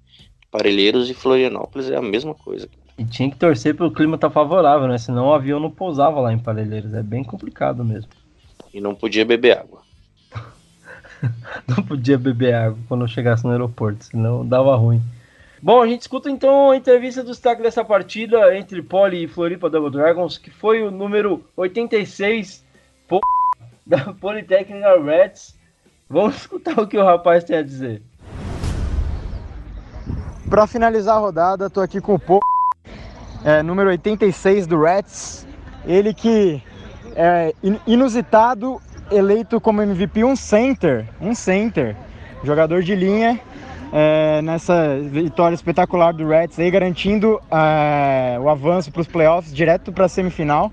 Parelheiros 0.51 1.11
e 1.11 1.15
Florianópolis 1.15 1.91
é 1.91 1.97
a 1.97 2.03
mesma 2.03 2.35
coisa. 2.35 2.69
E 2.97 3.05
tinha 3.05 3.29
que 3.29 3.37
torcer 3.37 3.75
para 3.75 3.87
o 3.87 3.91
clima 3.91 4.15
estar 4.15 4.29
tá 4.29 4.33
favorável, 4.35 4.89
né? 4.89 4.97
Senão 4.97 5.27
o 5.27 5.35
avião 5.35 5.61
não 5.61 5.71
pousava 5.71 6.21
lá 6.21 6.33
em 6.33 6.39
Parelheiros. 6.39 6.95
É 6.95 7.03
bem 7.03 7.23
complicado 7.23 7.85
mesmo. 7.85 8.09
E 8.73 8.81
não 8.81 8.95
podia 8.95 9.25
beber 9.25 9.59
água. 9.59 9.83
não 11.69 11.83
podia 11.85 12.17
beber 12.17 12.55
água 12.55 12.79
quando 12.89 13.07
chegasse 13.09 13.45
no 13.45 13.51
aeroporto, 13.51 14.05
senão 14.05 14.47
dava 14.47 14.75
ruim. 14.77 15.03
Bom, 15.65 15.81
a 15.81 15.87
gente 15.87 16.03
escuta 16.03 16.31
então 16.31 16.73
a 16.73 16.77
entrevista 16.77 17.23
do 17.23 17.31
destaque 17.31 17.63
dessa 17.63 17.83
partida 17.83 18.55
entre 18.55 18.83
Poli 18.83 19.25
e 19.25 19.27
Floripa 19.27 19.71
Double 19.71 19.91
Dragons, 19.91 20.37
que 20.37 20.51
foi 20.51 20.83
o 20.83 20.91
número 20.91 21.43
86 21.57 22.63
da 23.87 24.13
Polytechnic 24.13 24.85
Reds. 25.03 25.55
Vamos 26.07 26.37
escutar 26.37 26.79
o 26.79 26.87
que 26.87 26.99
o 26.99 27.03
rapaz 27.03 27.45
tem 27.45 27.57
a 27.57 27.63
dizer. 27.63 28.03
Para 30.51 30.67
finalizar 30.67 31.17
a 31.17 31.21
rodada, 31.21 31.71
tô 31.71 31.81
aqui 31.81 31.99
com 31.99 32.17
o 32.17 32.19
Po, 32.19 32.41
é, 33.43 33.63
número 33.63 33.89
86 33.89 34.67
do 34.67 34.83
Reds. 34.83 35.47
Ele 35.87 36.13
que 36.13 36.63
é 37.17 37.55
inusitado, 37.87 38.83
eleito 39.11 39.59
como 39.63 39.81
MVP 39.81 40.25
um 40.25 40.37
center, 40.37 41.09
um 41.19 41.35
center, 41.35 41.97
jogador 42.43 42.83
de 42.83 42.95
linha 42.95 43.41
é, 43.97 44.43
nessa 44.43 44.99
vitória 44.99 45.55
espetacular 45.55 46.13
do 46.13 46.27
Reds 46.27 46.59
aí, 46.59 46.69
garantindo 46.69 47.41
é, 47.49 48.37
o 48.41 48.49
avanço 48.49 48.91
para 48.91 49.01
os 49.01 49.07
playoffs 49.07 49.55
direto 49.55 49.93
para 49.93 50.07
a 50.07 50.09
semifinal. 50.09 50.73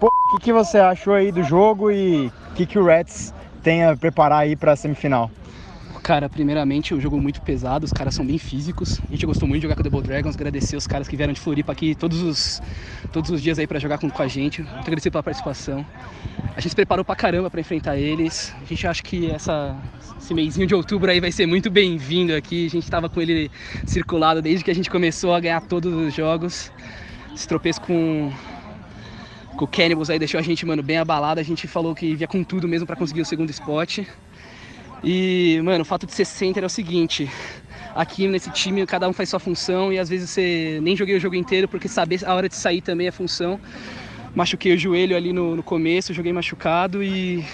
O 0.00 0.10
que, 0.36 0.46
que 0.46 0.52
você 0.52 0.78
achou 0.78 1.14
aí 1.14 1.30
do 1.30 1.44
jogo 1.44 1.92
e 1.92 2.26
o 2.26 2.54
que, 2.56 2.66
que 2.66 2.76
o 2.76 2.84
Reds 2.84 3.32
tem 3.62 3.84
a 3.84 3.96
preparar 3.96 4.40
aí 4.40 4.56
para 4.56 4.72
a 4.72 4.76
semifinal? 4.76 5.30
Cara, 6.04 6.28
primeiramente, 6.28 6.92
o 6.92 7.00
jogo 7.00 7.18
muito 7.18 7.40
pesado, 7.40 7.86
os 7.86 7.90
caras 7.90 8.14
são 8.14 8.26
bem 8.26 8.36
físicos. 8.36 9.00
A 9.08 9.12
gente 9.12 9.24
gostou 9.24 9.48
muito 9.48 9.62
de 9.62 9.62
jogar 9.62 9.74
com 9.74 9.80
o 9.80 9.84
Double 9.84 10.06
Dragons, 10.06 10.34
agradecer 10.34 10.76
os 10.76 10.86
caras 10.86 11.08
que 11.08 11.16
vieram 11.16 11.32
de 11.32 11.40
Floripa 11.40 11.72
aqui 11.72 11.94
todos 11.94 12.20
os, 12.20 12.62
todos 13.10 13.30
os 13.30 13.40
dias 13.40 13.58
aí 13.58 13.66
para 13.66 13.78
jogar 13.78 13.96
com, 13.96 14.10
com 14.10 14.22
a 14.22 14.28
gente. 14.28 14.60
Muito 14.60 14.80
agradecer 14.80 15.10
pela 15.10 15.22
participação. 15.22 15.82
A 16.54 16.60
gente 16.60 16.68
se 16.68 16.76
preparou 16.76 17.06
pra 17.06 17.16
caramba 17.16 17.50
para 17.50 17.58
enfrentar 17.58 17.96
eles. 17.96 18.54
A 18.60 18.66
gente 18.66 18.86
acha 18.86 19.02
que 19.02 19.30
essa, 19.30 19.74
esse 20.20 20.34
mêsinho 20.34 20.66
de 20.66 20.74
outubro 20.74 21.10
aí 21.10 21.20
vai 21.20 21.32
ser 21.32 21.46
muito 21.46 21.70
bem-vindo 21.70 22.34
aqui. 22.34 22.66
A 22.66 22.70
gente 22.70 22.84
estava 22.84 23.08
com 23.08 23.18
ele 23.22 23.50
circulado 23.86 24.42
desde 24.42 24.62
que 24.62 24.70
a 24.70 24.74
gente 24.74 24.90
começou 24.90 25.32
a 25.34 25.40
ganhar 25.40 25.62
todos 25.62 25.90
os 25.90 26.12
jogos. 26.12 26.70
Esse 27.34 27.48
tropeço 27.48 27.80
com 27.80 28.30
com 29.56 29.64
o 29.64 29.68
Cannibals 29.68 30.10
aí 30.10 30.18
deixou 30.18 30.38
a 30.38 30.42
gente, 30.42 30.66
mano, 30.66 30.82
bem 30.82 30.98
abalado. 30.98 31.40
A 31.40 31.42
gente 31.42 31.66
falou 31.66 31.94
que 31.94 32.14
via 32.14 32.26
com 32.26 32.44
tudo 32.44 32.68
mesmo 32.68 32.86
para 32.86 32.96
conseguir 32.96 33.22
o 33.22 33.24
segundo 33.24 33.48
spot. 33.48 34.00
E, 35.04 35.60
mano, 35.62 35.82
o 35.82 35.84
fato 35.84 36.06
de 36.06 36.12
ser 36.12 36.24
center 36.24 36.62
é 36.62 36.66
o 36.66 36.70
seguinte: 36.70 37.30
aqui 37.94 38.26
nesse 38.26 38.50
time 38.50 38.86
cada 38.86 39.08
um 39.08 39.12
faz 39.12 39.28
sua 39.28 39.38
função 39.38 39.92
e 39.92 39.98
às 39.98 40.08
vezes 40.08 40.30
você 40.30 40.80
nem 40.82 40.96
joguei 40.96 41.14
o 41.14 41.20
jogo 41.20 41.34
inteiro 41.34 41.68
porque 41.68 41.88
saber 41.88 42.20
a 42.24 42.34
hora 42.34 42.48
de 42.48 42.56
sair 42.56 42.80
também 42.80 43.06
é 43.06 43.10
função. 43.10 43.60
Machuquei 44.34 44.72
o 44.72 44.78
joelho 44.78 45.16
ali 45.16 45.32
no, 45.32 45.54
no 45.54 45.62
começo, 45.62 46.12
joguei 46.12 46.32
machucado 46.32 47.02
e 47.04 47.44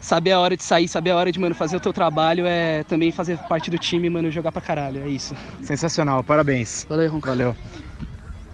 saber 0.00 0.32
a 0.32 0.40
hora 0.40 0.56
de 0.56 0.64
sair, 0.64 0.88
saber 0.88 1.10
a 1.10 1.16
hora 1.16 1.30
de, 1.30 1.38
mano, 1.38 1.54
fazer 1.54 1.76
o 1.76 1.80
teu 1.80 1.92
trabalho 1.92 2.44
é 2.46 2.82
também 2.84 3.12
fazer 3.12 3.38
parte 3.38 3.70
do 3.70 3.78
time, 3.78 4.08
mano, 4.10 4.30
jogar 4.30 4.50
pra 4.50 4.62
caralho, 4.62 5.02
é 5.02 5.08
isso. 5.08 5.36
Sensacional, 5.62 6.24
parabéns. 6.24 6.86
Valeu, 6.88 7.10
Ronco. 7.10 7.28
Valeu. 7.28 7.56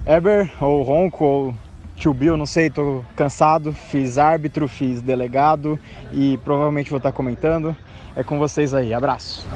Eber, 0.07 0.51
ou 0.61 0.83
Ronco, 0.83 1.25
ou 1.25 1.55
Tio 1.97 2.13
Bill, 2.13 2.37
não 2.37 2.47
sei, 2.47 2.69
tô 2.69 3.05
cansado, 3.15 3.73
fiz 3.73 4.19
árbitro, 4.19 4.67
fiz 4.67 5.01
delegado 5.01 5.79
e 6.13 6.37
provavelmente 6.39 6.91
vou 6.91 6.97
estar 6.97 7.13
comentando. 7.13 7.77
É 8.17 8.23
com 8.23 8.39
vocês 8.39 8.75
aí, 8.75 8.93
abraço. 8.93 9.47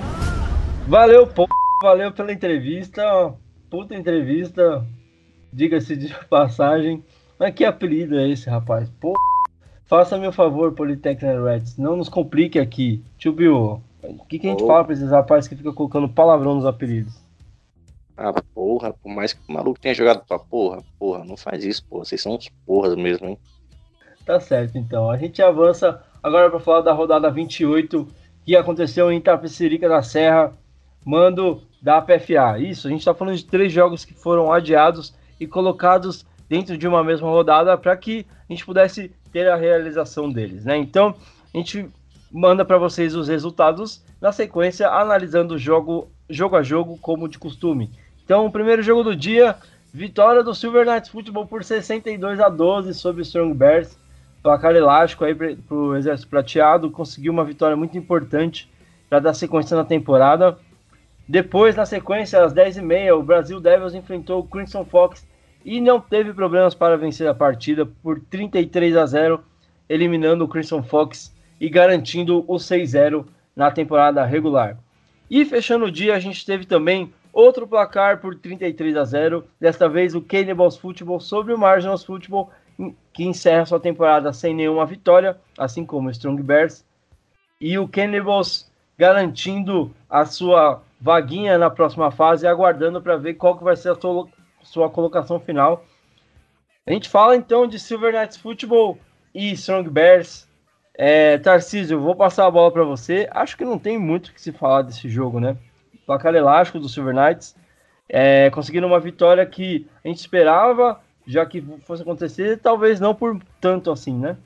Valeu, 0.89 1.27
pô, 1.27 1.47
valeu 1.83 2.13
pela 2.13 2.33
entrevista, 2.33 3.03
puta 3.71 3.95
entrevista, 3.95 4.85
diga-se 5.53 5.97
de 5.97 6.15
passagem. 6.29 7.05
Mas 7.39 7.55
que 7.55 7.65
apelido 7.65 8.19
é 8.19 8.29
esse, 8.29 8.49
rapaz? 8.49 8.89
Pô, 9.01 9.13
faça-me 9.85 10.27
o 10.27 10.33
favor, 10.33 10.73
Polytechnic 10.73 11.25
Reds, 11.43 11.77
não 11.77 11.97
nos 11.97 12.09
complique 12.09 12.59
aqui. 12.59 13.03
Tio 13.19 13.33
Bill, 13.33 13.83
o 14.03 14.25
que, 14.27 14.39
que 14.39 14.47
a 14.47 14.51
gente 14.51 14.63
Oh. 14.63 14.67
fala 14.67 14.85
pra 14.85 14.95
esses 14.95 15.11
rapazes 15.11 15.49
que 15.49 15.57
ficam 15.57 15.75
colocando 15.75 16.09
palavrão 16.09 16.55
nos 16.55 16.65
apelidos? 16.65 17.15
Ah, 18.17 18.33
porra, 18.55 18.95
por 18.95 19.11
mais 19.11 19.35
que 19.35 19.41
o 19.47 19.53
maluco 19.53 19.79
tenha 19.79 19.95
jogado 19.95 20.25
pra 20.27 20.39
porra, 20.39 20.83
porra, 20.99 21.23
não 21.23 21.37
faz 21.37 21.63
isso, 21.63 21.85
porra. 21.85 22.07
Vocês 22.07 22.23
são 22.23 22.35
uns 22.35 22.49
porras 22.65 22.97
mesmo, 22.97 23.29
hein? 23.29 23.39
Tá 24.25 24.41
certo, 24.41 24.79
então. 24.79 25.11
A 25.11 25.19
gente 25.19 25.43
avança 25.43 26.03
agora 26.23 26.49
para 26.49 26.59
falar 26.59 26.81
da 26.81 26.95
rodada 26.95 27.31
28 27.31 28.09
que 28.47 28.55
aconteceu 28.55 29.11
em 29.11 29.19
Itapecerica 29.19 29.89
da 29.89 30.03
Serra, 30.03 30.53
mando 31.05 31.61
da 31.83 32.01
PFA. 32.01 32.61
Isso, 32.61 32.87
a 32.87 32.91
gente 32.91 33.01
está 33.01 33.13
falando 33.13 33.37
de 33.37 33.45
três 33.45 33.73
jogos 33.73 34.05
que 34.05 34.15
foram 34.15 34.53
adiados 34.53 35.13
e 35.41 35.49
colocados 35.49 36.25
dentro 36.49 36.79
de 36.79 36.87
uma 36.87 37.03
mesma 37.03 37.29
rodada 37.29 37.77
para 37.77 37.97
que 37.97 38.25
a 38.49 38.53
gente 38.53 38.65
pudesse 38.65 39.11
ter 39.33 39.49
a 39.49 39.57
realização 39.57 40.31
deles, 40.33 40.65
né? 40.65 40.77
Então, 40.77 41.13
a 41.53 41.59
gente 41.59 41.91
manda 42.31 42.65
para 42.65 42.79
vocês 42.79 43.17
os 43.17 43.27
resultados 43.27 44.01
na 44.21 44.31
sequência, 44.31 44.89
analisando 44.89 45.59
jogo, 45.59 46.09
jogo 46.31 46.55
a 46.55 46.63
jogo, 46.63 46.97
como 46.99 47.29
de 47.29 47.41
costume. 47.41 47.91
Então, 48.25 48.47
o 48.47 48.53
primeiro 48.53 48.81
jogo 48.81 49.03
do 49.03 49.17
dia, 49.17 49.57
vitória 49.93 50.45
do 50.45 50.55
Silver 50.55 50.87
Knights 50.87 51.11
Futebol 51.11 51.47
por 51.47 51.65
62 51.65 52.39
a 52.39 52.49
12 52.49 52.95
sobre 52.95 53.23
o 53.23 53.25
Strong 53.25 53.55
Bears. 53.55 53.99
Placar 54.47 54.77
elástico 54.77 55.25
aí 55.25 55.35
para 55.35 55.75
o 55.75 55.97
Exército 55.97 56.29
Prateado, 56.29 56.89
conseguiu 56.89 57.33
uma 57.33 57.45
vitória 57.45 57.77
muito 57.77 57.99
importante 57.99 58.71
para 59.11 59.19
dar 59.19 59.35
sequência 59.35 59.77
na 59.77 59.85
temporada. 59.85 60.57
Depois, 61.27 61.75
na 61.75 61.85
sequência, 61.85 62.41
às 62.45 62.55
10h30, 62.55 63.13
o 63.13 63.25
Brasil 63.25 63.59
Devils 63.59 63.93
enfrentou 63.93 64.39
o 64.39 64.47
Crimson 64.47 64.85
Fox 64.85 65.27
e 65.65 65.81
não 65.81 66.01
teve 66.01 66.33
problemas 66.33 66.77
para 66.77 66.97
vencer 66.97 67.27
a 67.27 67.35
partida 67.35 67.87
por 68.05 68.21
33 68.21 68.97
a 68.97 69.05
0, 69.05 69.41
eliminando 69.89 70.45
o 70.45 70.49
Crimson 70.49 70.81
Fox 70.81 71.35
e 71.61 71.69
garantindo 71.69 72.45
o 72.47 72.55
6-0 72.55 73.27
na 73.57 73.73
temporada 73.73 74.25
regular. 74.25 74.79
E 75.29 75.45
fechando 75.45 75.87
o 75.87 75.91
dia, 75.91 76.15
a 76.15 76.21
gente 76.21 76.47
teve 76.47 76.67
também 76.67 77.13
outro 77.33 77.67
placar 77.67 78.21
por 78.21 78.37
33 78.37 78.97
a 78.97 79.05
0, 79.05 79.45
desta 79.61 79.89
vez 79.89 80.15
o 80.15 80.23
Cannibals 80.23 80.77
Football 80.77 81.19
sobre 81.19 81.53
o 81.53 81.59
Marginals 81.59 82.05
Football, 82.05 82.49
que 83.13 83.25
encerra 83.25 83.67
sua 83.67 83.81
temporada 83.81 84.33
sem 84.33 84.55
nenhuma 84.55 84.85
vitória, 84.85 85.39
assim 85.57 85.85
como 85.85 86.09
o 86.09 86.11
Strong 86.11 86.43
Bears. 86.43 86.85
E 87.61 87.79
o 87.79 87.89
Cannibals 87.89 88.71
garantindo 88.99 89.95
a 90.09 90.25
sua 90.25 90.83
vaguinha 91.01 91.59
na 91.59 91.71
próxima 91.71 92.11
fase, 92.11 92.47
aguardando 92.47 93.01
para 93.01 93.17
ver 93.17 93.35
qual 93.35 93.57
que 93.57 93.65
vai 93.65 93.77
ser 93.77 93.91
a 93.91 93.95
sua, 93.95 94.29
sua 94.63 94.91
colocação 94.91 95.39
final. 95.39 95.85
A 96.87 96.93
gente 96.93 97.09
fala 97.09 97.37
então 97.37 97.67
de 97.67 97.79
Silver 97.79 98.13
Knights 98.13 98.37
Football 98.37 98.99
e 99.35 99.53
Strong 99.53 99.91
Bears. 99.91 100.47
É, 100.95 101.37
Tarcísio, 101.39 102.01
vou 102.01 102.15
passar 102.15 102.47
a 102.47 102.51
bola 102.51 102.71
para 102.71 102.85
você. 102.85 103.29
Acho 103.33 103.57
que 103.57 103.65
não 103.65 103.79
tem 103.79 103.99
muito 103.99 104.29
o 104.29 104.33
que 104.33 104.41
se 104.41 104.53
falar 104.53 104.83
desse 104.83 105.09
jogo, 105.09 105.41
né? 105.41 105.57
Placar 106.07 106.35
elástico 106.35 106.79
do 106.79 106.89
Silver 106.89 107.15
Knights. 107.15 107.55
É, 108.09 108.49
conseguindo 108.51 108.87
uma 108.87 109.01
vitória 109.01 109.45
que 109.45 109.87
a 110.05 110.09
gente 110.09 110.19
esperava, 110.19 111.01
já 111.27 111.45
que 111.45 111.61
fosse 111.85 112.03
acontecer, 112.03 112.59
talvez 112.59 113.01
não 113.01 113.15
por 113.15 113.39
tanto 113.61 113.91
assim, 113.91 114.17
né? 114.17 114.37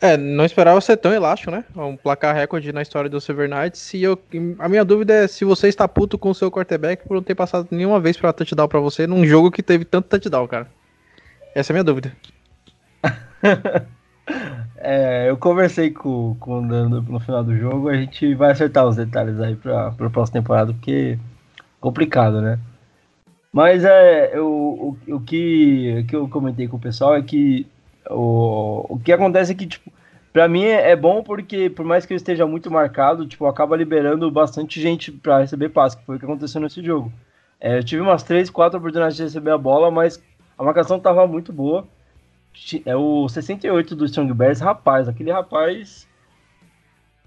É, 0.00 0.16
não 0.16 0.44
esperava 0.44 0.80
ser 0.80 0.96
tão 0.96 1.12
elástico, 1.12 1.50
né? 1.50 1.64
Um 1.74 1.96
placar 1.96 2.32
recorde 2.32 2.72
na 2.72 2.82
história 2.82 3.10
do 3.10 3.20
Silver 3.20 3.48
Knights. 3.48 3.94
E 3.94 4.02
eu, 4.04 4.16
a 4.60 4.68
minha 4.68 4.84
dúvida 4.84 5.12
é 5.12 5.26
se 5.26 5.44
você 5.44 5.66
está 5.66 5.88
puto 5.88 6.16
com 6.16 6.30
o 6.30 6.34
seu 6.34 6.52
quarterback 6.52 7.06
por 7.06 7.14
não 7.14 7.22
ter 7.22 7.34
passado 7.34 7.66
nenhuma 7.72 7.98
vez 7.98 8.16
para 8.16 8.32
touchdown 8.32 8.68
para 8.68 8.78
você 8.78 9.08
num 9.08 9.26
jogo 9.26 9.50
que 9.50 9.62
teve 9.62 9.84
tanto 9.84 10.08
touchdown, 10.08 10.46
cara. 10.46 10.68
Essa 11.52 11.72
é 11.72 11.74
a 11.74 11.76
minha 11.76 11.84
dúvida. 11.84 12.12
é, 14.76 15.28
eu 15.28 15.36
conversei 15.36 15.90
com, 15.90 16.36
com 16.38 16.60
o 16.60 16.68
Dando 16.68 17.02
no 17.02 17.18
final 17.18 17.42
do 17.42 17.56
jogo, 17.56 17.88
a 17.88 17.96
gente 17.96 18.34
vai 18.36 18.52
acertar 18.52 18.86
os 18.86 18.94
detalhes 18.94 19.40
aí 19.40 19.56
para 19.56 19.88
a 19.88 19.92
próxima 19.92 20.40
temporada, 20.40 20.72
porque 20.72 21.18
é 21.18 21.60
complicado, 21.80 22.40
né? 22.40 22.60
Mas 23.52 23.84
é, 23.84 24.36
eu, 24.36 24.46
o, 24.46 24.98
o, 25.08 25.20
que, 25.20 26.04
que 26.08 26.14
eu 26.14 26.28
comentei 26.28 26.68
com 26.68 26.76
o 26.76 26.80
pessoal 26.80 27.16
é 27.16 27.22
que 27.22 27.66
o, 28.10 28.94
o 28.94 28.98
que 28.98 29.12
acontece 29.12 29.52
é 29.52 29.54
que, 29.54 29.66
tipo, 29.66 29.90
pra 30.32 30.48
mim 30.48 30.64
é, 30.64 30.90
é 30.90 30.96
bom 30.96 31.22
porque, 31.22 31.70
por 31.70 31.84
mais 31.84 32.04
que 32.04 32.12
eu 32.12 32.16
esteja 32.16 32.46
muito 32.46 32.70
marcado, 32.70 33.26
tipo, 33.26 33.46
acaba 33.46 33.76
liberando 33.76 34.30
bastante 34.30 34.80
gente 34.80 35.10
para 35.10 35.40
receber 35.40 35.70
passe, 35.70 35.96
que 35.96 36.04
foi 36.04 36.16
o 36.16 36.18
que 36.18 36.24
aconteceu 36.24 36.60
nesse 36.60 36.82
jogo. 36.84 37.12
É, 37.60 37.78
eu 37.78 37.84
tive 37.84 38.02
umas 38.02 38.22
3, 38.22 38.50
4 38.50 38.78
oportunidades 38.78 39.16
de 39.16 39.22
receber 39.24 39.50
a 39.50 39.58
bola, 39.58 39.90
mas 39.90 40.22
a 40.56 40.62
marcação 40.62 41.00
tava 41.00 41.26
muito 41.26 41.52
boa. 41.52 41.86
É 42.84 42.96
o 42.96 43.28
68 43.28 43.94
do 43.94 44.04
Strong 44.04 44.32
Bears, 44.34 44.60
rapaz, 44.60 45.08
aquele 45.08 45.30
rapaz 45.30 46.08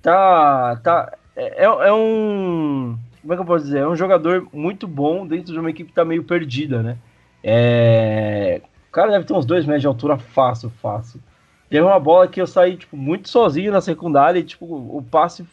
tá. 0.01 0.75
tá 0.77 1.17
é, 1.35 1.63
é 1.63 1.93
um. 1.93 2.97
Como 3.21 3.33
é 3.33 3.35
que 3.35 3.41
eu 3.41 3.45
posso 3.45 3.65
dizer? 3.65 3.79
É 3.79 3.87
um 3.87 3.95
jogador 3.95 4.47
muito 4.51 4.87
bom 4.87 5.27
dentro 5.27 5.53
de 5.53 5.59
uma 5.59 5.69
equipe 5.69 5.89
que 5.89 5.95
tá 5.95 6.03
meio 6.03 6.23
perdida, 6.23 6.81
né? 6.81 6.97
É, 7.43 8.61
o 8.89 8.91
cara 8.91 9.11
deve 9.11 9.25
ter 9.25 9.33
uns 9.33 9.45
2 9.45 9.65
metros 9.65 9.81
de 9.81 9.87
altura 9.87 10.17
fácil, 10.17 10.69
fácil. 10.81 11.21
Teve 11.69 11.83
uma 11.83 11.99
bola 11.99 12.27
que 12.27 12.41
eu 12.41 12.47
saí 12.47 12.75
tipo, 12.75 12.97
muito 12.97 13.29
sozinho 13.29 13.71
na 13.71 13.79
secundária 13.79 14.39
e 14.39 14.43
tipo, 14.43 14.65
o 14.65 15.01
passe 15.09 15.45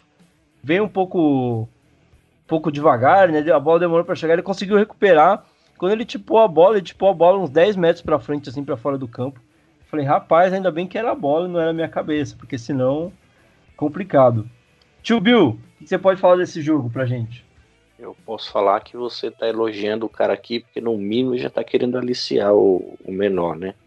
veio 0.63 0.83
um 0.83 0.89
pouco, 0.89 1.63
um 1.63 2.47
pouco 2.47 2.73
devagar, 2.73 3.29
né? 3.29 3.39
A 3.53 3.61
bola 3.61 3.79
demorou 3.79 4.05
para 4.05 4.15
chegar, 4.15 4.33
ele 4.33 4.43
conseguiu 4.43 4.77
recuperar. 4.77 5.45
Quando 5.77 5.93
ele 5.93 6.05
tipou 6.05 6.39
a 6.39 6.49
bola, 6.49 6.77
ele 6.77 6.85
tipou 6.85 7.09
a 7.09 7.15
bola 7.15 7.39
uns 7.39 7.51
10 7.51 7.77
metros 7.77 8.03
para 8.03 8.19
frente, 8.19 8.49
assim, 8.49 8.65
para 8.65 8.77
fora 8.77 8.99
do 8.99 9.07
campo. 9.07 9.41
Falei, 9.87 10.05
rapaz, 10.05 10.53
ainda 10.53 10.71
bem 10.71 10.87
que 10.87 10.99
era 10.99 11.13
a 11.13 11.15
bola 11.15 11.49
e 11.49 11.51
não 11.51 11.61
era 11.61 11.71
a 11.71 11.75
minha 11.75 11.89
cabeça, 11.89 12.35
porque 12.37 12.59
senão, 12.59 13.13
complicado. 13.77 14.49
Tio 15.03 15.21
Bill, 15.21 15.51
o 15.51 15.85
que 15.85 15.87
você 15.87 15.97
pode 15.97 16.21
falar 16.21 16.37
desse 16.37 16.61
jogo 16.61 16.91
pra 16.91 17.07
gente? 17.07 17.48
Eu 17.99 18.17
posso 18.25 18.51
falar 18.53 18.81
que 18.81 18.97
você 18.97 19.31
tá 19.31 19.49
elogiando 19.49 20.07
o 20.07 20.09
cara 20.09 20.33
aqui, 20.33 20.61
porque 20.61 20.81
no 20.81 20.97
mínimo 20.97 21.37
já 21.37 21.51
tá 21.51 21.65
querendo 21.65 21.99
aliciar 21.99 22.55
o, 22.55 22.97
o 23.05 23.13
menor, 23.13 23.57
né? 23.57 23.75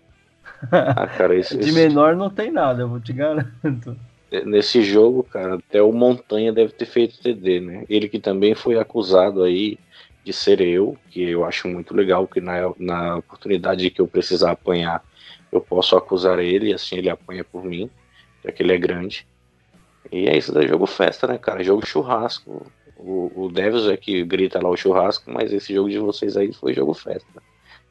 Ah, 0.71 1.07
cara, 1.07 1.35
esse, 1.35 1.57
De 1.57 1.71
menor 1.71 2.15
não 2.15 2.29
tem 2.29 2.51
nada, 2.51 2.83
eu 2.83 2.87
vou 2.87 2.99
te 2.99 3.11
garanto. 3.13 3.97
Nesse 4.45 4.83
jogo, 4.83 5.23
cara, 5.23 5.55
até 5.55 5.81
o 5.81 5.91
Montanha 5.91 6.53
deve 6.53 6.71
ter 6.71 6.85
feito 6.85 7.19
TD, 7.19 7.59
né? 7.59 7.85
Ele 7.89 8.07
que 8.07 8.19
também 8.19 8.53
foi 8.53 8.77
acusado 8.77 9.43
aí 9.43 9.77
de 10.23 10.31
ser 10.31 10.61
eu, 10.61 10.95
que 11.09 11.21
eu 11.21 11.43
acho 11.45 11.67
muito 11.67 11.95
legal, 11.95 12.27
que 12.27 12.39
na, 12.39 12.71
na 12.77 13.17
oportunidade 13.17 13.89
que 13.89 13.99
eu 13.99 14.07
precisar 14.07 14.51
apanhar, 14.51 15.03
eu 15.51 15.59
posso 15.59 15.95
acusar 15.97 16.39
ele, 16.39 16.69
e 16.69 16.73
assim 16.73 16.97
ele 16.97 17.09
apanha 17.09 17.43
por 17.43 17.63
mim, 17.63 17.89
já 18.43 18.51
que 18.51 18.61
ele 18.61 18.73
é 18.73 18.77
grande. 18.77 19.25
E 20.11 20.27
é 20.27 20.37
isso 20.37 20.53
da 20.53 20.65
jogo 20.65 20.85
festa, 20.85 21.27
né, 21.27 21.37
cara? 21.37 21.63
Jogo 21.63 21.85
churrasco. 21.85 22.71
O, 23.03 23.31
o 23.35 23.51
Devils 23.51 23.87
é 23.87 23.97
que 23.97 24.23
grita 24.23 24.61
lá 24.61 24.69
o 24.69 24.77
churrasco, 24.77 25.31
mas 25.31 25.51
esse 25.51 25.73
jogo 25.73 25.89
de 25.89 25.97
vocês 25.97 26.37
aí 26.37 26.53
foi 26.53 26.73
jogo 26.73 26.93
festa. 26.93 27.41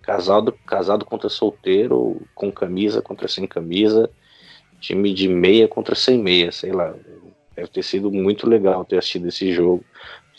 Casado, 0.00 0.52
casado 0.64 1.04
contra 1.04 1.28
solteiro, 1.28 2.20
com 2.34 2.50
camisa 2.50 3.02
contra 3.02 3.26
sem 3.26 3.46
camisa, 3.46 4.08
time 4.80 5.12
de 5.12 5.28
meia 5.28 5.66
contra 5.66 5.94
sem 5.94 6.18
meia, 6.18 6.52
sei 6.52 6.72
lá. 6.72 6.94
Deve 7.54 7.68
ter 7.68 7.82
sido 7.82 8.10
muito 8.10 8.48
legal 8.48 8.84
ter 8.84 8.98
assistido 8.98 9.28
esse 9.28 9.52
jogo. 9.52 9.84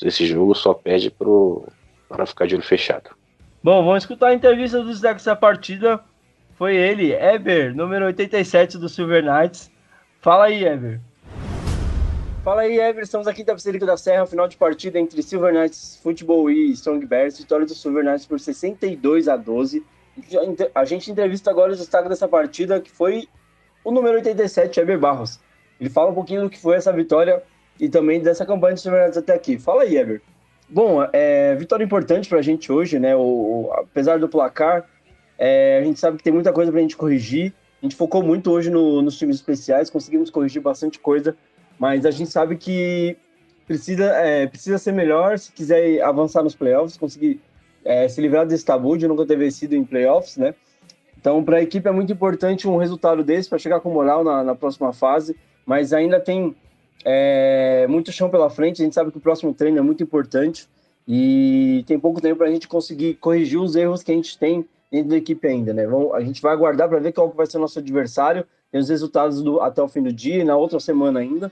Esse 0.02 0.26
jogo 0.26 0.56
só 0.56 0.74
pede 0.74 1.12
pro, 1.12 1.68
para 2.08 2.26
ficar 2.26 2.48
de 2.48 2.56
olho 2.56 2.64
fechado. 2.64 3.12
Bom, 3.64 3.84
vamos 3.84 4.04
escutar 4.04 4.30
a 4.30 4.34
entrevista 4.34 4.82
dos 4.82 5.00
decks 5.00 5.26
da 5.26 5.36
partida. 5.36 6.04
Foi 6.56 6.76
ele, 6.76 7.14
Eber, 7.14 7.76
número 7.76 8.06
87 8.06 8.78
do 8.78 8.90
Silver 8.90 9.24
Knights. 9.24 9.70
Fala 10.20 10.46
aí, 10.46 10.64
Eber. 10.64 11.00
Fala 12.44 12.62
aí, 12.62 12.80
Ever. 12.80 13.04
Estamos 13.04 13.28
aqui 13.28 13.44
em 13.44 13.46
Tapecerica 13.46 13.86
da 13.86 13.96
Serra, 13.96 14.26
final 14.26 14.48
de 14.48 14.58
partida 14.58 14.98
entre 14.98 15.22
Silver 15.22 15.54
Knights 15.54 16.00
Futebol 16.02 16.50
e 16.50 16.72
Strong 16.72 17.06
Bears. 17.06 17.38
Vitória 17.38 17.68
do 17.68 17.76
Silver 17.76 18.04
Knights 18.04 18.26
por 18.26 18.40
62 18.40 19.28
a 19.28 19.38
12. 19.38 19.86
A 20.74 20.84
gente 20.84 21.12
entrevista 21.12 21.52
agora 21.52 21.72
o 21.72 21.76
destaque 21.76 22.10
dessa 22.10 22.28
partida, 22.28 22.82
que 22.82 22.90
foi 22.90 23.28
o 23.84 23.92
número 23.92 24.16
87, 24.16 24.80
Eber 24.80 24.98
Barros. 24.98 25.40
Ele 25.80 25.88
fala 25.88 26.10
um 26.10 26.16
pouquinho 26.16 26.42
do 26.42 26.50
que 26.50 26.60
foi 26.60 26.78
essa 26.78 26.92
vitória 26.92 27.44
e 27.80 27.88
também 27.88 28.20
dessa 28.20 28.44
campanha 28.44 28.74
de 28.74 28.82
Severantes 28.82 29.20
até 29.20 29.36
aqui. 29.36 29.60
Fala 29.60 29.84
aí, 29.84 29.96
Ever. 29.96 30.20
Bom, 30.68 31.08
é, 31.14 31.54
vitória 31.56 31.84
importante 31.84 32.28
para 32.28 32.40
a 32.40 32.42
gente 32.42 32.72
hoje, 32.72 32.98
né? 32.98 33.16
O, 33.16 33.20
o, 33.20 33.74
apesar 33.74 34.18
do 34.18 34.28
placar, 34.28 34.90
é, 35.38 35.78
a 35.80 35.84
gente 35.84 36.00
sabe 36.00 36.18
que 36.18 36.24
tem 36.24 36.34
muita 36.34 36.52
coisa 36.52 36.72
para 36.72 36.80
a 36.80 36.82
gente 36.82 36.98
corrigir. 36.98 37.54
A 37.82 37.86
gente 37.86 37.96
focou 37.96 38.24
muito 38.24 38.52
hoje 38.52 38.72
no, 38.72 39.00
nos 39.04 39.16
times 39.16 39.36
especiais, 39.36 39.92
conseguimos 39.92 40.32
corrigir 40.32 40.62
bastante 40.62 41.00
coisa, 41.00 41.36
mas 41.82 42.06
a 42.06 42.12
gente 42.12 42.30
sabe 42.30 42.58
que 42.58 43.18
precisa, 43.66 44.06
é, 44.18 44.46
precisa 44.46 44.78
ser 44.78 44.92
melhor 44.92 45.40
se 45.40 45.52
quiser 45.52 46.00
avançar 46.04 46.44
nos 46.44 46.54
playoffs, 46.54 46.96
conseguir 46.96 47.42
é, 47.84 48.08
se 48.08 48.22
livrar 48.22 48.46
desse 48.46 48.64
tabu 48.64 48.96
de 48.96 49.08
nunca 49.08 49.26
ter 49.26 49.36
vencido 49.36 49.76
em 49.76 49.84
playoffs, 49.84 50.38
né? 50.38 50.54
Então, 51.20 51.44
para 51.44 51.58
a 51.58 51.62
equipe 51.64 51.90
é 51.90 51.92
muito 51.92 52.14
importante 52.14 52.68
um 52.68 52.78
resultado 52.78 53.24
desse 53.24 53.50
para 53.50 53.58
chegar 53.58 53.80
com 53.80 53.90
moral 53.90 54.24
na, 54.24 54.44
na, 54.44 54.54
próxima 54.54 54.94
fase, 54.94 55.36
mas 55.66 55.92
ainda 55.92 56.20
tem 56.20 56.56
é, 57.04 57.88
muito 57.90 58.12
chão 58.12 58.30
pela 58.30 58.52
frente. 58.52 58.84
A 58.84 58.86
gente 58.86 58.94
sabe 58.94 59.10
que 59.10 59.18
o 59.18 59.22
próximo 59.22 59.52
treino 59.52 59.80
é 59.80 59.82
muito 59.82 60.04
importante 60.04 60.70
e 61.08 61.84
tem 61.88 62.00
pouco 62.00 62.22
tempo 62.22 62.38
para 62.38 62.48
a 62.48 62.52
gente 62.52 62.68
conseguir 62.68 63.16
corrigir 63.16 63.60
os 63.60 63.76
erros 63.76 64.04
que 64.04 64.12
a 64.12 64.16
gente 64.16 64.38
tem 64.38 64.64
dentro 64.92 65.10
da 65.10 65.18
equipe 65.18 65.48
ainda, 65.48 65.74
né? 65.74 65.88
Vamos, 65.88 66.14
a 66.14 66.22
gente 66.22 66.44
vai 66.44 66.54
aguardar 66.54 66.88
para 66.88 67.00
ver 67.00 67.12
qual 67.12 67.30
vai 67.30 67.48
ser 67.48 67.58
o 67.58 67.62
nosso 67.62 67.80
adversário, 67.80 68.46
tem 68.72 68.80
os 68.80 68.90
resultados 68.90 69.42
do, 69.42 69.60
até 69.62 69.82
o 69.82 69.88
fim 69.88 70.04
do 70.04 70.14
dia 70.14 70.42
e 70.42 70.44
na 70.44 70.56
outra 70.56 70.80
semana 70.80 71.20
ainda. 71.20 71.52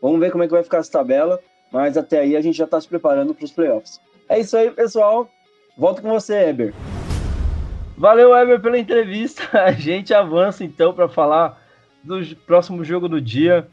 Vamos 0.00 0.20
ver 0.20 0.30
como 0.30 0.44
é 0.44 0.46
que 0.46 0.52
vai 0.52 0.62
ficar 0.62 0.78
essa 0.78 0.92
tabela, 0.92 1.40
mas 1.72 1.96
até 1.96 2.20
aí 2.20 2.36
a 2.36 2.40
gente 2.40 2.56
já 2.56 2.64
está 2.64 2.80
se 2.80 2.88
preparando 2.88 3.34
para 3.34 3.44
os 3.44 3.52
playoffs. 3.52 4.00
É 4.28 4.38
isso 4.38 4.56
aí, 4.56 4.70
pessoal. 4.70 5.28
Volto 5.76 6.02
com 6.02 6.10
você, 6.10 6.48
Eber. 6.48 6.74
Valeu, 7.96 8.36
Eber, 8.36 8.60
pela 8.60 8.78
entrevista. 8.78 9.42
A 9.58 9.72
gente 9.72 10.14
avança 10.14 10.64
então 10.64 10.92
para 10.92 11.08
falar 11.08 11.60
do 12.02 12.20
próximo 12.46 12.84
jogo 12.84 13.08
do 13.08 13.20
dia. 13.20 13.66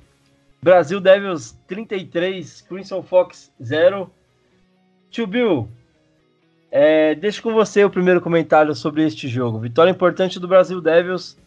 Brasil 0.62 1.00
Devils 1.00 1.56
33, 1.68 2.62
Crimson 2.62 3.04
Fox 3.04 3.52
0. 3.62 4.10
Tio 5.12 5.28
Bill, 5.28 5.70
é, 6.72 7.16
deixa 7.16 7.42
com 7.42 7.54
você 7.54 7.86
o 7.86 7.90
primeiro 7.90 8.20
comentário 8.20 8.74
sobre 8.76 9.06
este 9.06 9.28
jogo. 9.28 9.60
Vitória 9.60 9.92
importante 9.92 10.40
do 10.40 10.48
Brasil 10.48 10.82
Devils 10.82 11.38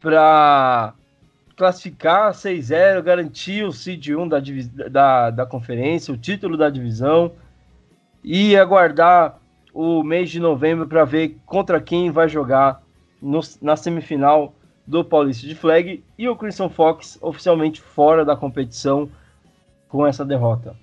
para 0.00 0.94
classificar 1.58 2.32
6-0, 2.32 3.02
garantir 3.02 3.64
o 3.64 3.72
seed 3.72 4.10
1 4.10 4.28
da, 4.28 4.38
da, 4.88 5.30
da 5.30 5.44
conferência, 5.44 6.14
o 6.14 6.16
título 6.16 6.56
da 6.56 6.70
divisão 6.70 7.32
e 8.22 8.56
aguardar 8.56 9.40
o 9.74 10.04
mês 10.04 10.30
de 10.30 10.38
novembro 10.38 10.86
para 10.86 11.04
ver 11.04 11.36
contra 11.44 11.80
quem 11.80 12.12
vai 12.12 12.28
jogar 12.28 12.80
no, 13.20 13.40
na 13.60 13.76
semifinal 13.76 14.54
do 14.86 15.04
Paulista 15.04 15.46
de 15.48 15.54
Flag 15.56 16.02
e 16.16 16.28
o 16.28 16.36
Crimson 16.36 16.70
Fox 16.70 17.18
oficialmente 17.20 17.80
fora 17.80 18.24
da 18.24 18.36
competição 18.36 19.10
com 19.88 20.06
essa 20.06 20.24
derrota. 20.24 20.76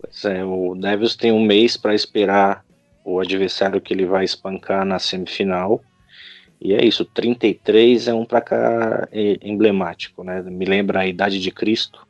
Pois 0.00 0.24
é, 0.24 0.42
o 0.42 0.74
Devils 0.74 1.16
tem 1.16 1.30
um 1.30 1.44
mês 1.44 1.76
para 1.76 1.94
esperar 1.94 2.64
o 3.04 3.20
adversário 3.20 3.80
que 3.80 3.92
ele 3.92 4.06
vai 4.06 4.24
espancar 4.24 4.86
na 4.86 4.98
semifinal. 4.98 5.82
E 6.64 6.74
é 6.74 6.84
isso, 6.84 7.04
33 7.04 8.06
é 8.06 8.14
um 8.14 8.24
placar 8.24 9.08
emblemático, 9.42 10.22
né? 10.22 10.40
Me 10.42 10.64
lembra 10.64 11.00
a 11.00 11.06
Idade 11.06 11.40
de 11.40 11.50
Cristo, 11.50 12.06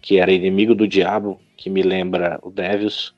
que 0.00 0.18
era 0.18 0.32
inimigo 0.32 0.74
do 0.74 0.88
diabo, 0.88 1.38
que 1.58 1.68
me 1.68 1.82
lembra 1.82 2.40
o 2.42 2.50
Devils, 2.50 3.14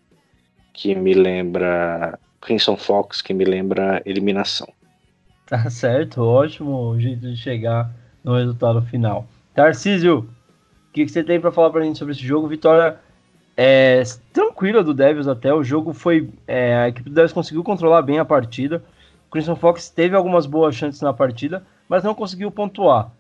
que 0.73 0.93
me 0.97 1.15
lembra 1.15 2.19
Crimson 2.41 2.77
Fox, 2.77 3.23
que 3.23 3.33
me 3.33 3.45
lembra 3.45 4.03
eliminação. 4.05 4.67
Tá 5.47 5.71
certo, 5.71 6.23
ótimo 6.23 6.99
jeito 6.99 7.21
de 7.21 7.37
chegar 7.37 7.95
no 8.25 8.37
resultado 8.37 8.83
final. 8.83 9.29
Tarcísio, 9.55 10.29
o 10.89 10.93
que, 10.93 11.05
que 11.05 11.11
você 11.11 11.23
tem 11.23 11.39
para 11.39 11.53
falar 11.53 11.71
para 11.71 11.83
a 11.83 11.85
gente 11.85 11.99
sobre 12.01 12.15
esse 12.15 12.27
jogo? 12.27 12.49
Vitória 12.49 12.99
é, 13.57 14.03
tranquila 14.33 14.83
do 14.83 14.93
Devils 14.93 15.29
até. 15.29 15.55
O 15.55 15.63
jogo 15.63 15.93
foi. 15.93 16.29
É, 16.49 16.75
a 16.75 16.89
equipe 16.89 17.09
do 17.09 17.15
Devils 17.15 17.33
conseguiu 17.33 17.63
controlar 17.63 18.03
bem 18.03 18.19
a 18.19 18.25
partida. 18.25 18.83
Crimson 19.35 19.57
Fox 19.57 19.91
teve 19.91 20.15
algumas 20.15 20.47
boas 20.47 20.77
chances 20.77 21.01
na 21.01 21.13
partida, 21.13 21.65
mas 21.89 22.05
não 22.05 22.15
conseguiu 22.15 22.53
pontuar. 22.53 23.11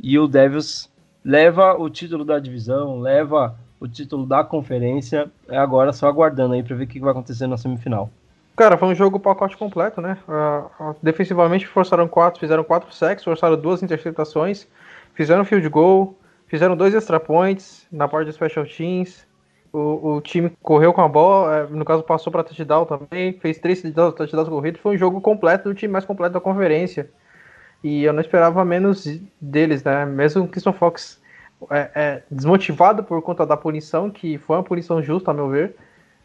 E 0.00 0.16
o 0.16 0.28
Devils 0.28 0.88
leva 1.24 1.74
o 1.74 1.90
título 1.90 2.24
da 2.24 2.38
divisão, 2.38 3.00
leva 3.00 3.58
o 3.80 3.88
título 3.88 4.24
da 4.24 4.44
conferência. 4.44 5.28
É 5.48 5.58
agora 5.58 5.92
só 5.92 6.06
aguardando 6.06 6.54
aí 6.54 6.62
para 6.62 6.76
ver 6.76 6.84
o 6.84 6.86
que 6.86 7.00
vai 7.00 7.10
acontecer 7.10 7.48
na 7.48 7.56
semifinal. 7.56 8.08
Cara, 8.54 8.78
foi 8.78 8.86
um 8.86 8.94
jogo 8.94 9.18
pacote 9.18 9.56
completo, 9.56 10.00
né? 10.00 10.16
Uh, 10.28 10.94
defensivamente 11.02 11.66
forçaram 11.66 12.06
quatro, 12.06 12.38
fizeram 12.38 12.62
quatro 12.62 12.94
sacks, 12.94 13.24
forçaram 13.24 13.56
duas 13.56 13.82
interceptações, 13.82 14.68
fizeram 15.14 15.44
field 15.44 15.68
goal, 15.68 16.14
fizeram 16.46 16.76
dois 16.76 16.94
extra 16.94 17.18
points 17.18 17.88
na 17.90 18.06
parte 18.06 18.28
de 18.28 18.34
special 18.34 18.64
teams. 18.66 19.26
O, 19.72 20.16
o 20.16 20.20
time 20.20 20.50
correu 20.62 20.92
com 20.92 21.00
a 21.02 21.08
bola, 21.08 21.56
é, 21.56 21.66
no 21.66 21.84
caso 21.84 22.02
passou 22.02 22.32
para 22.32 22.44
touchdown 22.44 22.84
também, 22.84 23.32
fez 23.34 23.58
três 23.58 23.82
touchdowns 23.82 24.48
corridos. 24.48 24.80
Foi 24.80 24.94
um 24.94 24.98
jogo 24.98 25.20
completo 25.20 25.68
do 25.68 25.74
time 25.74 25.92
mais 25.92 26.04
completo 26.04 26.34
da 26.34 26.40
conferência. 26.40 27.10
E 27.82 28.04
eu 28.04 28.12
não 28.12 28.20
esperava 28.20 28.64
menos 28.64 29.06
deles, 29.40 29.84
né? 29.84 30.04
Mesmo 30.04 30.44
o 30.44 30.48
Kingston 30.48 30.72
Fox 30.72 31.20
é, 31.70 31.90
é, 31.94 32.22
desmotivado 32.30 33.02
por 33.04 33.20
conta 33.22 33.46
da 33.46 33.56
punição, 33.56 34.10
que 34.10 34.38
foi 34.38 34.56
uma 34.56 34.62
punição 34.62 35.02
justa, 35.02 35.30
a 35.30 35.34
meu 35.34 35.48
ver. 35.48 35.74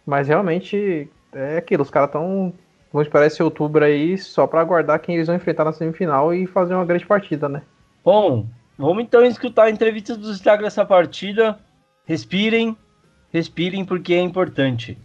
Mas 0.06 0.28
realmente 0.28 1.10
é 1.34 1.58
aquilo, 1.58 1.84
os 1.84 1.90
caras 1.90 2.10
estão. 2.10 2.54
Vão 2.92 3.02
esperar 3.02 3.26
esse 3.26 3.42
outubro 3.42 3.86
aí 3.86 4.18
só 4.18 4.46
para 4.46 4.60
aguardar 4.60 5.00
quem 5.00 5.16
eles 5.16 5.28
vão 5.28 5.36
enfrentar 5.38 5.64
na 5.64 5.72
semifinal 5.72 6.34
e 6.34 6.46
fazer 6.46 6.74
uma 6.74 6.84
grande 6.84 7.06
partida, 7.06 7.48
né? 7.48 7.62
Bom, 8.04 8.46
vamos 8.78 9.04
então 9.04 9.24
escutar 9.24 9.70
entrevistas 9.70 10.18
dos 10.18 10.32
destaques 10.32 10.66
dessa 10.66 10.84
partida. 10.84 11.58
Respirem, 12.04 12.76
respirem 13.32 13.86
porque 13.86 14.14
é 14.14 14.22
importante. 14.22 14.98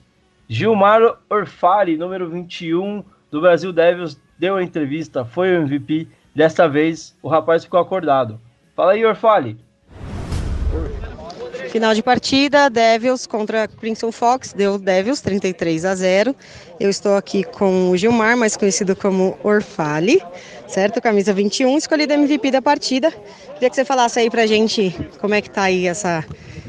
Gilmar 0.48 1.00
Orfari, 1.28 1.96
número 1.96 2.28
21 2.28 3.04
do 3.30 3.40
Brasil 3.40 3.72
Devils, 3.72 4.20
deu 4.38 4.56
a 4.56 4.62
entrevista, 4.62 5.24
foi 5.24 5.50
o 5.50 5.62
MVP. 5.62 6.08
Desta 6.34 6.68
vez 6.68 7.16
o 7.22 7.28
rapaz 7.28 7.64
ficou 7.64 7.80
acordado. 7.80 8.40
Fala 8.74 8.92
aí, 8.92 9.04
Orfali. 9.04 9.56
Final 11.76 11.92
de 11.92 12.02
partida, 12.02 12.70
Devils 12.70 13.26
contra 13.26 13.68
Crimson 13.68 14.10
Fox, 14.10 14.54
deu 14.54 14.78
Devils 14.78 15.20
33 15.20 15.84
a 15.84 15.94
0. 15.94 16.34
Eu 16.80 16.88
estou 16.88 17.18
aqui 17.18 17.44
com 17.44 17.90
o 17.90 17.96
Gilmar, 17.98 18.34
mais 18.34 18.56
conhecido 18.56 18.96
como 18.96 19.36
Orfali, 19.44 20.22
certo? 20.66 21.02
Camisa 21.02 21.34
21, 21.34 21.76
escolhido 21.76 22.14
MVP 22.14 22.50
da 22.50 22.62
partida. 22.62 23.10
Queria 23.52 23.68
que 23.68 23.76
você 23.76 23.84
falasse 23.84 24.18
aí 24.18 24.30
pra 24.30 24.46
gente 24.46 24.96
como 25.20 25.34
é 25.34 25.42
que 25.42 25.50
tá 25.50 25.64
aí 25.64 25.86
essa 25.86 26.24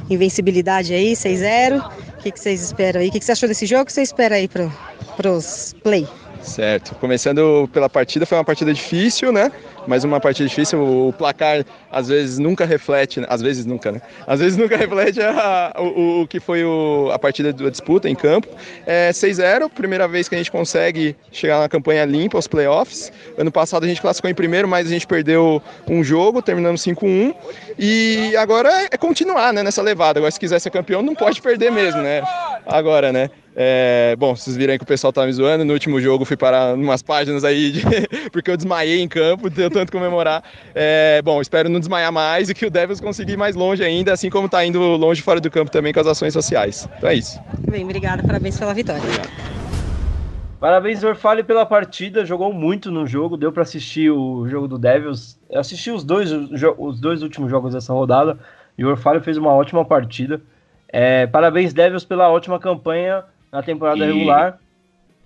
invencibilidade 0.09 0.93
aí, 0.93 1.13
6-0. 1.13 1.79
O 1.79 2.21
que, 2.21 2.29
que 2.29 2.39
vocês 2.41 2.61
esperam 2.61 2.99
aí? 2.99 3.07
O 3.07 3.11
que, 3.13 3.19
que 3.19 3.25
você 3.25 3.31
achou 3.31 3.47
desse 3.47 3.65
jogo? 3.65 3.83
O 3.83 3.85
que 3.85 3.93
você 3.93 4.01
espera 4.01 4.35
aí 4.35 4.49
pro, 4.49 4.69
pros 5.15 5.73
play? 5.81 6.05
Certo. 6.41 6.95
Começando 6.95 7.69
pela 7.71 7.87
partida, 7.87 8.25
foi 8.25 8.37
uma 8.37 8.43
partida 8.43 8.73
difícil, 8.73 9.31
né? 9.31 9.53
Mas 9.87 10.03
uma 10.03 10.19
partida 10.19 10.47
difícil, 10.47 10.83
o 10.83 11.13
placar 11.13 11.65
às 11.91 12.09
vezes 12.09 12.37
nunca 12.37 12.65
reflete, 12.65 13.25
às 13.27 13.41
vezes 13.41 13.65
nunca, 13.65 13.91
né? 13.91 14.01
Às 14.27 14.39
vezes 14.39 14.57
nunca 14.57 14.75
reflete 14.77 15.21
a, 15.21 15.73
o, 15.77 16.21
o, 16.21 16.27
que 16.27 16.39
foi 16.39 16.63
o, 16.63 17.09
a 17.13 17.17
partida 17.17 17.53
da 17.53 17.69
disputa 17.69 18.09
em 18.09 18.15
campo. 18.15 18.47
É 18.85 19.11
6-0, 19.11 19.69
primeira 19.69 20.07
vez 20.07 20.27
que 20.27 20.35
a 20.35 20.37
gente 20.37 20.51
consegue 20.51 21.15
chegar 21.31 21.59
na 21.59 21.69
campanha 21.69 22.03
limpa, 22.05 22.37
aos 22.37 22.47
playoffs. 22.47 23.11
Ano 23.37 23.51
passado 23.51 23.85
a 23.85 23.87
gente 23.87 24.01
classificou 24.01 24.29
em 24.29 24.35
primeiro, 24.35 24.67
mas 24.67 24.87
a 24.87 24.89
gente 24.89 25.07
perdeu 25.07 25.61
um 25.87 26.03
jogo, 26.03 26.41
terminamos 26.41 26.81
5-1. 26.81 27.33
E 27.79 28.35
agora 28.35 28.69
é 28.91 28.97
continuar 28.97 29.53
né, 29.53 29.63
nessa 29.63 29.81
levada. 29.81 30.19
Agora, 30.19 30.31
se 30.31 30.39
quiser 30.39 30.59
ser 30.59 30.69
campeão, 30.69 31.01
não 31.01 31.15
pode 31.15 31.41
perder 31.41 31.71
mesmo, 31.71 32.01
né? 32.01 32.21
Agora, 32.65 33.13
né? 33.13 33.29
É, 33.59 34.15
bom, 34.19 34.35
vocês 34.35 34.55
viram 34.55 34.73
aí 34.73 34.77
que 34.77 34.83
o 34.83 34.87
pessoal 34.87 35.11
tá 35.11 35.25
me 35.25 35.33
zoando. 35.33 35.65
No 35.65 35.73
último 35.73 35.99
jogo 35.99 36.23
fui 36.23 36.37
parar 36.37 36.75
umas 36.75 37.01
páginas 37.01 37.43
aí 37.43 37.71
de, 37.71 37.81
porque 38.31 38.51
eu 38.51 38.55
desmaiei 38.55 39.01
em 39.01 39.07
campo, 39.07 39.49
deu 39.49 39.67
tanto 39.71 39.91
comemorar. 39.91 40.43
É, 40.75 41.23
bom, 41.23 41.41
espero 41.41 41.67
não 41.67 41.79
desmaiar 41.79 42.11
mais 42.11 42.51
e 42.51 42.53
que 42.53 42.67
o 42.67 42.69
Devils 42.69 43.01
consiga 43.01 43.31
ir 43.31 43.37
mais 43.37 43.55
longe 43.55 43.83
ainda, 43.83 44.13
assim 44.13 44.29
como 44.29 44.47
tá 44.47 44.63
indo 44.63 44.79
longe 44.79 45.23
fora 45.23 45.41
do 45.41 45.49
campo 45.49 45.71
também 45.71 45.91
com 45.91 45.99
as 45.99 46.05
ações 46.05 46.33
sociais. 46.33 46.87
Então 46.99 47.09
é 47.09 47.15
isso. 47.15 47.39
Bem, 47.67 47.83
obrigada, 47.83 48.21
parabéns 48.21 48.59
pela 48.59 48.75
vitória. 48.75 49.01
Parabéns, 50.59 51.03
Orfale, 51.03 51.43
pela 51.43 51.65
partida. 51.65 52.23
Jogou 52.25 52.53
muito 52.53 52.91
no 52.91 53.07
jogo, 53.07 53.37
deu 53.37 53.51
para 53.51 53.63
assistir 53.63 54.11
o 54.11 54.47
jogo 54.47 54.67
do 54.67 54.77
Devils. 54.77 55.39
Eu 55.49 55.61
assisti 55.61 55.89
os 55.89 56.03
dois, 56.03 56.31
os 56.31 56.99
dois 56.99 57.23
últimos 57.23 57.49
jogos 57.49 57.73
dessa 57.73 57.91
rodada 57.91 58.37
e 58.77 58.85
o 58.85 58.89
Orfale 58.89 59.19
fez 59.19 59.35
uma 59.35 59.51
ótima 59.51 59.83
partida. 59.83 60.39
É, 60.89 61.25
parabéns, 61.25 61.73
Devils, 61.73 62.05
pela 62.05 62.29
ótima 62.29 62.59
campanha 62.59 63.23
na 63.51 63.61
temporada 63.63 64.05
e, 64.05 64.11
regular. 64.11 64.59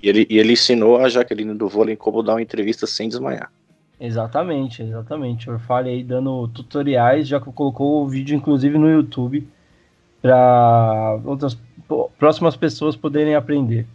E 0.02 0.10
ele, 0.10 0.28
e 0.30 0.40
ele 0.40 0.54
ensinou 0.54 0.98
a 0.98 1.10
Jaqueline 1.10 1.54
do 1.54 1.68
vôlei 1.68 1.96
como 1.96 2.24
dar 2.24 2.34
uma 2.34 2.42
entrevista 2.42 2.88
sem 2.88 3.08
desmaiar. 3.08 3.52
Exatamente, 4.00 4.82
exatamente. 4.82 5.50
O 5.50 5.54
Orfale 5.54 5.90
aí 5.90 6.04
dando 6.04 6.48
tutoriais, 6.48 7.28
já 7.28 7.40
colocou 7.40 8.04
o 8.04 8.08
vídeo 8.08 8.36
inclusive 8.36 8.78
no 8.78 8.90
YouTube 8.90 9.48
para 10.22 11.20
outras 11.24 11.58
próximas 12.18 12.56
pessoas 12.56 12.96
poderem 12.96 13.36
aprender. 13.36 13.86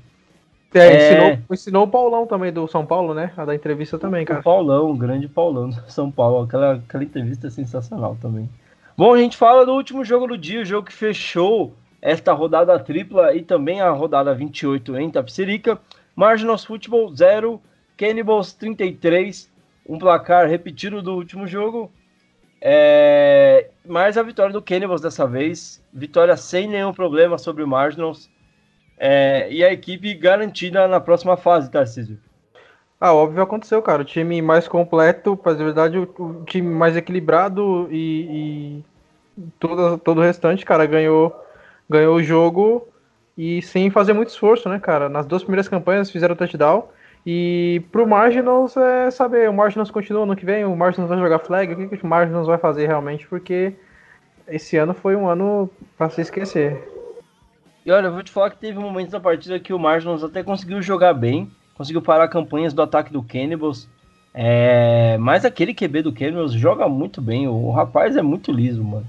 É, 0.75 0.79
é... 0.79 0.97
Ensinou, 0.97 1.39
ensinou, 1.51 1.85
o 1.85 1.89
Paulão 1.89 2.27
também 2.27 2.53
do 2.53 2.69
São 2.69 2.85
Paulo, 2.85 3.15
né? 3.15 3.33
A 3.37 3.45
da 3.45 3.55
entrevista 3.55 3.99
também, 3.99 4.25
cara. 4.25 4.41
O 4.41 4.43
Paulão, 4.43 4.91
o 4.91 4.97
grande 4.97 5.27
Paulão 5.27 5.71
do 5.71 5.91
São 5.91 6.11
Paulo. 6.11 6.45
Aquela, 6.45 6.75
aquela 6.75 7.05
entrevista 7.05 7.47
é 7.47 7.51
sensacional 7.51 8.17
também. 8.21 8.49
Bom, 8.97 9.13
a 9.13 9.19
gente 9.19 9.37
fala 9.37 9.65
do 9.65 9.73
último 9.73 10.05
jogo 10.05 10.27
do 10.27 10.39
dia, 10.39 10.63
o 10.63 10.65
jogo 10.65 10.87
que 10.87 10.93
fechou 10.93 11.75
esta 12.01 12.33
rodada 12.33 12.79
tripla 12.79 13.35
e 13.35 13.43
também 13.43 13.81
a 13.81 13.91
rodada 13.91 14.35
28 14.35 14.97
em 14.97 15.11
Tapsirica. 15.11 15.79
Marginals 16.15 16.65
Football 16.65 17.15
0, 17.15 17.61
Cannibals 17.97 18.53
33, 18.55 19.51
um 19.89 19.99
placar 19.99 20.49
repetido 20.49 21.03
do 21.03 21.15
último 21.15 21.47
jogo. 21.47 21.91
É... 22.61 23.71
Mas 23.85 24.17
a 24.17 24.23
vitória 24.23 24.53
do 24.53 24.63
Cannibals 24.63 25.01
dessa 25.01 25.27
vez, 25.27 25.85
vitória 25.93 26.37
sem 26.37 26.69
nenhum 26.69 26.93
problema 26.93 27.39
sobre 27.39 27.63
o 27.63 27.69
Marginals. 27.69 28.31
É... 28.99 29.51
E 29.51 29.63
a 29.65 29.73
equipe 29.73 30.15
garantida 30.15 30.89
na 30.89 31.01
próxima 31.01 31.37
fase, 31.37 31.71
Tarcísio. 31.71 32.19
Ah, 33.01 33.13
óbvio 33.13 33.43
aconteceu, 33.43 33.83
cara. 33.83 34.03
O 34.03 34.05
time 34.05 34.41
mais 34.41 34.67
completo, 34.67 35.37
para 35.37 35.53
verdade, 35.53 35.99
o, 35.99 36.03
o, 36.19 36.45
time 36.45 36.69
mais 36.69 36.97
equilibrado 36.97 37.89
e, 37.91 38.83
e 39.37 39.45
todo, 39.61 39.99
todo 39.99 40.19
o 40.19 40.23
restante, 40.23 40.65
cara, 40.65 40.87
ganhou, 40.87 41.35
ganhou 41.89 42.17
o 42.17 42.23
jogo 42.23 42.89
e 43.37 43.61
sem 43.63 43.91
fazer 43.91 44.13
muito 44.13 44.29
esforço, 44.29 44.69
né, 44.69 44.79
cara? 44.79 45.09
Nas 45.09 45.27
duas 45.27 45.43
primeiras 45.43 45.69
campanhas 45.69 46.11
fizeram 46.11 46.35
touchdown. 46.35 46.89
E 47.25 47.83
pro 47.91 48.07
Marginals 48.07 48.77
é 48.77 49.11
saber, 49.11 49.51
o 49.51 49.53
Marginals 49.53 49.91
continua 49.91 50.25
no 50.25 50.37
que 50.37 50.47
vem, 50.47 50.65
o 50.65 50.77
Marginals 50.77 51.09
vai 51.09 51.19
jogar 51.19 51.41
flag, 51.41 51.73
o 51.73 51.77
que, 51.77 51.97
que 51.97 52.05
o 52.05 52.09
Marginals 52.09 52.47
vai 52.47 52.57
fazer 52.57 52.87
realmente, 52.87 53.27
porque 53.27 53.75
esse 54.47 54.77
ano 54.77 54.95
foi 54.95 55.17
um 55.17 55.29
ano 55.29 55.69
para 55.99 56.09
se 56.09 56.21
esquecer. 56.21 56.81
E 57.85 57.91
olha, 57.91 58.07
eu 58.07 58.13
vou 58.13 58.23
te 58.23 58.31
falar 58.31 58.51
que 58.51 58.59
teve 58.59 58.79
momentos 58.79 59.13
da 59.13 59.21
partida 59.21 59.59
que 59.59 59.73
o 59.73 59.79
Marginals 59.79 60.23
até 60.23 60.43
conseguiu 60.43 60.81
jogar 60.81 61.15
bem, 61.15 61.51
conseguiu 61.75 62.01
parar 62.01 62.29
campanhas 62.29 62.73
do 62.73 62.83
ataque 62.83 63.13
do 63.13 63.23
Cannibals. 63.23 63.89
É... 64.33 65.17
Mas 65.19 65.45
aquele 65.45 65.75
QB 65.75 66.03
do 66.03 66.13
Cannibals 66.13 66.53
joga 66.53 66.89
muito 66.89 67.21
bem. 67.21 67.49
O 67.49 67.71
rapaz 67.71 68.17
é 68.17 68.23
muito 68.23 68.53
liso, 68.53 68.85
mano. 68.85 69.07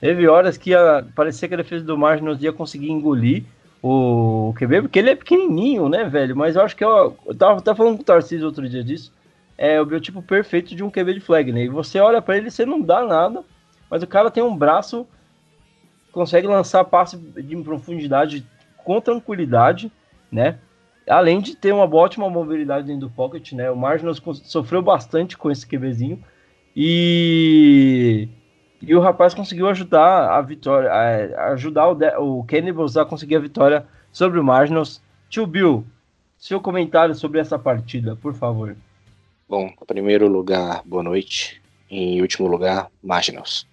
Teve 0.00 0.28
horas 0.28 0.56
que 0.56 0.70
ia... 0.70 1.04
parecia 1.14 1.48
que 1.48 1.54
a 1.54 1.58
defesa 1.58 1.84
do 1.84 1.98
Marginals 1.98 2.42
ia 2.42 2.52
conseguir 2.52 2.90
engolir 2.90 3.44
o 3.82 4.52
QB, 4.56 4.82
porque 4.82 4.98
ele 4.98 5.10
é 5.10 5.14
pequenininho, 5.14 5.88
né, 5.88 6.04
velho? 6.04 6.36
Mas 6.36 6.56
eu 6.56 6.62
acho 6.62 6.76
que 6.76 6.84
eu, 6.84 7.16
eu 7.26 7.34
tava 7.34 7.58
até 7.58 7.74
falando 7.74 7.96
com 7.96 8.02
o 8.02 8.06
Tarcísio 8.06 8.46
outro 8.46 8.68
dia 8.68 8.82
disso. 8.82 9.12
É 9.56 9.80
o 9.80 9.86
biotipo 9.86 10.22
perfeito 10.22 10.74
de 10.74 10.84
um 10.84 10.90
QB 10.90 11.14
de 11.14 11.20
flag, 11.20 11.52
né? 11.52 11.64
E 11.64 11.68
você 11.68 11.98
olha 12.00 12.22
para 12.22 12.36
ele, 12.36 12.50
você 12.50 12.64
não 12.64 12.80
dá 12.80 13.04
nada, 13.04 13.44
mas 13.90 14.02
o 14.02 14.06
cara 14.06 14.30
tem 14.30 14.42
um 14.42 14.56
braço, 14.56 15.06
consegue 16.12 16.46
lançar 16.46 16.84
passe 16.84 17.16
de 17.16 17.56
profundidade 17.62 18.46
com 18.84 19.00
tranquilidade, 19.00 19.90
né? 20.30 20.58
além 21.08 21.40
de 21.40 21.56
ter 21.56 21.72
uma 21.72 21.84
ótima 21.84 22.28
mobilidade 22.28 22.86
dentro 22.86 23.08
do 23.08 23.10
pocket, 23.10 23.52
né? 23.52 23.70
O 23.70 23.76
Marginals 23.76 24.22
sofreu 24.44 24.82
bastante 24.82 25.36
com 25.36 25.50
esse 25.50 25.66
QBzinho 25.66 26.22
e 26.76 28.28
e 28.80 28.94
o 28.94 29.00
rapaz 29.00 29.34
conseguiu 29.34 29.68
ajudar 29.68 30.30
a 30.30 30.40
vitória, 30.40 30.90
a, 30.90 31.52
ajudar 31.52 31.88
o, 31.88 32.38
o 32.40 32.44
Cannibals 32.44 32.96
a 32.96 33.04
conseguir 33.04 33.36
a 33.36 33.40
vitória 33.40 33.86
sobre 34.12 34.38
o 34.38 34.44
Marginals. 34.44 35.00
Tio 35.28 35.46
Bill, 35.46 35.84
seu 36.38 36.60
comentário 36.60 37.14
sobre 37.14 37.40
essa 37.40 37.58
partida, 37.58 38.16
por 38.16 38.34
favor. 38.34 38.76
Bom, 39.48 39.66
em 39.66 39.86
primeiro 39.86 40.28
lugar, 40.28 40.82
boa 40.84 41.02
noite. 41.02 41.60
Em 41.90 42.20
último 42.20 42.46
lugar, 42.46 42.90
Marginals. 43.02 43.66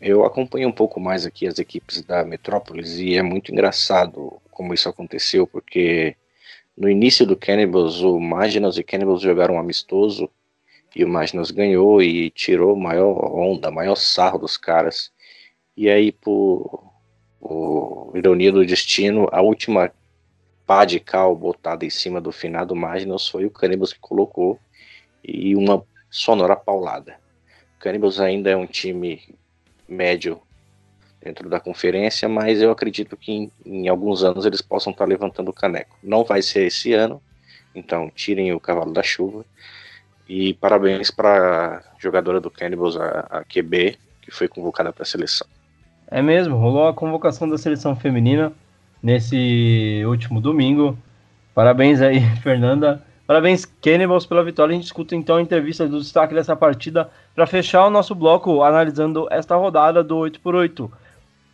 Eu 0.00 0.24
acompanho 0.24 0.68
um 0.68 0.72
pouco 0.72 0.98
mais 0.98 1.26
aqui 1.26 1.46
as 1.46 1.58
equipes 1.58 2.00
da 2.02 2.24
Metrópolis 2.24 2.98
e 2.98 3.16
é 3.16 3.22
muito 3.22 3.52
engraçado 3.52 4.40
como 4.50 4.72
isso 4.72 4.88
aconteceu, 4.88 5.46
porque 5.46 6.16
no 6.76 6.88
início 6.88 7.26
do 7.26 7.36
Cannibals, 7.36 8.00
o 8.00 8.18
Magnus 8.18 8.78
e 8.78 8.82
Cannibals 8.82 9.20
jogaram 9.20 9.56
um 9.56 9.60
amistoso 9.60 10.30
e 10.94 11.04
o 11.04 11.08
Magnus 11.08 11.50
ganhou 11.50 12.02
e 12.02 12.30
tirou 12.30 12.76
maior 12.76 13.34
onda, 13.34 13.70
maior 13.70 13.94
sarro 13.94 14.38
dos 14.38 14.56
caras. 14.56 15.12
E 15.76 15.88
aí, 15.88 16.12
por, 16.12 16.92
por 17.38 18.12
ironia 18.14 18.52
do 18.52 18.64
destino, 18.64 19.28
a 19.30 19.40
última 19.40 19.92
pá 20.66 20.84
de 20.84 21.00
cal 21.00 21.34
botada 21.34 21.84
em 21.84 21.90
cima 21.90 22.20
do 22.20 22.30
finado 22.30 22.76
Magnus 22.76 23.28
foi 23.28 23.44
o 23.44 23.50
Cannibals 23.50 23.92
que 23.92 23.98
colocou 23.98 24.58
e 25.24 25.56
uma 25.56 25.84
sonora 26.10 26.56
paulada. 26.56 27.16
O 27.76 27.80
Cannibals 27.80 28.20
ainda 28.20 28.50
é 28.50 28.56
um 28.56 28.66
time 28.66 29.22
médio 29.88 30.40
dentro 31.20 31.48
da 31.48 31.60
conferência, 31.60 32.28
mas 32.28 32.62
eu 32.62 32.70
acredito 32.70 33.16
que 33.16 33.32
em, 33.32 33.52
em 33.64 33.88
alguns 33.88 34.24
anos 34.24 34.46
eles 34.46 34.62
possam 34.62 34.92
estar 34.92 35.06
levantando 35.06 35.50
o 35.50 35.54
caneco. 35.54 35.98
Não 36.02 36.24
vai 36.24 36.40
ser 36.40 36.66
esse 36.66 36.92
ano, 36.92 37.22
então 37.74 38.10
tirem 38.10 38.52
o 38.52 38.60
cavalo 38.60 38.92
da 38.92 39.02
chuva. 39.02 39.44
E 40.32 40.54
parabéns 40.54 41.10
para 41.10 41.82
jogadora 41.98 42.40
do 42.40 42.48
Cannibals, 42.48 42.96
a, 42.96 43.26
a 43.28 43.44
QB, 43.44 43.98
que 44.22 44.30
foi 44.30 44.46
convocada 44.46 44.92
para 44.92 45.02
a 45.02 45.04
seleção. 45.04 45.44
É 46.06 46.22
mesmo, 46.22 46.56
rolou 46.56 46.86
a 46.86 46.94
convocação 46.94 47.48
da 47.48 47.58
seleção 47.58 47.96
feminina 47.96 48.52
nesse 49.02 50.04
último 50.06 50.40
domingo. 50.40 50.96
Parabéns 51.52 52.00
aí, 52.00 52.20
Fernanda. 52.44 53.02
Parabéns, 53.26 53.64
Cannibals, 53.64 54.24
pela 54.24 54.44
vitória. 54.44 54.72
A 54.72 54.76
gente 54.76 54.84
escuta 54.84 55.16
então 55.16 55.34
a 55.34 55.42
entrevista 55.42 55.88
do 55.88 55.98
destaque 55.98 56.32
dessa 56.32 56.54
partida 56.54 57.10
para 57.34 57.44
fechar 57.44 57.84
o 57.84 57.90
nosso 57.90 58.14
bloco 58.14 58.62
analisando 58.62 59.26
esta 59.32 59.56
rodada 59.56 60.00
do 60.00 60.14
8x8. 60.14 60.88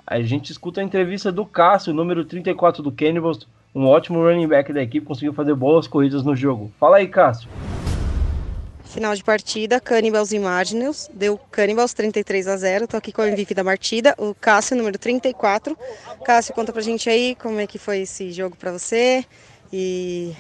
A 0.06 0.20
gente 0.20 0.52
escuta 0.52 0.82
a 0.82 0.84
entrevista 0.84 1.32
do 1.32 1.46
Cássio, 1.46 1.94
número 1.94 2.26
34 2.26 2.82
do 2.82 2.92
Cannibals, 2.92 3.48
um 3.74 3.86
ótimo 3.86 4.22
running 4.22 4.46
back 4.46 4.70
da 4.70 4.82
equipe, 4.82 5.06
conseguiu 5.06 5.32
fazer 5.32 5.54
boas 5.54 5.88
corridas 5.88 6.22
no 6.22 6.36
jogo. 6.36 6.70
Fala 6.78 6.98
aí, 6.98 7.08
Cássio. 7.08 7.48
Final 8.96 9.14
de 9.14 9.22
partida, 9.22 9.78
Cannibals 9.78 10.32
e 10.32 10.40
deu 11.12 11.36
Cannibals 11.50 11.92
33 11.92 12.48
a 12.48 12.56
0. 12.56 12.88
Tô 12.88 12.96
aqui 12.96 13.12
com 13.12 13.20
o 13.20 13.26
MVP 13.26 13.52
da 13.52 13.62
partida, 13.62 14.14
o 14.16 14.34
Cássio, 14.34 14.74
número 14.74 14.98
34. 14.98 15.76
Cássio, 16.24 16.54
conta 16.54 16.72
pra 16.72 16.80
gente 16.80 17.10
aí 17.10 17.34
como 17.34 17.60
é 17.60 17.66
que 17.66 17.78
foi 17.78 17.98
esse 17.98 18.32
jogo 18.32 18.56
para 18.56 18.72
você 18.72 19.22
e 19.70 20.32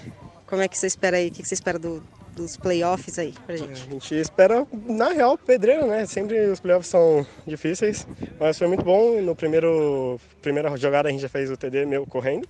como 0.46 0.62
é 0.62 0.68
que 0.68 0.78
você 0.78 0.86
espera 0.86 1.18
aí, 1.18 1.28
o 1.28 1.30
que 1.32 1.46
você 1.46 1.52
espera 1.52 1.78
do, 1.78 2.02
dos 2.34 2.56
playoffs 2.56 3.18
aí 3.18 3.34
pra 3.44 3.58
gente? 3.58 3.72
A 3.72 3.92
gente 3.92 4.14
espera, 4.14 4.66
na 4.72 5.10
real, 5.10 5.36
pedreiro, 5.36 5.86
né? 5.86 6.06
Sempre 6.06 6.46
os 6.46 6.58
playoffs 6.58 6.88
são 6.88 7.26
difíceis, 7.46 8.08
mas 8.40 8.56
foi 8.56 8.68
muito 8.68 8.82
bom. 8.82 9.20
No 9.20 9.36
primeiro 9.36 10.18
primeira 10.40 10.74
jogada 10.78 11.10
a 11.10 11.12
gente 11.12 11.20
já 11.20 11.28
fez 11.28 11.50
o 11.50 11.58
TD 11.58 11.84
meu 11.84 12.06
correndo 12.06 12.48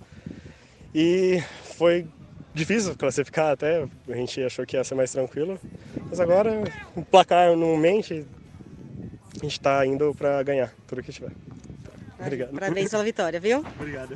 e 0.95 1.43
foi 1.77 2.07
difícil 2.57 2.95
classificar 2.97 3.51
até, 3.51 3.87
a 4.09 4.15
gente 4.15 4.43
achou 4.43 4.65
que 4.65 4.75
ia 4.75 4.83
ser 4.83 4.95
mais 4.95 5.11
tranquilo, 5.11 5.59
mas 6.09 6.19
agora 6.19 6.63
o 6.95 7.03
placar 7.03 7.55
não 7.55 7.77
mente, 7.77 8.25
a 9.35 9.43
gente 9.43 9.59
tá 9.59 9.85
indo 9.85 10.13
para 10.15 10.41
ganhar 10.43 10.73
tudo 10.87 11.03
que 11.03 11.11
tiver. 11.11 11.31
Obrigado. 12.19 12.51
Parabéns 12.59 12.89
pela 12.89 13.03
vitória, 13.03 13.39
viu? 13.39 13.63
Obrigado. 13.79 14.15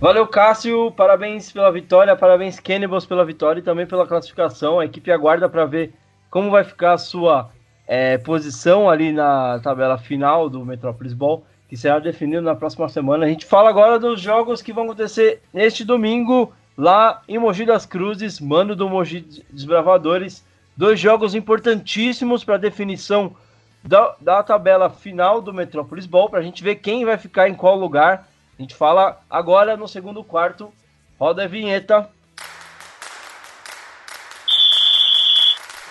Valeu, 0.00 0.26
Cássio. 0.26 0.90
Parabéns 0.92 1.52
pela 1.52 1.70
vitória. 1.70 2.16
Parabéns, 2.16 2.58
Cannibals, 2.58 3.06
pela 3.06 3.24
vitória 3.24 3.60
e 3.60 3.62
também 3.62 3.86
pela 3.86 4.06
classificação. 4.06 4.80
A 4.80 4.84
equipe 4.84 5.10
aguarda 5.10 5.48
para 5.48 5.64
ver 5.64 5.94
como 6.28 6.50
vai 6.50 6.64
ficar 6.64 6.94
a 6.94 6.98
sua 6.98 7.50
é, 7.86 8.18
posição 8.18 8.90
ali 8.90 9.12
na 9.12 9.60
tabela 9.60 9.96
final 9.96 10.50
do 10.50 10.64
Metrópolis 10.64 11.12
Ball, 11.12 11.46
que 11.68 11.76
será 11.76 12.00
definido 12.00 12.42
na 12.42 12.56
próxima 12.56 12.88
semana. 12.88 13.24
A 13.24 13.28
gente 13.28 13.46
fala 13.46 13.70
agora 13.70 13.98
dos 13.98 14.20
jogos 14.20 14.60
que 14.60 14.72
vão 14.72 14.84
acontecer 14.84 15.40
neste 15.52 15.84
domingo, 15.84 16.52
lá 16.76 17.22
em 17.28 17.38
Mogi 17.38 17.64
das 17.64 17.86
Cruzes, 17.86 18.40
mano 18.40 18.74
do 18.74 18.88
Mogi 18.88 19.20
Desbravadores. 19.50 20.44
Dois 20.76 20.98
jogos 20.98 21.34
importantíssimos 21.34 22.42
para 22.42 22.56
definição 22.56 23.36
da, 23.82 24.16
da 24.20 24.42
tabela 24.42 24.90
final 24.90 25.40
do 25.40 25.52
Metrópolis 25.52 26.06
Ball, 26.06 26.28
para 26.28 26.40
a 26.40 26.42
gente 26.42 26.64
ver 26.64 26.76
quem 26.76 27.04
vai 27.04 27.16
ficar 27.16 27.48
em 27.48 27.54
qual 27.54 27.76
lugar 27.76 28.26
a 28.58 28.62
gente 28.62 28.74
fala 28.74 29.20
agora 29.28 29.76
no 29.76 29.86
segundo 29.86 30.22
quarto. 30.24 30.72
Roda 31.18 31.44
a 31.44 31.46
vinheta. 31.46 32.08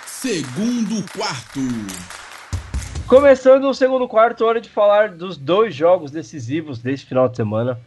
Segundo 0.06 1.04
quarto. 1.12 1.60
Começando 3.08 3.66
o 3.66 3.74
segundo 3.74 4.08
quarto, 4.08 4.46
hora 4.46 4.62
de 4.62 4.70
falar 4.70 5.10
dos 5.10 5.38
dois 5.38 5.76
jogos 5.76 6.10
decisivos 6.10 6.80
desse 6.80 7.06
final 7.06 7.28
de 7.28 7.36
semana. 7.36 7.80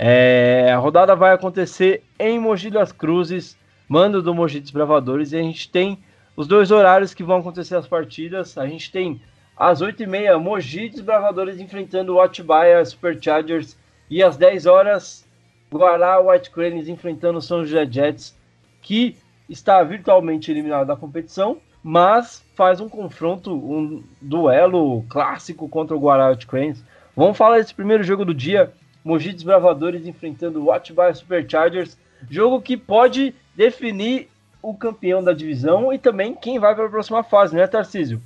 É, 0.00 0.70
a 0.72 0.78
rodada 0.78 1.16
vai 1.16 1.32
acontecer 1.34 2.04
em 2.20 2.38
Mogi 2.38 2.70
das 2.70 2.92
Cruzes, 2.92 3.58
mando 3.88 4.22
do 4.22 4.32
Mogi 4.32 4.60
Desbravadores, 4.60 5.32
e 5.32 5.36
a 5.36 5.42
gente 5.42 5.68
tem 5.68 5.98
os 6.36 6.46
dois 6.46 6.70
horários 6.70 7.12
que 7.12 7.24
vão 7.24 7.38
acontecer 7.38 7.74
as 7.74 7.88
partidas. 7.88 8.56
A 8.56 8.64
gente 8.64 8.92
tem 8.92 9.20
às 9.56 9.82
8h30 9.82 10.38
Mogi 10.38 10.88
Desbravadores 10.88 11.58
enfrentando 11.58 12.14
o 12.14 12.20
Atibaia 12.20 12.84
Superchargers 12.84 13.76
e 14.08 14.22
às 14.22 14.36
10 14.36 14.66
horas, 14.66 15.26
Guará 15.70 16.20
White 16.20 16.50
Cranes 16.50 16.88
enfrentando 16.88 17.40
o 17.40 17.42
São 17.42 17.64
José 17.64 17.84
Jets, 17.90 18.38
que 18.80 19.16
está 19.48 19.82
virtualmente 19.82 20.50
eliminado 20.50 20.86
da 20.86 20.96
competição, 20.96 21.58
mas 21.82 22.44
faz 22.54 22.80
um 22.80 22.88
confronto, 22.88 23.52
um 23.52 24.02
duelo 24.22 25.02
clássico 25.08 25.68
contra 25.68 25.96
o 25.96 26.00
Guará 26.00 26.30
White 26.30 26.46
Cranes. 26.46 26.84
Vamos 27.16 27.36
falar 27.36 27.58
desse 27.58 27.74
primeiro 27.74 28.04
jogo 28.04 28.24
do 28.24 28.32
dia, 28.32 28.72
Mogi 29.08 29.32
Desbravadores 29.32 30.06
enfrentando 30.06 30.62
o 30.62 30.70
Atibaia 30.70 31.14
Superchargers, 31.14 31.96
jogo 32.28 32.60
que 32.60 32.76
pode 32.76 33.34
definir 33.56 34.28
o 34.60 34.74
campeão 34.74 35.24
da 35.24 35.32
divisão 35.32 35.90
e 35.90 35.98
também 35.98 36.34
quem 36.34 36.58
vai 36.58 36.74
para 36.74 36.84
a 36.84 36.90
próxima 36.90 37.24
fase, 37.24 37.56
né, 37.56 37.66
Tarcísio? 37.66 38.20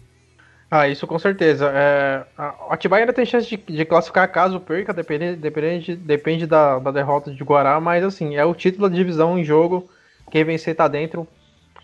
Ah, 0.68 0.88
isso 0.88 1.06
com 1.06 1.20
certeza. 1.20 1.70
É, 1.72 2.24
Atibaia 2.68 3.02
ainda 3.02 3.12
tem 3.12 3.24
chance 3.24 3.48
de, 3.48 3.56
de 3.56 3.84
classificar 3.84 4.26
caso 4.32 4.58
perca, 4.58 4.92
depende, 4.92 5.36
depende, 5.36 5.94
depende 5.94 6.46
da, 6.48 6.80
da, 6.80 6.90
derrota 6.90 7.30
de 7.30 7.44
Guará, 7.44 7.78
mas 7.78 8.02
assim, 8.02 8.34
é 8.34 8.44
o 8.44 8.54
título 8.54 8.88
da 8.88 8.96
divisão 8.96 9.38
em 9.38 9.44
jogo. 9.44 9.88
Quem 10.32 10.42
vencer 10.42 10.74
tá 10.74 10.88
dentro, 10.88 11.28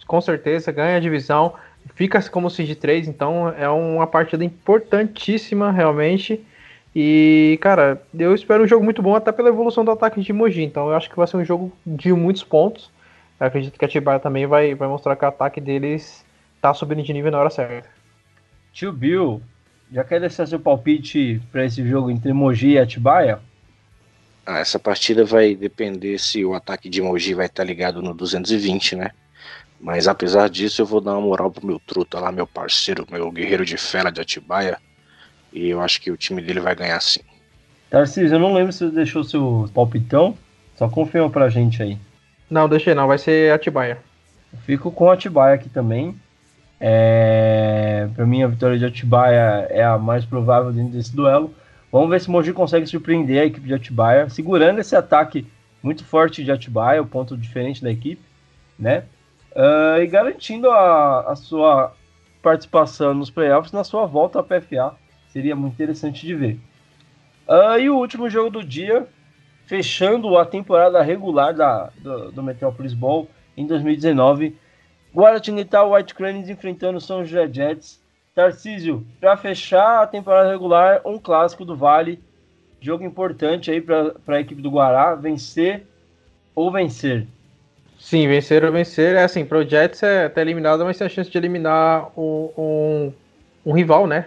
com 0.09 0.20
certeza, 0.20 0.72
ganha 0.72 0.96
a 0.96 1.01
divisão, 1.01 1.55
fica 1.94 2.20
como 2.30 2.51
seed 2.51 2.76
3, 2.76 3.07
então 3.07 3.49
é 3.57 3.68
uma 3.68 4.09
partida 4.09 4.44
importantíssima 4.44 5.70
realmente. 5.70 6.44
E, 6.95 7.59
cara, 7.61 8.03
eu 8.18 8.34
espero 8.34 8.64
um 8.64 8.66
jogo 8.66 8.84
muito 8.84 9.03
bom 9.03 9.14
até 9.14 9.30
pela 9.30 9.49
evolução 9.49 9.84
do 9.84 9.91
ataque 9.91 10.20
de 10.20 10.32
Mogi. 10.32 10.62
Então 10.62 10.89
eu 10.89 10.97
acho 10.97 11.09
que 11.09 11.16
vai 11.16 11.26
ser 11.26 11.36
um 11.36 11.45
jogo 11.45 11.72
de 11.86 12.12
muitos 12.12 12.43
pontos. 12.43 12.91
Eu 13.39 13.47
acredito 13.47 13.78
que 13.78 13.84
a 13.84 13.89
Atibaia 13.89 14.18
também 14.18 14.47
vai, 14.47 14.74
vai 14.74 14.89
mostrar 14.89 15.14
que 15.14 15.24
o 15.24 15.28
ataque 15.28 15.61
deles 15.61 16.24
tá 16.61 16.74
subindo 16.74 17.03
de 17.03 17.12
nível 17.12 17.30
na 17.30 17.39
hora 17.39 17.51
certa. 17.51 17.89
Tio 18.72 18.93
Bill, 18.93 19.43
já 19.93 20.05
quer 20.05 20.20
deixar 20.20 20.47
seu 20.47 20.59
palpite 20.59 21.41
para 21.53 21.64
esse 21.64 21.86
jogo 21.89 22.11
entre 22.11 22.32
Mogi 22.32 22.70
e 22.70 22.78
Atibaia? 22.78 23.41
Ah, 24.45 24.59
essa 24.59 24.78
partida 24.78 25.24
vai 25.24 25.55
depender 25.55 26.18
se 26.18 26.45
o 26.45 26.55
ataque 26.55 26.89
de 26.89 27.03
Mogi 27.03 27.34
vai 27.34 27.47
estar 27.47 27.64
ligado 27.64 28.01
no 28.03 28.14
220, 28.14 28.97
né? 28.97 29.11
Mas 29.80 30.09
apesar 30.09 30.49
disso, 30.49 30.82
eu 30.82 30.86
vou 30.86 31.01
dar 31.01 31.12
uma 31.12 31.20
moral 31.20 31.51
pro 31.51 31.66
meu 31.66 31.78
truta 31.78 32.18
lá, 32.18 32.32
meu 32.32 32.47
parceiro, 32.47 33.07
meu 33.11 33.30
guerreiro 33.30 33.64
de 33.64 33.76
fera 33.76 34.11
de 34.11 34.20
Atibaia. 34.20 34.78
E 35.53 35.68
eu 35.68 35.80
acho 35.80 36.01
que 36.01 36.11
o 36.11 36.16
time 36.16 36.42
dele 36.42 36.61
vai 36.61 36.74
ganhar 36.74 37.01
sim. 37.01 37.20
Tarcísio, 37.90 38.34
eu 38.34 38.40
não 38.40 38.53
lembro 38.53 38.72
se 38.72 38.80
você 38.80 38.90
deixou 38.90 39.24
seu 39.24 39.68
palpitão. 39.74 40.36
Só 40.76 40.88
confirma 40.88 41.28
pra 41.28 41.49
gente 41.49 41.82
aí. 41.82 41.99
Não, 42.49 42.68
deixei 42.68 42.94
não, 42.94 43.09
vai 43.09 43.18
ser 43.18 43.53
Atibaia. 43.53 43.99
Eu 44.53 44.59
fico 44.61 44.90
com 44.90 45.11
Atibaia 45.11 45.55
aqui 45.55 45.68
também. 45.68 46.14
É... 46.80 48.09
Para 48.14 48.24
mim, 48.24 48.42
a 48.42 48.46
vitória 48.46 48.78
de 48.78 48.84
Atibaia 48.84 49.66
é 49.70 49.82
a 49.82 49.99
mais 49.99 50.24
provável 50.24 50.72
dentro 50.72 50.92
desse 50.92 51.14
duelo. 51.14 51.53
Vamos 51.90 52.11
ver 52.11 52.20
se 52.20 52.28
o 52.28 52.30
Mogi 52.30 52.53
consegue 52.53 52.86
surpreender 52.86 53.42
a 53.42 53.46
equipe 53.46 53.66
de 53.66 53.74
Atibaia, 53.74 54.28
segurando 54.28 54.78
esse 54.78 54.94
ataque 54.94 55.46
muito 55.82 56.05
forte 56.05 56.44
de 56.44 56.53
Atibaia, 56.53 57.01
o 57.01 57.07
ponto 57.07 57.36
diferente 57.36 57.82
da 57.82 57.90
equipe, 57.90 58.22
né? 58.78 59.05
Uh, 59.53 60.01
e 60.03 60.07
garantindo 60.07 60.70
a, 60.70 61.32
a, 61.32 61.36
sua 61.36 61.94
participação 62.42 63.14
nos 63.14 63.30
playoffs 63.30 63.72
na 63.72 63.82
sua 63.82 64.07
volta 64.07 64.40
à 64.40 64.42
PFA. 64.42 64.94
Seria 65.29 65.55
muito 65.55 65.74
interessante 65.74 66.26
de 66.26 66.35
ver. 66.35 66.61
Uh, 67.49 67.79
e 67.79 67.91
o 67.91 67.97
último 67.97 68.29
jogo 68.29 68.51
do 68.51 68.64
dia, 68.64 69.07
fechando 69.66 70.37
a 70.37 70.45
temporada 70.45 71.03
regular 71.03 71.55
da, 71.55 71.91
do, 71.99 72.33
do 72.33 72.43
Metropolis 72.43 72.95
Bowl 72.95 73.29
em 73.57 73.66
2019 73.66 74.57
Guaratinguetá 75.14 75.85
White 75.85 76.14
Cranes 76.14 76.49
enfrentando 76.49 77.01
São 77.01 77.24
José 77.24 77.49
Jets. 77.53 78.01
Tarcísio, 78.35 79.05
para 79.18 79.37
fechar 79.37 80.03
a 80.03 80.07
temporada 80.07 80.49
regular, 80.49 81.01
um 81.05 81.18
clássico 81.18 81.64
do 81.64 81.76
Vale. 81.76 82.22
Jogo 82.81 83.03
importante 83.03 83.68
aí 83.68 83.81
para 83.81 84.14
a 84.29 84.41
equipe 84.41 84.62
do 84.62 84.70
Guará. 84.70 85.16
Vencer 85.16 85.85
ou 86.55 86.70
vencer? 86.70 87.26
Sim, 87.99 88.29
vencer 88.29 88.64
ou 88.64 88.70
vencer. 88.70 89.16
É 89.16 89.24
assim, 89.24 89.45
pro 89.45 89.68
Jets 89.68 90.05
é 90.05 90.26
até 90.26 90.41
eliminado, 90.41 90.85
mas 90.85 90.97
tem 90.97 91.07
a 91.09 91.11
chance 91.11 91.29
de 91.29 91.37
eliminar 91.37 92.12
um, 92.16 92.51
um, 92.57 93.12
um 93.66 93.72
rival, 93.72 94.07
né? 94.07 94.26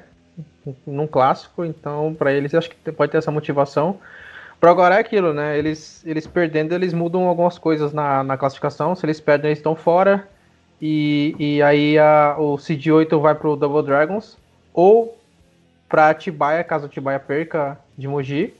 Num 0.86 1.08
clássico. 1.08 1.66
Então, 1.66 2.14
para 2.14 2.32
eles, 2.32 2.54
acho 2.54 2.70
que 2.70 2.92
pode 2.92 3.12
ter 3.12 3.18
essa 3.18 3.32
motivação. 3.32 4.00
Pro 4.60 4.74
Guará 4.74 4.98
é 4.98 5.00
aquilo, 5.00 5.34
né? 5.34 5.58
Eles, 5.58 6.04
eles 6.06 6.28
perdendo, 6.28 6.74
eles 6.74 6.94
mudam 6.94 7.28
algumas 7.28 7.58
coisas 7.58 7.92
na, 7.92 8.24
na 8.24 8.38
classificação. 8.38 8.96
Se 8.96 9.06
eles 9.06 9.20
perdem, 9.20 9.50
eles 9.50 9.60
estão 9.60 9.76
fora. 9.76 10.28
E, 10.80 11.36
e 11.40 11.62
aí 11.64 11.98
a, 11.98 12.36
o 12.38 12.58
Seed 12.58 12.88
8 12.88 13.20
vai 13.20 13.34
pro 13.34 13.56
Double 13.56 13.84
Dragons. 13.84 14.38
Ou 14.74 15.18
pra 15.90 16.10
Atibaia, 16.10 16.64
caso 16.64 16.86
Atibaia 16.86 17.20
perca 17.20 17.78
de 17.98 18.08
Mogi. 18.08 18.54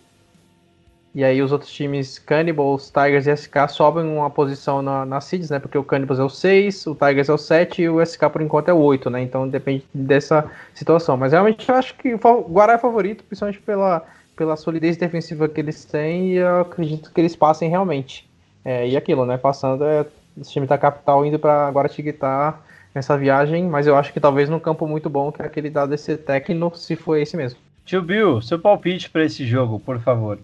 E 1.14 1.26
aí 1.26 1.42
os 1.42 1.52
outros 1.52 1.70
times, 1.70 2.18
Cannibals, 2.18 2.90
Tigers 2.90 3.28
e 3.28 3.36
SK, 3.36 3.68
sobem 3.70 4.06
uma 4.06 4.30
posição 4.30 4.82
na, 4.82 5.06
na 5.06 5.20
Seeds, 5.20 5.50
né? 5.50 5.60
Porque 5.60 5.78
o 5.78 5.84
Cannibals 5.84 6.20
é 6.20 6.24
o 6.24 6.30
6, 6.30 6.88
o 6.88 6.96
Tigers 6.96 7.28
é 7.28 7.34
o 7.34 7.38
7 7.38 7.82
e 7.82 7.90
o 7.90 8.02
SK 8.06 8.30
por 8.32 8.42
enquanto 8.42 8.70
é 8.70 8.74
o 8.74 8.78
8, 8.78 9.10
né? 9.10 9.22
Então 9.22 9.48
depende 9.48 9.86
dessa 9.94 10.50
situação. 10.74 11.18
Mas 11.18 11.34
realmente 11.34 11.68
eu 11.68 11.76
acho 11.76 11.96
que 11.96 12.14
o 12.14 12.18
Guará 12.50 12.74
é 12.74 12.78
favorito, 12.78 13.26
principalmente 13.26 13.60
pela, 13.60 14.06
pela 14.38 14.56
solidez 14.56 14.96
defensiva 14.96 15.50
que 15.50 15.60
eles 15.60 15.84
têm 15.84 16.30
e 16.30 16.36
eu 16.36 16.62
acredito 16.62 17.12
que 17.14 17.20
eles 17.20 17.36
passem 17.36 17.70
realmente. 17.70 18.30
É, 18.64 18.88
e 18.88 18.96
aquilo, 18.96 19.26
né? 19.26 19.38
Passando 19.38 19.84
é 19.84 20.06
esse 20.40 20.52
time 20.52 20.66
da 20.66 20.78
capital 20.78 21.26
indo 21.26 21.38
para 21.38 21.70
Guaratinguetá 21.72 22.58
nessa 22.96 23.18
viagem, 23.18 23.66
mas 23.66 23.86
eu 23.86 23.98
acho 23.98 24.14
que 24.14 24.20
talvez 24.20 24.50
num 24.50 24.60
campo 24.60 24.88
muito 24.88 25.10
bom, 25.10 25.30
que 25.30 25.42
é 25.42 25.46
aquele 25.46 25.70
da 25.70 25.86
DC 25.86 26.18
Tecno, 26.18 26.72
se 26.74 26.96
foi 26.96 27.22
esse 27.22 27.36
mesmo. 27.36 27.60
Tio 27.86 28.02
Bill, 28.02 28.42
seu 28.42 28.60
palpite 28.60 29.10
para 29.10 29.26
esse 29.26 29.46
jogo, 29.46 29.78
por 29.80 30.00
favor. 30.00 30.40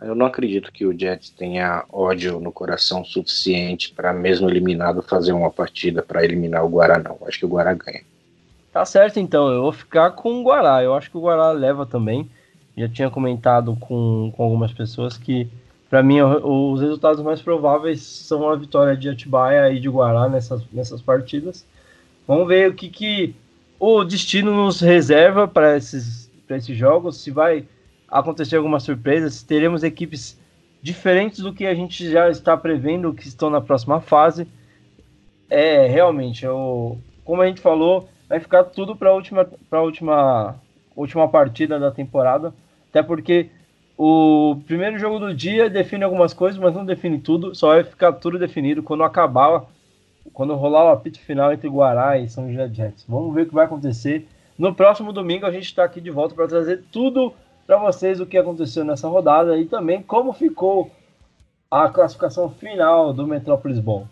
Eu 0.00 0.14
não 0.14 0.26
acredito 0.26 0.70
que 0.72 0.84
o 0.84 0.98
Jets 0.98 1.30
tenha 1.30 1.84
ódio 1.90 2.38
no 2.38 2.52
coração 2.52 3.04
suficiente 3.04 3.92
para 3.94 4.12
mesmo 4.12 4.48
eliminado 4.48 5.02
fazer 5.02 5.32
uma 5.32 5.50
partida 5.50 6.02
para 6.02 6.24
eliminar 6.24 6.64
o 6.64 6.68
Guará, 6.68 6.98
não. 6.98 7.18
Acho 7.26 7.38
que 7.38 7.46
o 7.46 7.48
Guará 7.48 7.72
ganha. 7.72 8.02
Tá 8.72 8.84
certo, 8.84 9.18
então. 9.18 9.48
Eu 9.48 9.62
vou 9.62 9.72
ficar 9.72 10.10
com 10.10 10.40
o 10.40 10.42
Guará. 10.42 10.82
Eu 10.82 10.94
acho 10.94 11.10
que 11.10 11.16
o 11.16 11.22
Guará 11.22 11.50
leva 11.50 11.86
também. 11.86 12.28
Já 12.76 12.88
tinha 12.88 13.10
comentado 13.10 13.74
com, 13.76 14.32
com 14.36 14.42
algumas 14.42 14.72
pessoas 14.72 15.16
que 15.16 15.48
para 15.88 16.02
mim, 16.02 16.20
os 16.20 16.80
resultados 16.80 17.22
mais 17.22 17.40
prováveis 17.40 18.02
são 18.02 18.48
a 18.48 18.56
vitória 18.56 18.96
de 18.96 19.08
Atibaia 19.08 19.70
e 19.70 19.78
de 19.78 19.88
Guará 19.88 20.28
nessas, 20.28 20.62
nessas 20.72 21.00
partidas. 21.00 21.64
Vamos 22.26 22.48
ver 22.48 22.70
o 22.70 22.74
que, 22.74 22.88
que 22.88 23.34
o 23.78 24.02
destino 24.02 24.52
nos 24.52 24.80
reserva 24.80 25.46
para 25.46 25.76
esses, 25.76 26.28
esses 26.50 26.76
jogos, 26.76 27.18
se 27.18 27.30
vai 27.30 27.64
acontecer 28.08 28.56
alguma 28.56 28.80
surpresa, 28.80 29.44
teremos 29.46 29.82
equipes 29.82 30.38
diferentes 30.82 31.40
do 31.40 31.52
que 31.52 31.66
a 31.66 31.74
gente 31.74 32.08
já 32.10 32.30
está 32.30 32.56
prevendo 32.56 33.12
que 33.12 33.26
estão 33.26 33.50
na 33.50 33.60
próxima 33.60 34.00
fase. 34.00 34.46
É, 35.48 35.86
realmente, 35.86 36.44
eu, 36.44 36.98
como 37.24 37.42
a 37.42 37.46
gente 37.46 37.60
falou, 37.60 38.08
vai 38.28 38.40
ficar 38.40 38.64
tudo 38.64 38.94
para 38.94 39.10
a 39.10 39.12
última, 39.12 39.48
última, 39.72 40.56
última 40.94 41.28
partida 41.28 41.78
da 41.78 41.90
temporada, 41.90 42.54
até 42.88 43.02
porque 43.02 43.50
o 43.98 44.60
primeiro 44.66 44.98
jogo 44.98 45.18
do 45.18 45.34
dia 45.34 45.70
define 45.70 46.04
algumas 46.04 46.34
coisas, 46.34 46.60
mas 46.60 46.74
não 46.74 46.84
define 46.84 47.18
tudo. 47.18 47.54
Só 47.54 47.68
vai 47.68 47.82
ficar 47.82 48.12
tudo 48.12 48.38
definido 48.38 48.82
quando 48.82 49.02
acabar, 49.02 49.64
quando 50.32 50.54
rolar 50.54 50.84
o 50.84 50.92
apito 50.92 51.18
final 51.18 51.52
entre 51.52 51.68
Guará 51.68 52.18
e 52.18 52.28
São 52.28 52.50
José 52.50 52.68
Jets. 52.68 53.06
Vamos 53.08 53.34
ver 53.34 53.42
o 53.42 53.46
que 53.46 53.54
vai 53.54 53.64
acontecer. 53.64 54.28
No 54.58 54.74
próximo 54.74 55.12
domingo 55.12 55.46
a 55.46 55.50
gente 55.50 55.64
está 55.64 55.84
aqui 55.84 56.00
de 56.00 56.10
volta 56.10 56.34
para 56.34 56.46
trazer 56.46 56.84
tudo 56.92 57.32
para 57.66 57.76
vocês 57.78 58.20
o 58.20 58.26
que 58.26 58.38
aconteceu 58.38 58.84
nessa 58.84 59.08
rodada 59.08 59.58
e 59.58 59.66
também 59.66 60.02
como 60.02 60.32
ficou 60.32 60.90
a 61.70 61.88
classificação 61.88 62.48
final 62.48 63.12
do 63.12 63.26
Metrópolis 63.26 63.78
Bom. 63.80 64.06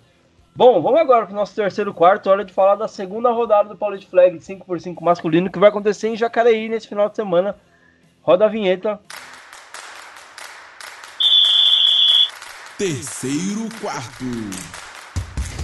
Bom, 0.57 0.81
vamos 0.81 1.01
agora 1.01 1.27
para 1.27 1.33
o 1.33 1.37
nosso 1.37 1.55
terceiro 1.55 1.93
quarto. 1.93 2.31
Hora 2.31 2.45
de 2.45 2.53
falar 2.53 2.77
da 2.77 2.87
segunda 2.87 3.31
rodada 3.31 3.69
do 3.69 3.77
Paulista 3.77 4.11
Flag 4.11 4.39
5x5 4.39 5.01
masculino 5.01 5.51
que 5.51 5.59
vai 5.59 5.69
acontecer 5.69 6.09
em 6.09 6.17
Jacareí 6.17 6.69
nesse 6.69 6.89
final 6.89 7.09
de 7.09 7.17
semana. 7.17 7.57
Roda 8.23 8.45
a 8.45 8.49
vinheta. 8.49 8.99
Terceiro 12.79 13.69
quarto. 13.81 14.25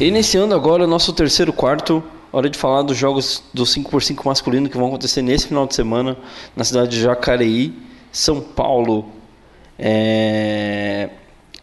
Iniciando 0.01 0.55
agora 0.55 0.85
o 0.85 0.87
nosso 0.87 1.13
terceiro 1.13 1.53
quarto, 1.53 2.03
hora 2.33 2.49
de 2.49 2.59
falar 2.59 2.83
dos 2.83 2.97
jogos 2.97 3.43
do 3.53 3.65
5x5 3.65 4.25
masculino 4.25 4.69
que 4.69 4.77
vão 4.77 4.89
acontecer 4.89 5.23
nesse 5.23 5.49
final 5.49 5.67
de 5.67 5.75
semana 5.75 6.17
na 6.57 6.65
cidade 6.65 6.91
de 6.91 7.01
Jacareí, 7.01 7.75
São 8.13 8.41
Paulo. 8.41 9.07
É... 9.79 11.11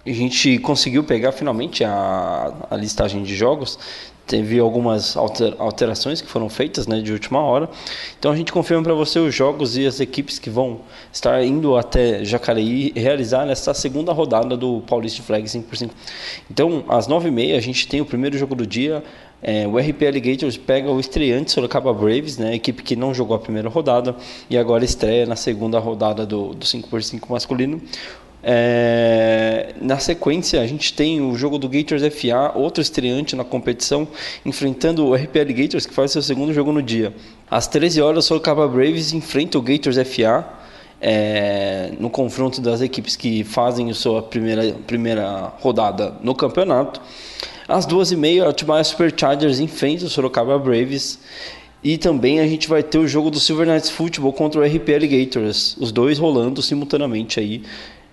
A 0.05 0.11
gente 0.11 0.57
conseguiu 0.59 1.03
pegar 1.03 1.33
finalmente 1.33 1.83
a, 1.83 2.53
a 2.69 2.75
listagem 2.77 3.23
de 3.23 3.35
jogos 3.35 3.77
teve 4.27 4.59
algumas 4.59 5.15
alterações 5.15 6.21
que 6.21 6.27
foram 6.27 6.49
feitas 6.49 6.85
né, 6.85 6.99
de 6.99 7.13
última 7.13 7.39
hora. 7.39 7.69
Então 8.19 8.29
a 8.29 8.35
gente 8.35 8.51
confirma 8.51 8.83
para 8.83 8.93
você 8.93 9.17
os 9.17 9.33
jogos 9.33 9.77
e 9.77 9.87
as 9.87 10.01
equipes 10.01 10.37
que 10.37 10.49
vão 10.49 10.81
estar 11.11 11.41
indo 11.43 11.77
até 11.77 12.23
Jacareí 12.25 12.91
realizar 12.93 13.45
nessa 13.45 13.73
segunda 13.73 14.11
rodada 14.11 14.57
do 14.57 14.81
Paulista 14.81 15.23
Flag 15.23 15.45
5x5. 15.45 15.89
Então, 16.51 16.83
às 16.89 17.07
9h30 17.07 17.57
a 17.57 17.61
gente 17.61 17.87
tem 17.87 18.01
o 18.01 18.05
primeiro 18.05 18.37
jogo 18.37 18.53
do 18.53 18.67
dia. 18.67 19.01
É, 19.49 19.65
o 19.65 19.77
RP 19.77 20.05
Alligators 20.05 20.57
pega 20.57 20.91
o 20.91 20.99
estreante 20.99 21.53
Sorocaba 21.53 21.93
Braves, 21.93 22.37
né, 22.37 22.53
equipe 22.53 22.83
que 22.83 22.97
não 22.97 23.13
jogou 23.13 23.33
a 23.33 23.39
primeira 23.39 23.69
rodada 23.69 24.13
e 24.49 24.57
agora 24.57 24.83
estreia 24.83 25.25
na 25.25 25.37
segunda 25.37 25.79
rodada 25.79 26.25
do, 26.25 26.53
do 26.53 26.65
5x5 26.65 27.29
masculino. 27.29 27.81
É, 28.43 29.73
na 29.79 29.99
sequência, 29.99 30.61
a 30.61 30.67
gente 30.67 30.91
tem 30.91 31.21
o 31.21 31.33
jogo 31.37 31.57
do 31.57 31.69
Gators 31.69 32.01
FA, 32.13 32.51
outro 32.55 32.81
estreante 32.81 33.37
na 33.37 33.45
competição, 33.45 34.05
enfrentando 34.45 35.05
o 35.05 35.15
RPL 35.15 35.53
Gators, 35.53 35.85
que 35.85 35.93
faz 35.93 36.11
seu 36.11 36.21
segundo 36.21 36.53
jogo 36.53 36.73
no 36.73 36.81
dia. 36.81 37.13
Às 37.49 37.67
13 37.67 38.01
horas, 38.01 38.25
o 38.25 38.27
Sorocaba 38.27 38.67
Braves 38.67 39.13
enfrenta 39.13 39.57
o 39.57 39.61
Gators 39.61 39.95
FA 39.95 40.45
é, 40.99 41.93
no 41.97 42.09
confronto 42.09 42.59
das 42.59 42.81
equipes 42.81 43.15
que 43.15 43.45
fazem 43.45 43.89
a 43.89 43.93
sua 43.93 44.21
primeira, 44.21 44.75
primeira 44.85 45.53
rodada 45.61 46.15
no 46.21 46.35
campeonato. 46.35 46.99
Às 47.67 47.85
duas 47.85 48.11
e 48.11 48.15
meia, 48.15 48.47
Atibaia 48.47 48.83
Superchargers 48.83 49.59
enfrenta 49.59 50.05
o 50.05 50.09
Sorocaba 50.09 50.57
Braves. 50.57 51.19
E 51.83 51.97
também 51.97 52.39
a 52.39 52.47
gente 52.47 52.67
vai 52.67 52.81
ter 52.81 52.97
o 52.97 53.07
jogo 53.07 53.29
do 53.29 53.39
Silver 53.39 53.67
Knights 53.67 53.89
Football 53.89 54.33
contra 54.33 54.61
o 54.61 54.63
RP 54.63 54.89
Alligators, 54.89 55.77
os 55.79 55.91
dois 55.91 56.17
rolando 56.17 56.61
simultaneamente 56.61 57.39
aí 57.39 57.61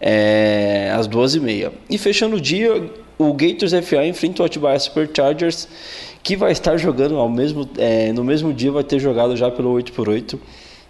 é, 0.00 0.92
às 0.94 1.06
duas 1.06 1.34
e 1.34 1.40
meia. 1.40 1.72
E 1.88 1.96
fechando 1.96 2.36
o 2.36 2.40
dia, 2.40 2.90
o 3.16 3.32
Gators 3.32 3.72
FA 3.84 4.04
enfrenta 4.06 4.42
o 4.42 4.46
Atibaia 4.46 4.78
Superchargers, 4.78 5.66
que 6.22 6.36
vai 6.36 6.52
estar 6.52 6.76
jogando 6.76 7.16
ao 7.16 7.28
mesmo, 7.28 7.68
é, 7.78 8.12
no 8.12 8.22
mesmo 8.22 8.52
dia, 8.52 8.70
vai 8.70 8.84
ter 8.84 8.98
jogado 8.98 9.36
já 9.36 9.50
pelo 9.50 9.72
8x8. 9.74 10.38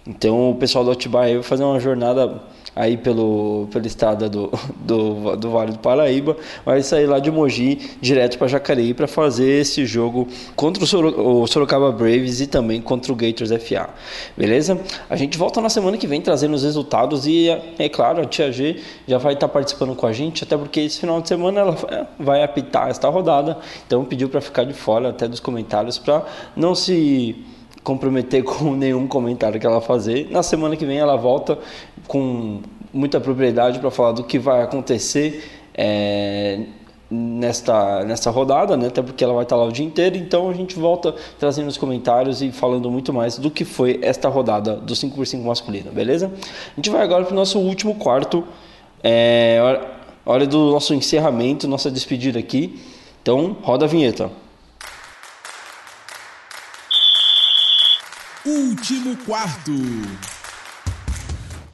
Então 0.07 0.51
o 0.51 0.55
pessoal 0.55 0.83
do 0.83 0.91
Atibaia 0.91 1.35
vai 1.35 1.43
fazer 1.43 1.63
uma 1.63 1.79
jornada 1.79 2.41
aí 2.75 2.97
pelo, 2.97 3.67
pela 3.71 3.87
estrada 3.87 4.27
do, 4.27 4.51
do, 4.75 5.35
do 5.37 5.49
Vale 5.49 5.71
do 5.71 5.79
Paraíba, 5.79 6.35
vai 6.65 6.83
sair 6.83 7.05
lá 7.05 7.19
de 7.19 7.31
Mogi 7.31 7.97
direto 8.01 8.37
para 8.37 8.47
Jacareí 8.47 8.93
para 8.93 9.07
fazer 9.07 9.61
esse 9.61 9.85
jogo 9.85 10.27
contra 10.55 10.83
o, 10.83 10.87
Soro, 10.87 11.41
o, 11.41 11.47
Sorocaba 11.47 11.91
Braves 11.91 12.41
e 12.41 12.47
também 12.47 12.81
contra 12.81 13.13
o 13.13 13.15
Gators 13.15 13.51
FA. 13.63 13.89
Beleza? 14.35 14.79
A 15.09 15.15
gente 15.15 15.37
volta 15.37 15.61
na 15.61 15.69
semana 15.69 15.97
que 15.97 16.05
vem 16.05 16.21
trazendo 16.21 16.53
os 16.53 16.63
resultados 16.63 17.25
e, 17.25 17.47
é 17.79 17.87
claro, 17.87 18.21
a 18.21 18.25
Tia 18.25 18.51
G 18.51 18.81
já 19.07 19.17
vai 19.17 19.33
estar 19.33 19.47
tá 19.47 19.53
participando 19.53 19.95
com 19.95 20.05
a 20.05 20.11
gente, 20.11 20.43
até 20.43 20.57
porque 20.57 20.81
esse 20.81 20.99
final 20.99 21.21
de 21.21 21.29
semana 21.29 21.61
ela 21.61 22.09
vai 22.19 22.43
apitar 22.43 22.89
esta 22.89 23.07
rodada, 23.07 23.57
então 23.87 24.03
pediu 24.03 24.27
para 24.27 24.41
ficar 24.41 24.65
de 24.65 24.73
fora 24.73 25.09
até 25.09 25.27
dos 25.27 25.39
comentários 25.39 25.97
para 25.97 26.25
não 26.55 26.75
se 26.75 27.35
comprometer 27.85 28.43
com 28.43 28.75
nenhum 28.75 29.07
comentário 29.07 29.57
que 29.57 29.65
ela 29.65 29.79
fazer. 29.79 30.27
Na 30.29 30.43
semana 30.43 30.75
que 30.75 30.85
vem 30.85 30.97
ela 30.97 31.15
volta 31.15 31.57
com 32.07 32.59
muita 32.91 33.21
propriedade 33.21 33.79
para 33.79 33.89
falar 33.89 34.11
do 34.11 34.23
que 34.23 34.37
vai 34.37 34.61
acontecer 34.61 35.49
é, 35.73 36.61
nesta, 37.09 38.03
nesta 38.03 38.29
rodada, 38.31 38.75
né? 38.75 38.87
até 38.87 39.01
porque 39.01 39.23
ela 39.23 39.33
vai 39.33 39.43
estar 39.43 39.55
lá 39.55 39.65
o 39.65 39.71
dia 39.71 39.85
inteiro. 39.85 40.17
Então 40.17 40.49
a 40.49 40.53
gente 40.53 40.75
volta 40.77 41.13
trazendo 41.39 41.67
os 41.67 41.77
comentários 41.77 42.41
e 42.41 42.51
falando 42.51 42.89
muito 42.89 43.13
mais 43.13 43.37
do 43.37 43.51
que 43.51 43.63
foi 43.63 43.99
esta 44.01 44.27
rodada 44.27 44.75
do 44.75 44.93
5x5 44.93 45.43
masculino, 45.43 45.91
beleza? 45.91 46.31
A 46.35 46.75
gente 46.75 46.89
vai 46.89 47.01
agora 47.01 47.23
para 47.23 47.33
o 47.33 47.35
nosso 47.35 47.59
último 47.59 47.95
quarto. 47.95 48.43
É, 49.03 49.59
hora 50.25 50.47
do 50.47 50.71
nosso 50.71 50.93
encerramento, 50.95 51.67
nossa 51.67 51.91
despedida 51.91 52.39
aqui. 52.39 52.79
Então, 53.21 53.55
roda 53.61 53.85
a 53.85 53.87
vinheta. 53.87 54.31
Último 58.47 59.17
quarto. 59.25 59.71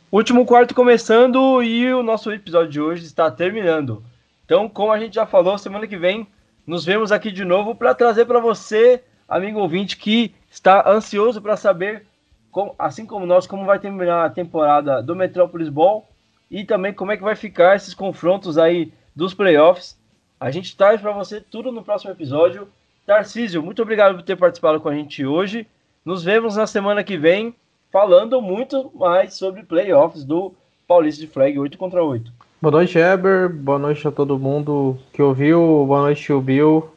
Último 0.10 0.46
quarto 0.46 0.74
começando 0.74 1.62
e 1.62 1.94
o 1.94 2.02
nosso 2.02 2.32
episódio 2.32 2.72
de 2.72 2.80
hoje 2.80 3.04
está 3.04 3.30
terminando. 3.30 4.02
Então, 4.46 4.70
como 4.70 4.90
a 4.90 4.98
gente 4.98 5.16
já 5.16 5.26
falou, 5.26 5.58
semana 5.58 5.86
que 5.86 5.98
vem 5.98 6.26
nos 6.66 6.86
vemos 6.86 7.12
aqui 7.12 7.30
de 7.30 7.44
novo 7.44 7.76
para 7.76 7.94
trazer 7.94 8.24
para 8.24 8.40
você, 8.40 9.04
amigo 9.28 9.60
ouvinte, 9.60 9.98
que 9.98 10.34
está 10.50 10.90
ansioso 10.90 11.42
para 11.42 11.58
saber, 11.58 12.06
como, 12.50 12.74
assim 12.80 13.06
como 13.06 13.26
nós, 13.26 13.46
como 13.46 13.66
vai 13.66 13.78
terminar 13.78 14.24
a 14.24 14.30
temporada 14.30 15.04
do 15.04 15.14
Metrópolis 15.14 15.68
Ball 15.68 16.08
e 16.50 16.64
também 16.64 16.94
como 16.94 17.12
é 17.12 17.18
que 17.18 17.24
vai 17.24 17.36
ficar 17.36 17.76
esses 17.76 17.94
confrontos 17.94 18.58
aí 18.58 18.94
dos 19.14 19.34
playoffs. 19.34 20.00
A 20.40 20.50
gente 20.50 20.78
traz 20.78 21.02
para 21.02 21.12
você 21.12 21.42
tudo 21.42 21.70
no 21.70 21.84
próximo 21.84 22.12
episódio. 22.12 22.66
Tarcísio, 23.06 23.62
muito 23.62 23.82
obrigado 23.82 24.16
por 24.16 24.24
ter 24.24 24.38
participado 24.38 24.80
com 24.80 24.88
a 24.88 24.96
gente 24.96 25.26
hoje. 25.26 25.68
Nos 26.04 26.24
vemos 26.24 26.56
na 26.56 26.66
semana 26.66 27.04
que 27.04 27.16
vem 27.16 27.54
falando 27.92 28.42
muito 28.42 28.92
mais 28.96 29.36
sobre 29.36 29.62
playoffs 29.62 30.24
do 30.24 30.52
Paulista 30.88 31.22
de 31.22 31.28
Flag 31.28 31.60
8 31.60 31.78
contra 31.78 32.04
8. 32.04 32.34
Boa 32.60 32.72
noite, 32.72 32.98
Eber. 32.98 33.48
Boa 33.48 33.78
noite 33.78 34.08
a 34.08 34.12
todo 34.12 34.40
mundo 34.40 34.98
que 35.14 35.22
ouviu. 35.22 35.86
Boa 35.86 36.02
noite, 36.02 36.34
o 36.34 36.42
Bill. 36.42 36.90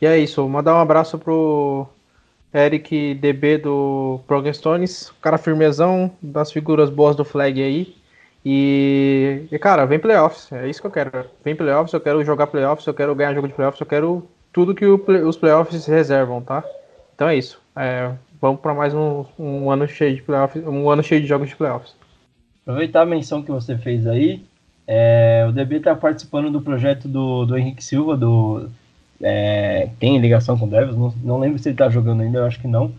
E 0.00 0.06
é 0.06 0.16
isso. 0.16 0.48
Mandar 0.48 0.76
um 0.76 0.78
abraço 0.78 1.18
pro 1.18 1.88
Eric 2.54 3.14
DB 3.14 3.58
do 3.58 4.20
Progstones, 4.28 5.12
cara 5.20 5.36
firmezão, 5.36 6.12
das 6.22 6.52
figuras 6.52 6.88
boas 6.88 7.16
do 7.16 7.24
Flag 7.24 7.60
aí. 7.60 7.96
E, 8.44 9.48
e, 9.50 9.58
cara, 9.58 9.84
vem 9.86 9.98
playoffs. 9.98 10.52
É 10.52 10.68
isso 10.70 10.80
que 10.80 10.86
eu 10.86 10.92
quero. 10.92 11.24
Vem 11.44 11.56
playoffs, 11.56 11.92
eu 11.92 12.00
quero 12.00 12.24
jogar 12.24 12.46
playoffs, 12.46 12.86
eu 12.86 12.94
quero 12.94 13.12
ganhar 13.12 13.34
jogo 13.34 13.48
de 13.48 13.54
playoffs, 13.54 13.80
eu 13.80 13.86
quero 13.88 14.24
tudo 14.52 14.72
que 14.72 14.86
o, 14.86 15.04
os 15.26 15.36
playoffs 15.36 15.84
reservam, 15.86 16.40
tá? 16.40 16.64
Então 17.20 17.28
é 17.28 17.36
isso. 17.36 17.60
É, 17.76 18.10
vamos 18.40 18.62
para 18.62 18.72
mais 18.72 18.94
um, 18.94 19.26
um, 19.38 19.70
ano 19.70 19.86
cheio 19.86 20.16
de 20.16 20.22
playoffs, 20.22 20.66
um 20.66 20.88
ano 20.88 21.02
cheio 21.02 21.20
de 21.20 21.26
jogos 21.26 21.50
de 21.50 21.54
playoffs. 21.54 21.94
Aproveitar 22.62 23.02
a 23.02 23.04
menção 23.04 23.42
que 23.42 23.50
você 23.50 23.76
fez 23.76 24.06
aí. 24.06 24.42
É, 24.86 25.44
o 25.46 25.52
DB 25.52 25.76
está 25.76 25.94
participando 25.94 26.50
do 26.50 26.62
projeto 26.62 27.06
do, 27.06 27.44
do 27.44 27.58
Henrique 27.58 27.84
Silva, 27.84 28.16
do 28.16 28.70
é, 29.20 29.90
tem 30.00 30.16
ligação 30.16 30.56
com 30.56 30.64
o 30.64 30.70
Devils, 30.70 30.96
não, 30.96 31.14
não 31.22 31.38
lembro 31.38 31.58
se 31.58 31.68
ele 31.68 31.74
está 31.74 31.90
jogando 31.90 32.22
ainda, 32.22 32.38
eu 32.38 32.46
acho 32.46 32.58
que 32.58 32.66
não. 32.66 32.90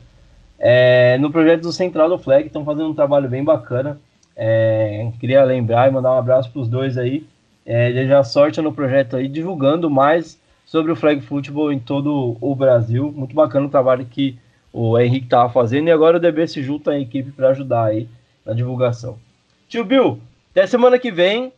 É, 0.59 1.17
no 1.17 1.31
projeto 1.31 1.63
do 1.63 1.73
Central 1.73 2.07
do 2.07 2.19
Flag, 2.19 2.45
estão 2.45 2.63
fazendo 2.63 2.89
um 2.89 2.93
trabalho 2.93 3.27
bem 3.27 3.43
bacana. 3.43 3.99
É, 4.35 5.11
queria 5.19 5.43
lembrar 5.43 5.89
e 5.89 5.91
mandar 5.91 6.13
um 6.13 6.19
abraço 6.19 6.51
para 6.51 6.61
os 6.61 6.67
dois 6.67 6.95
aí. 6.95 7.25
É, 7.65 8.05
já 8.05 8.23
sorte 8.23 8.61
no 8.61 8.71
projeto 8.71 9.15
aí, 9.15 9.27
divulgando 9.27 9.89
mais 9.89 10.39
sobre 10.71 10.89
o 10.89 10.95
flag 10.95 11.19
football 11.19 11.73
em 11.73 11.79
todo 11.79 12.37
o 12.39 12.55
Brasil. 12.55 13.11
Muito 13.11 13.35
bacana 13.35 13.65
o 13.65 13.69
trabalho 13.69 14.05
que 14.05 14.39
o 14.71 14.97
Henrique 14.97 15.25
estava 15.25 15.51
fazendo 15.51 15.89
e 15.89 15.91
agora 15.91 16.15
o 16.15 16.19
DB 16.19 16.47
se 16.47 16.63
junta 16.63 16.91
à 16.91 16.97
equipe 16.99 17.29
para 17.29 17.49
ajudar 17.49 17.87
aí 17.87 18.07
na 18.45 18.53
divulgação. 18.53 19.19
Tio 19.67 19.83
Bill, 19.83 20.21
até 20.51 20.65
semana 20.65 20.97
que 20.97 21.11
vem 21.11 21.51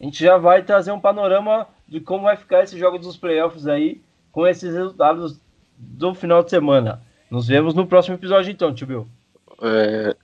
a 0.00 0.04
gente 0.04 0.18
já 0.24 0.38
vai 0.38 0.62
trazer 0.62 0.92
um 0.92 0.98
panorama 0.98 1.68
de 1.86 2.00
como 2.00 2.22
vai 2.22 2.38
ficar 2.38 2.64
esse 2.64 2.78
jogo 2.78 2.98
dos 2.98 3.18
playoffs 3.18 3.66
aí 3.66 4.00
com 4.32 4.46
esses 4.46 4.72
resultados 4.72 5.38
do 5.76 6.14
final 6.14 6.42
de 6.42 6.48
semana. 6.48 7.02
Nos 7.30 7.46
vemos 7.46 7.74
no 7.74 7.86
próximo 7.86 8.14
episódio 8.14 8.50
então, 8.50 8.74
tio 8.74 8.86
Bill. 8.86 9.06
É, 9.60 10.16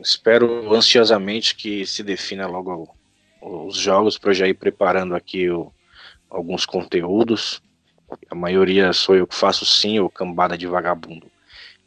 espero 0.00 0.72
ansiosamente 0.72 1.56
que 1.56 1.84
se 1.84 2.04
defina 2.04 2.46
logo 2.46 2.94
os 3.42 3.76
jogos 3.76 4.16
para 4.16 4.32
já 4.32 4.46
ir 4.46 4.54
preparando 4.54 5.16
aqui 5.16 5.50
o, 5.50 5.72
alguns 6.30 6.64
conteúdos. 6.64 7.60
A 8.30 8.34
maioria 8.34 8.92
sou 8.92 9.16
eu 9.16 9.26
que 9.26 9.34
faço 9.34 9.64
sim, 9.64 9.98
ou 9.98 10.10
cambada 10.10 10.56
de 10.56 10.66
vagabundo. 10.66 11.26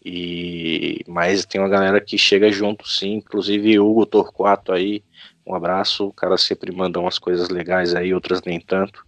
E 0.06 1.02
mas 1.08 1.46
tem 1.46 1.62
uma 1.62 1.70
galera 1.70 2.02
que 2.02 2.18
chega 2.18 2.52
junto, 2.52 2.88
sim, 2.88 3.14
inclusive 3.16 3.80
Hugo 3.80 4.06
Torquato 4.06 4.74
aí, 4.74 5.02
um 5.46 5.56
abraço, 5.56 6.08
o 6.08 6.14
cara 6.14 6.38
sempre 6.38 6.72
manda 6.72 7.00
umas 7.00 7.18
coisas 7.18 7.50
legais 7.50 7.96
aí, 7.96 8.14
outras 8.14 8.42
nem 8.42 8.60
tanto. 8.60 9.06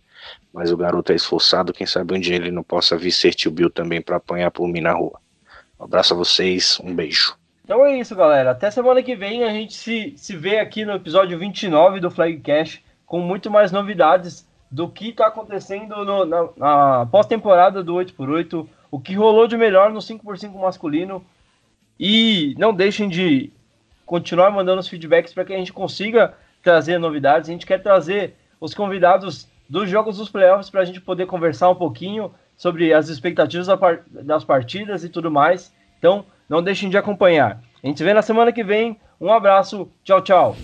Mas 0.54 0.72
o 0.72 0.78
garoto 0.78 1.12
é 1.12 1.16
esforçado, 1.16 1.74
quem 1.74 1.86
sabe 1.86 2.14
um 2.14 2.20
dia 2.20 2.36
ele 2.36 2.52
não 2.52 2.64
possa 2.64 2.98
vir 2.98 3.12
ser 3.12 3.34
tio 3.34 3.52
Bill 3.52 3.70
também 3.70 4.02
para 4.02 4.16
apanhar 4.18 4.52
por 4.52 4.68
mim 4.68 4.82
na 4.82 4.94
rua. 4.94 5.20
Um 5.80 5.84
abraço 5.84 6.14
a 6.14 6.18
vocês, 6.18 6.80
um 6.82 6.96
beijo. 6.96 7.36
Então 7.64 7.86
é 7.86 7.98
isso, 7.98 8.16
galera. 8.16 8.52
Até 8.52 8.72
semana 8.72 9.04
que 9.04 9.16
vem 9.16 9.44
a 9.44 9.50
gente 9.50 9.74
se, 9.74 10.14
se 10.16 10.36
vê 10.36 10.60
aqui 10.60 10.86
no 10.86 10.94
episódio 10.94 11.38
29 11.38 12.00
do 12.00 12.12
Flagcast 12.12 12.84
com 13.06 13.20
muito 13.20 13.52
mais 13.52 13.72
novidades 13.72 14.45
do 14.70 14.90
que 14.90 15.10
está 15.10 15.28
acontecendo 15.28 16.04
no, 16.04 16.26
na, 16.26 16.50
na 16.58 17.06
pós-temporada 17.06 17.84
do 17.84 17.94
8x8 17.94 18.68
o 18.92 19.00
que 19.00 19.14
rolou 19.14 19.48
de 19.48 19.58
melhor 19.58 19.92
no 19.92 20.00
5x5 20.00 20.54
masculino. 20.54 21.24
E 22.00 22.56
não 22.58 22.74
deixem 22.74 23.10
de 23.10 23.52
continuar 24.06 24.52
mandando 24.52 24.80
os 24.80 24.88
feedbacks 24.88 25.34
para 25.34 25.46
que 25.46 25.54
a 25.54 25.58
gente 25.58 25.74
consiga 25.74 26.34
trazer 26.62 26.98
novidades. 26.98 27.50
A 27.50 27.54
gente 27.54 27.66
quer 27.66 27.82
trazer 27.82 28.36
os 28.60 28.74
convidados 28.74 29.48
dos 29.68 29.90
jogos 29.90 30.18
dos 30.18 30.30
playoffs 30.30 30.70
para 30.70 30.82
a 30.82 30.86
gente 30.86 31.02
poder 31.02 31.26
conversar 31.26 31.70
um 31.70 31.76
pouquinho 31.76 32.34
sobre 32.56 32.94
as 32.94 33.10
expectativas 33.10 33.68
das 34.10 34.44
partidas 34.44 35.04
e 35.04 35.10
tudo 35.10 35.32
mais. 35.32 35.74
Então, 36.00 36.26
não 36.48 36.64
deixem 36.64 36.90
de 36.90 36.98
acompanhar. 36.98 37.62
A 37.84 37.88
gente 37.88 37.98
se 37.98 38.04
vê 38.04 38.14
na 38.14 38.22
semana 38.22 38.52
que 38.52 38.64
vem. 38.64 39.00
Um 39.20 39.32
abraço. 39.32 39.90
Tchau, 40.04 40.22
tchau. 40.22 40.56